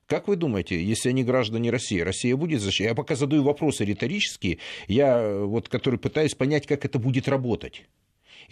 Как 0.06 0.28
вы 0.28 0.38
думаете, 0.38 0.84
если 0.84 1.10
они 1.10 1.24
граждане 1.24 1.70
России, 1.70 2.00
Россия 2.00 2.36
будет 2.36 2.62
защищать? 2.62 2.88
Я 2.88 2.96
пока 2.96 3.16
задаю 3.16 3.44
вопросы 3.44 3.86
риторические, 3.86 4.58
я 4.88 5.40
вот, 5.42 5.70
который 5.70 6.00
пытаюсь 6.00 6.34
понять, 6.34 6.66
как 6.66 6.84
это 6.84 6.98
будет 6.98 7.28
работать. 7.28 7.84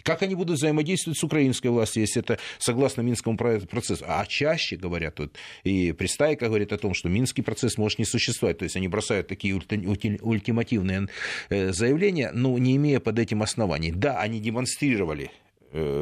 Как 0.02 0.22
они 0.22 0.34
будут 0.34 0.58
взаимодействовать 0.58 1.18
с 1.18 1.24
украинской 1.24 1.68
властью, 1.68 2.02
если 2.02 2.22
это 2.22 2.38
согласно 2.58 3.00
Минскому 3.02 3.36
процессу? 3.36 4.04
А 4.06 4.24
чаще 4.26 4.76
говорят, 4.76 5.18
вот, 5.18 5.36
и 5.64 5.92
Пристайка 5.92 6.46
говорит 6.46 6.72
о 6.72 6.78
том, 6.78 6.94
что 6.94 7.08
Минский 7.08 7.42
процесс 7.42 7.76
может 7.78 7.98
не 7.98 8.04
существовать. 8.04 8.58
То 8.58 8.64
есть 8.64 8.76
они 8.76 8.88
бросают 8.88 9.28
такие 9.28 9.54
ультимативные 9.54 11.08
э, 11.48 11.72
заявления, 11.72 12.30
но 12.32 12.56
не 12.58 12.76
имея 12.76 13.00
под 13.00 13.18
этим 13.18 13.42
оснований. 13.42 13.92
Да, 13.92 14.20
они 14.20 14.40
демонстрировали 14.40 15.24
э, 15.24 15.47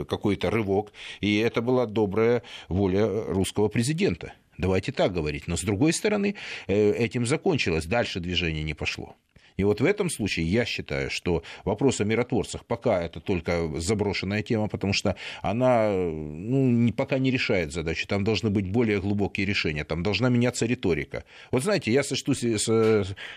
какой-то 0.09 0.51
рывок, 0.51 0.93
и 1.21 1.39
это 1.39 1.63
была 1.63 1.87
добрая 1.87 2.43
воля 2.69 3.07
русского 3.27 3.69
президента. 3.69 4.33
Давайте 4.59 4.93
так 4.93 5.13
говорить. 5.13 5.47
Но 5.49 5.57
с 5.57 5.63
другой 5.63 5.93
стороны, 5.93 6.35
э, 6.67 6.93
этим 6.93 7.27
закончилось. 7.27 7.87
Дальше 7.87 8.21
движение 8.21 8.63
не 8.65 8.75
пошло. 8.75 9.15
И 9.57 9.65
вот 9.65 9.81
в 9.81 9.85
этом 9.87 10.11
случае 10.11 10.47
я 10.47 10.67
считаю, 10.67 11.11
что 11.11 11.43
вопрос 11.65 12.01
о 12.01 12.05
миротворцах 12.05 12.67
пока 12.67 13.03
это 13.03 13.21
только 13.21 13.81
заброшенная 13.81 14.43
тема, 14.43 14.69
потому 14.69 14.93
что 14.93 15.17
она 15.41 15.91
ну, 15.91 16.93
пока 16.93 17.19
не 17.19 17.31
решает 17.31 17.73
задачи. 17.73 18.07
Там 18.07 18.23
должны 18.23 18.51
быть 18.51 18.71
более 18.71 19.01
глубокие 19.01 19.47
решения, 19.47 19.85
там 19.85 20.03
должна 20.03 20.29
меняться 20.29 20.67
риторика. 20.67 21.25
Вот 21.53 21.63
знаете, 21.63 21.91
я 21.91 22.03
сошлюсь, 22.03 22.41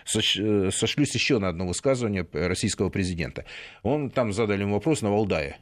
сошлюсь 0.03 1.15
еще 1.15 1.39
на 1.39 1.47
одно 1.47 1.65
высказывание 1.65 2.27
российского 2.33 2.89
президента. 2.89 3.45
Он 3.83 4.09
там 4.09 4.33
задали 4.33 4.63
ему 4.63 4.73
вопрос 4.73 5.01
на 5.01 5.11
Валдае 5.11 5.57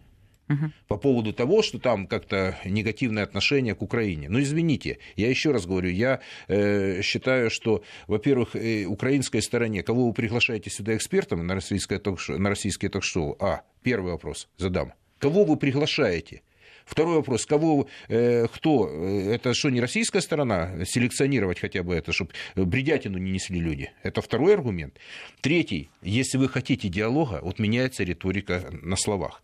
по 0.87 0.97
поводу 0.97 1.33
того, 1.33 1.61
что 1.61 1.79
там 1.79 2.07
как-то 2.07 2.57
негативное 2.65 3.23
отношение 3.23 3.75
к 3.75 3.81
Украине. 3.81 4.29
Но 4.29 4.39
извините, 4.41 4.99
я 5.15 5.29
еще 5.29 5.51
раз 5.51 5.65
говорю, 5.65 5.89
я 5.89 6.21
э, 6.47 7.01
считаю, 7.01 7.49
что, 7.49 7.83
во-первых, 8.07 8.55
э, 8.55 8.85
украинской 8.85 9.41
стороне, 9.41 9.83
кого 9.83 10.07
вы 10.07 10.13
приглашаете 10.13 10.69
сюда 10.69 10.95
экспертом 10.95 11.45
на 11.45 11.55
российское 11.55 11.99
ток-шоу, 11.99 12.37
на 12.37 12.49
российские 12.49 12.89
ток-шоу? 12.89 13.35
А, 13.39 13.61
первый 13.83 14.11
вопрос 14.11 14.47
задам. 14.57 14.93
Кого 15.19 15.43
вы 15.43 15.57
приглашаете? 15.57 16.41
Второй 16.87 17.15
вопрос, 17.15 17.45
кого, 17.45 17.87
э, 18.07 18.47
кто, 18.47 18.89
э, 18.89 19.33
это 19.33 19.53
что, 19.53 19.69
не 19.69 19.81
российская 19.81 20.21
сторона, 20.21 20.85
селекционировать 20.85 21.59
хотя 21.59 21.83
бы 21.83 21.93
это, 21.93 22.13
чтобы 22.13 22.31
бредятину 22.55 23.17
не 23.17 23.31
несли 23.31 23.59
люди? 23.59 23.91
Это 24.03 24.21
второй 24.21 24.53
аргумент. 24.53 24.97
Третий, 25.41 25.89
если 26.01 26.37
вы 26.37 26.47
хотите 26.47 26.87
диалога, 26.87 27.39
вот 27.41 27.59
меняется 27.59 28.05
риторика 28.05 28.69
на 28.71 28.95
словах 28.95 29.41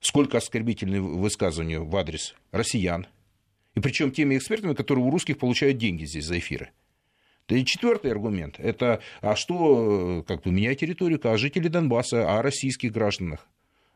сколько 0.00 0.38
оскорбительных 0.38 1.02
высказываний 1.02 1.76
в 1.76 1.94
адрес 1.96 2.34
россиян, 2.50 3.06
и 3.74 3.80
причем 3.80 4.10
теми 4.10 4.36
экспертами, 4.36 4.74
которые 4.74 5.04
у 5.04 5.10
русских 5.10 5.38
получают 5.38 5.78
деньги 5.78 6.04
здесь 6.04 6.24
за 6.24 6.38
эфиры. 6.38 6.70
И 7.48 7.64
четвертый 7.64 8.12
аргумент– 8.12 8.56
это 8.58 9.02
а 9.20 9.34
что, 9.34 10.24
как 10.26 10.42
бы 10.42 10.52
меняйте 10.52 10.86
риторику, 10.86 11.28
о 11.28 11.36
жителе 11.36 11.68
Донбасса, 11.68 12.38
о 12.38 12.42
российских 12.42 12.92
гражданах. 12.92 13.46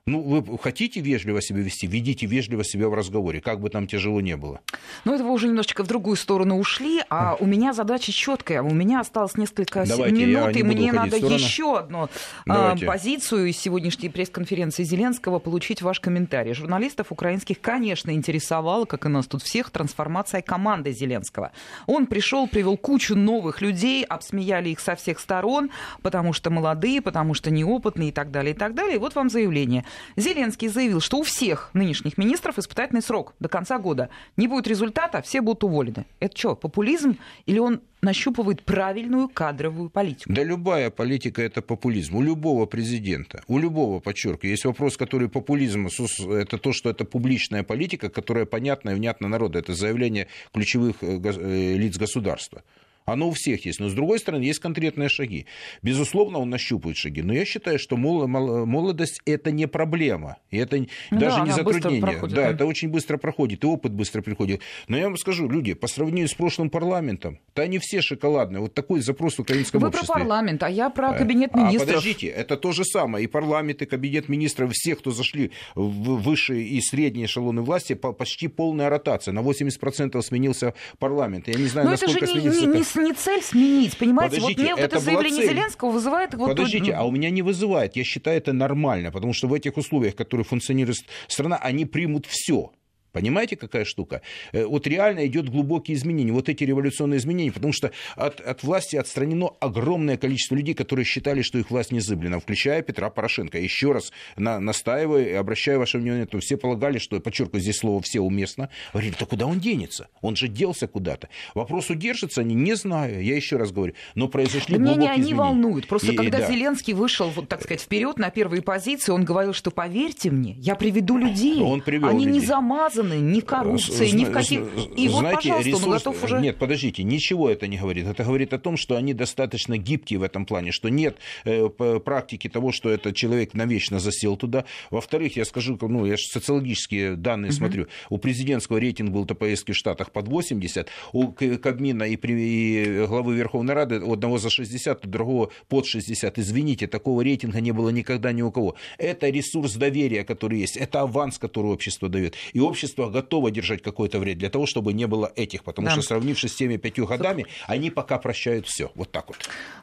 Ну, 0.06 0.20
вы 0.20 0.58
хотите 0.58 1.00
вежливо 1.00 1.40
себя 1.40 1.62
вести, 1.62 1.86
ведите 1.86 2.26
вежливо 2.26 2.62
себя 2.62 2.90
в 2.90 2.94
разговоре, 2.94 3.40
как 3.40 3.60
бы 3.60 3.70
там 3.70 3.86
тяжело 3.86 4.20
не 4.20 4.36
было. 4.36 4.60
Ну, 5.06 5.14
это 5.14 5.24
вы 5.24 5.30
уже 5.30 5.48
немножечко 5.48 5.82
в 5.82 5.86
другую 5.86 6.16
сторону 6.16 6.58
ушли, 6.58 7.00
а 7.08 7.38
у 7.40 7.46
меня 7.46 7.72
задача 7.72 8.12
четкая. 8.12 8.60
У 8.60 8.74
меня 8.74 9.00
осталось 9.00 9.38
несколько 9.38 9.86
Давайте, 9.86 10.26
минут, 10.26 10.54
и 10.58 10.62
мне 10.62 10.92
надо 10.92 11.16
еще 11.16 11.78
одну 11.78 12.10
а, 12.46 12.76
позицию 12.76 13.46
из 13.46 13.56
сегодняшней 13.56 14.10
пресс-конференции 14.10 14.84
Зеленского 14.84 15.38
получить 15.38 15.80
ваш 15.80 16.00
комментарий. 16.00 16.52
Журналистов 16.52 17.10
украинских, 17.10 17.62
конечно, 17.62 18.10
интересовала, 18.10 18.84
как 18.84 19.06
и 19.06 19.08
нас 19.08 19.26
тут 19.26 19.42
всех, 19.42 19.70
трансформация 19.70 20.42
команды 20.42 20.92
Зеленского. 20.92 21.52
Он 21.86 22.06
пришел, 22.06 22.46
привел 22.46 22.76
кучу 22.76 23.16
новых 23.16 23.62
людей, 23.62 24.04
обсмеяли 24.04 24.68
их 24.68 24.80
со 24.80 24.96
всех 24.96 25.18
сторон, 25.18 25.70
потому 26.02 26.34
что 26.34 26.50
молодые, 26.50 27.00
потому 27.00 27.32
что 27.32 27.50
неопытные 27.50 28.10
и 28.10 28.12
так 28.12 28.30
далее, 28.30 28.54
и 28.54 28.58
так 28.58 28.74
далее. 28.74 28.96
И 28.96 28.98
вот 28.98 29.14
вам 29.14 29.30
заявление. 29.30 29.86
Зеленский 30.16 30.68
заявил, 30.68 31.00
что 31.00 31.18
у 31.18 31.22
всех 31.22 31.70
нынешних 31.74 32.18
министров 32.18 32.58
испытательный 32.58 33.02
срок 33.02 33.34
до 33.40 33.48
конца 33.48 33.78
года. 33.78 34.08
Не 34.36 34.48
будет 34.48 34.66
результата, 34.66 35.22
все 35.22 35.40
будут 35.40 35.64
уволены. 35.64 36.06
Это 36.20 36.36
что, 36.36 36.54
популизм 36.54 37.18
или 37.46 37.58
он 37.58 37.80
нащупывает 38.00 38.62
правильную 38.62 39.28
кадровую 39.28 39.90
политику? 39.90 40.32
Да 40.32 40.44
любая 40.44 40.90
политика– 40.90 41.42
это 41.44 41.62
популизм. 41.62 42.16
У 42.16 42.22
любого 42.22 42.66
президента, 42.66 43.42
у 43.48 43.58
любого, 43.58 44.00
подчеркиваю. 44.00 44.50
Есть 44.50 44.64
вопрос, 44.64 44.96
который 44.96 45.28
популизм– 45.28 45.88
это 46.30 46.58
то, 46.58 46.72
что 46.72 46.90
это 46.90 47.04
публичная 47.04 47.62
политика, 47.62 48.08
которая 48.08 48.44
понятна 48.44 48.90
и 48.90 48.94
внятна 48.94 49.28
народу. 49.28 49.58
Это 49.58 49.74
заявление 49.74 50.28
ключевых 50.52 50.96
э, 51.00 51.20
э, 51.22 51.76
лиц 51.76 51.96
государства. 51.96 52.62
Оно 53.04 53.28
у 53.28 53.32
всех 53.32 53.66
есть. 53.66 53.80
Но, 53.80 53.88
с 53.88 53.92
другой 53.92 54.18
стороны, 54.18 54.42
есть 54.42 54.60
конкретные 54.60 55.08
шаги. 55.08 55.46
Безусловно, 55.82 56.38
он 56.38 56.48
нащупывает 56.48 56.96
шаги. 56.96 57.22
Но 57.22 57.34
я 57.34 57.44
считаю, 57.44 57.78
что 57.78 57.96
молодость– 57.96 59.20
это 59.26 59.50
не 59.50 59.66
проблема. 59.66 60.38
И 60.50 60.56
это 60.56 60.78
ну, 60.78 60.86
даже 61.10 61.36
да, 61.36 61.44
не 61.44 61.50
затруднение. 61.52 62.00
Проходит, 62.00 62.34
да, 62.34 62.42
да, 62.42 62.50
это 62.50 62.66
очень 62.66 62.88
быстро 62.88 63.18
проходит. 63.18 63.62
И 63.64 63.66
опыт 63.66 63.92
быстро 63.92 64.22
приходит. 64.22 64.62
Но 64.88 64.96
я 64.96 65.04
вам 65.04 65.18
скажу, 65.18 65.48
люди, 65.48 65.74
по 65.74 65.86
сравнению 65.86 66.28
с 66.28 66.34
прошлым 66.34 66.70
парламентом, 66.70 67.40
то 67.52 67.62
они 67.62 67.78
все 67.78 68.00
шоколадные. 68.00 68.60
Вот 68.60 68.74
такой 68.74 69.00
запрос 69.00 69.36
в 69.36 69.40
украинском 69.40 69.80
Вы 69.80 69.88
обществе. 69.88 70.06
про 70.06 70.20
парламент, 70.20 70.62
а 70.62 70.70
я 70.70 70.88
про 70.88 71.12
кабинет 71.12 71.54
министров. 71.54 71.82
А 71.82 71.86
подождите, 71.86 72.28
это 72.28 72.56
то 72.56 72.72
же 72.72 72.84
самое. 72.84 73.24
И 73.24 73.26
парламент, 73.26 73.82
и 73.82 73.86
кабинет 73.86 74.28
министров, 74.28 74.72
все, 74.72 74.96
кто 74.96 75.10
зашли 75.10 75.52
в 75.74 76.22
высшие 76.22 76.64
и 76.66 76.80
средние 76.80 77.26
эшелоны 77.26 77.62
власти, 77.62 77.94
почти 77.94 78.48
полная 78.48 78.88
ротация. 78.88 79.32
На 79.32 79.40
80% 79.40 80.20
сменился 80.22 80.74
парламент. 80.98 81.48
Я 81.48 81.54
не 81.54 81.66
знаю, 81.66 81.86
Но 81.86 81.90
насколько 81.92 82.24
это 82.24 82.26
же 82.26 82.40
сменился... 82.40 82.66
Не, 82.66 82.84
не 82.96 83.04
не 83.04 83.12
цель 83.12 83.42
сменить, 83.42 83.96
понимаете? 83.96 84.36
Подождите, 84.36 84.62
вот 84.62 84.64
мне 84.64 84.74
вот 84.74 84.84
это, 84.84 84.96
это 84.96 85.04
заявление 85.04 85.42
цель. 85.42 85.50
Зеленского 85.56 85.90
вызывает... 85.90 86.34
Вот, 86.34 86.48
Подождите, 86.48 86.92
а 86.92 87.04
у 87.04 87.10
меня 87.10 87.30
не 87.30 87.42
вызывает. 87.42 87.96
Я 87.96 88.04
считаю 88.04 88.38
это 88.38 88.52
нормально, 88.52 89.10
потому 89.10 89.32
что 89.32 89.48
в 89.48 89.54
этих 89.54 89.76
условиях, 89.76 90.14
в 90.14 90.16
которых 90.16 90.48
функционирует 90.48 90.98
страна, 91.28 91.56
они 91.56 91.84
примут 91.84 92.26
все. 92.26 92.72
Понимаете, 93.14 93.54
какая 93.54 93.84
штука? 93.84 94.22
Э, 94.52 94.66
вот 94.66 94.88
реально 94.88 95.24
идет 95.26 95.48
глубокие 95.48 95.96
изменения, 95.96 96.32
вот 96.32 96.48
эти 96.48 96.64
революционные 96.64 97.18
изменения, 97.18 97.52
потому 97.52 97.72
что 97.72 97.92
от, 98.16 98.40
от 98.40 98.64
власти 98.64 98.96
отстранено 98.96 99.50
огромное 99.60 100.16
количество 100.16 100.56
людей, 100.56 100.74
которые 100.74 101.04
считали, 101.04 101.42
что 101.42 101.58
их 101.58 101.70
власть 101.70 101.92
незыблена, 101.92 102.40
включая 102.40 102.82
Петра 102.82 103.10
Порошенко. 103.10 103.56
Еще 103.56 103.92
раз 103.92 104.12
на, 104.36 104.58
настаиваю 104.58 105.30
и 105.30 105.32
обращаю 105.32 105.78
ваше 105.78 105.98
внимание, 105.98 106.26
то 106.26 106.40
все 106.40 106.56
полагали, 106.56 106.98
что, 106.98 107.20
подчеркиваю, 107.20 107.60
здесь 107.62 107.78
слово 107.78 108.02
«все» 108.02 108.18
уместно. 108.18 108.68
Говорили, 108.92 109.14
да 109.18 109.26
куда 109.26 109.46
он 109.46 109.60
денется? 109.60 110.08
Он 110.20 110.34
же 110.34 110.48
делся 110.48 110.88
куда-то. 110.88 111.28
Вопрос 111.54 111.90
удержится 111.90 112.40
они, 112.40 112.56
не 112.56 112.74
знаю, 112.74 113.22
я 113.22 113.36
еще 113.36 113.58
раз 113.58 113.70
говорю, 113.70 113.94
но 114.16 114.26
произошли 114.26 114.74
глубокие 114.74 114.98
меня 114.98 115.14
не 115.14 115.22
они 115.22 115.34
волнуют. 115.34 115.86
Просто 115.86 116.10
и, 116.10 116.16
когда 116.16 116.38
да. 116.38 116.50
Зеленский 116.50 116.94
вышел, 116.94 117.30
вот, 117.30 117.48
так 117.48 117.62
сказать, 117.62 117.80
вперед 117.80 118.18
на 118.18 118.30
первые 118.30 118.60
позиции, 118.60 119.12
он 119.12 119.24
говорил, 119.24 119.52
что 119.52 119.70
поверьте 119.70 120.32
мне, 120.32 120.56
я 120.58 120.74
приведу 120.74 121.16
людей. 121.16 121.60
Он 121.62 121.80
привел 121.80 122.08
они 122.08 122.26
людей. 122.26 122.40
не 122.40 122.46
замазаны 122.46 123.03
связаны 123.04 123.20
ни 123.20 123.40
коррупцией, 123.40 124.12
ни 124.12 124.24
в 124.24 124.32
каких... 124.32 124.60
И 124.96 125.08
вот, 125.08 125.20
Знаете, 125.20 125.48
пожалуйста, 125.48 125.68
ресурс... 125.68 125.84
он 125.84 125.92
готов 125.92 126.24
уже... 126.24 126.40
Нет, 126.40 126.56
подождите, 126.56 127.02
ничего 127.02 127.50
это 127.50 127.66
не 127.66 127.78
говорит. 127.78 128.06
Это 128.06 128.24
говорит 128.24 128.52
о 128.52 128.58
том, 128.58 128.76
что 128.76 128.96
они 128.96 129.14
достаточно 129.14 129.78
гибкие 129.78 130.18
в 130.18 130.22
этом 130.22 130.46
плане, 130.46 130.72
что 130.72 130.88
нет 130.88 131.16
э, 131.44 131.68
практики 131.68 132.48
того, 132.48 132.72
что 132.72 132.90
этот 132.90 133.14
человек 133.14 133.54
навечно 133.54 134.00
засел 134.00 134.36
туда. 134.36 134.64
Во-вторых, 134.90 135.36
я 135.36 135.44
скажу, 135.44 135.78
ну, 135.80 136.06
я 136.06 136.16
же 136.16 136.24
социологические 136.24 137.16
данные 137.16 137.50
угу. 137.50 137.56
смотрю. 137.56 137.86
У 138.10 138.18
президентского 138.18 138.78
рейтинг 138.78 139.10
был 139.10 139.26
ТПС 139.26 139.64
в 139.64 139.74
Штатах 139.74 140.10
под 140.10 140.28
80, 140.28 140.88
у 141.12 141.32
Кабмина 141.32 142.04
и, 142.04 142.14
и 142.14 143.06
главы 143.06 143.34
Верховной 143.34 143.74
Рады 143.74 144.00
у 144.00 144.12
одного 144.12 144.38
за 144.38 144.50
60, 144.50 145.06
у 145.06 145.08
другого 145.08 145.50
под 145.68 145.86
60. 145.86 146.38
Извините, 146.38 146.86
такого 146.86 147.22
рейтинга 147.22 147.60
не 147.60 147.72
было 147.72 147.88
никогда 147.88 148.32
ни 148.32 148.42
у 148.42 148.50
кого. 148.50 148.76
Это 148.98 149.28
ресурс 149.28 149.74
доверия, 149.74 150.24
который 150.24 150.60
есть. 150.60 150.76
Это 150.76 151.00
аванс, 151.00 151.38
который 151.38 151.72
общество 151.72 152.08
дает. 152.08 152.34
И 152.52 152.60
общество 152.60 152.93
правительство 152.94 153.10
готово 153.10 153.50
держать 153.50 153.82
какое-то 153.82 154.18
время 154.18 154.38
для 154.38 154.50
того, 154.50 154.66
чтобы 154.66 154.92
не 154.92 155.06
было 155.06 155.32
этих, 155.36 155.64
потому 155.64 155.88
да. 155.88 155.92
что 155.92 156.02
сравнившись 156.02 156.52
с 156.52 156.54
теми 156.54 156.76
пятью 156.76 157.06
годами, 157.06 157.46
они 157.66 157.90
пока 157.90 158.18
прощают 158.18 158.66
все. 158.66 158.90
Вот 158.94 159.10
так 159.10 159.28
вот. 159.28 159.36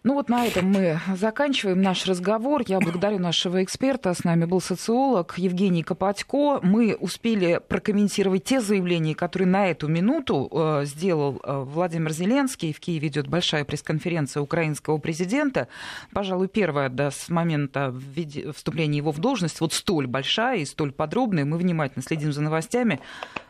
Ну 0.04 0.14
вот 0.14 0.30
на 0.30 0.46
этом 0.46 0.66
мы 0.66 1.00
заканчиваем 1.16 1.82
наш 1.82 2.08
разговор. 2.08 2.64
Я 2.68 2.80
благодарю 2.80 3.20
нашего 3.20 3.64
эксперта. 3.64 4.14
С 4.14 4.24
нами 4.24 4.46
был 4.46 4.62
социолог 4.62 5.38
Евгений 5.38 5.84
Копатько. 5.84 6.60
Мы 6.64 6.96
успели 6.96 7.60
прокомментировать 7.68 8.44
те 8.44 8.62
заявления, 8.62 9.16
которые 9.16 9.48
на 9.48 9.68
эту 9.68 9.88
минуту 9.88 10.50
э, 10.52 10.86
сделал 10.86 11.40
э, 11.44 11.64
Владимир 11.66 12.12
Зеленский. 12.12 12.74
В 12.74 12.80
Киеве 12.80 13.08
идет 13.08 13.28
большая 13.28 13.66
пресс-конференция 13.66 14.42
украинского 14.42 14.98
президента. 14.98 15.68
Пожалуй, 16.14 16.48
первая 16.48 16.90
да, 16.90 17.12
с 17.12 17.30
момента 17.30 17.94
вступления 18.56 18.98
его 18.98 19.12
в 19.12 19.20
должность, 19.20 19.62
вот 19.62 19.74
столь 19.74 20.08
большая 20.08 20.60
и 20.60 20.66
столь 20.66 20.92
подробная. 20.92 21.46
Мы 21.46 21.58
внимательно 21.58 22.04
следим 22.04 22.32
за 22.34 22.42
новостями. 22.42 23.01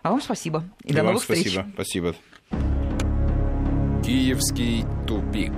А 0.03 0.11
вам 0.11 0.21
спасибо. 0.21 0.63
И, 0.83 0.89
и 0.89 0.93
до 0.93 1.03
новых 1.03 1.23
спасибо. 1.23 1.63
встреч. 1.63 1.73
Спасибо. 1.73 2.15
Киевский 4.03 4.83
тупик. 5.07 5.53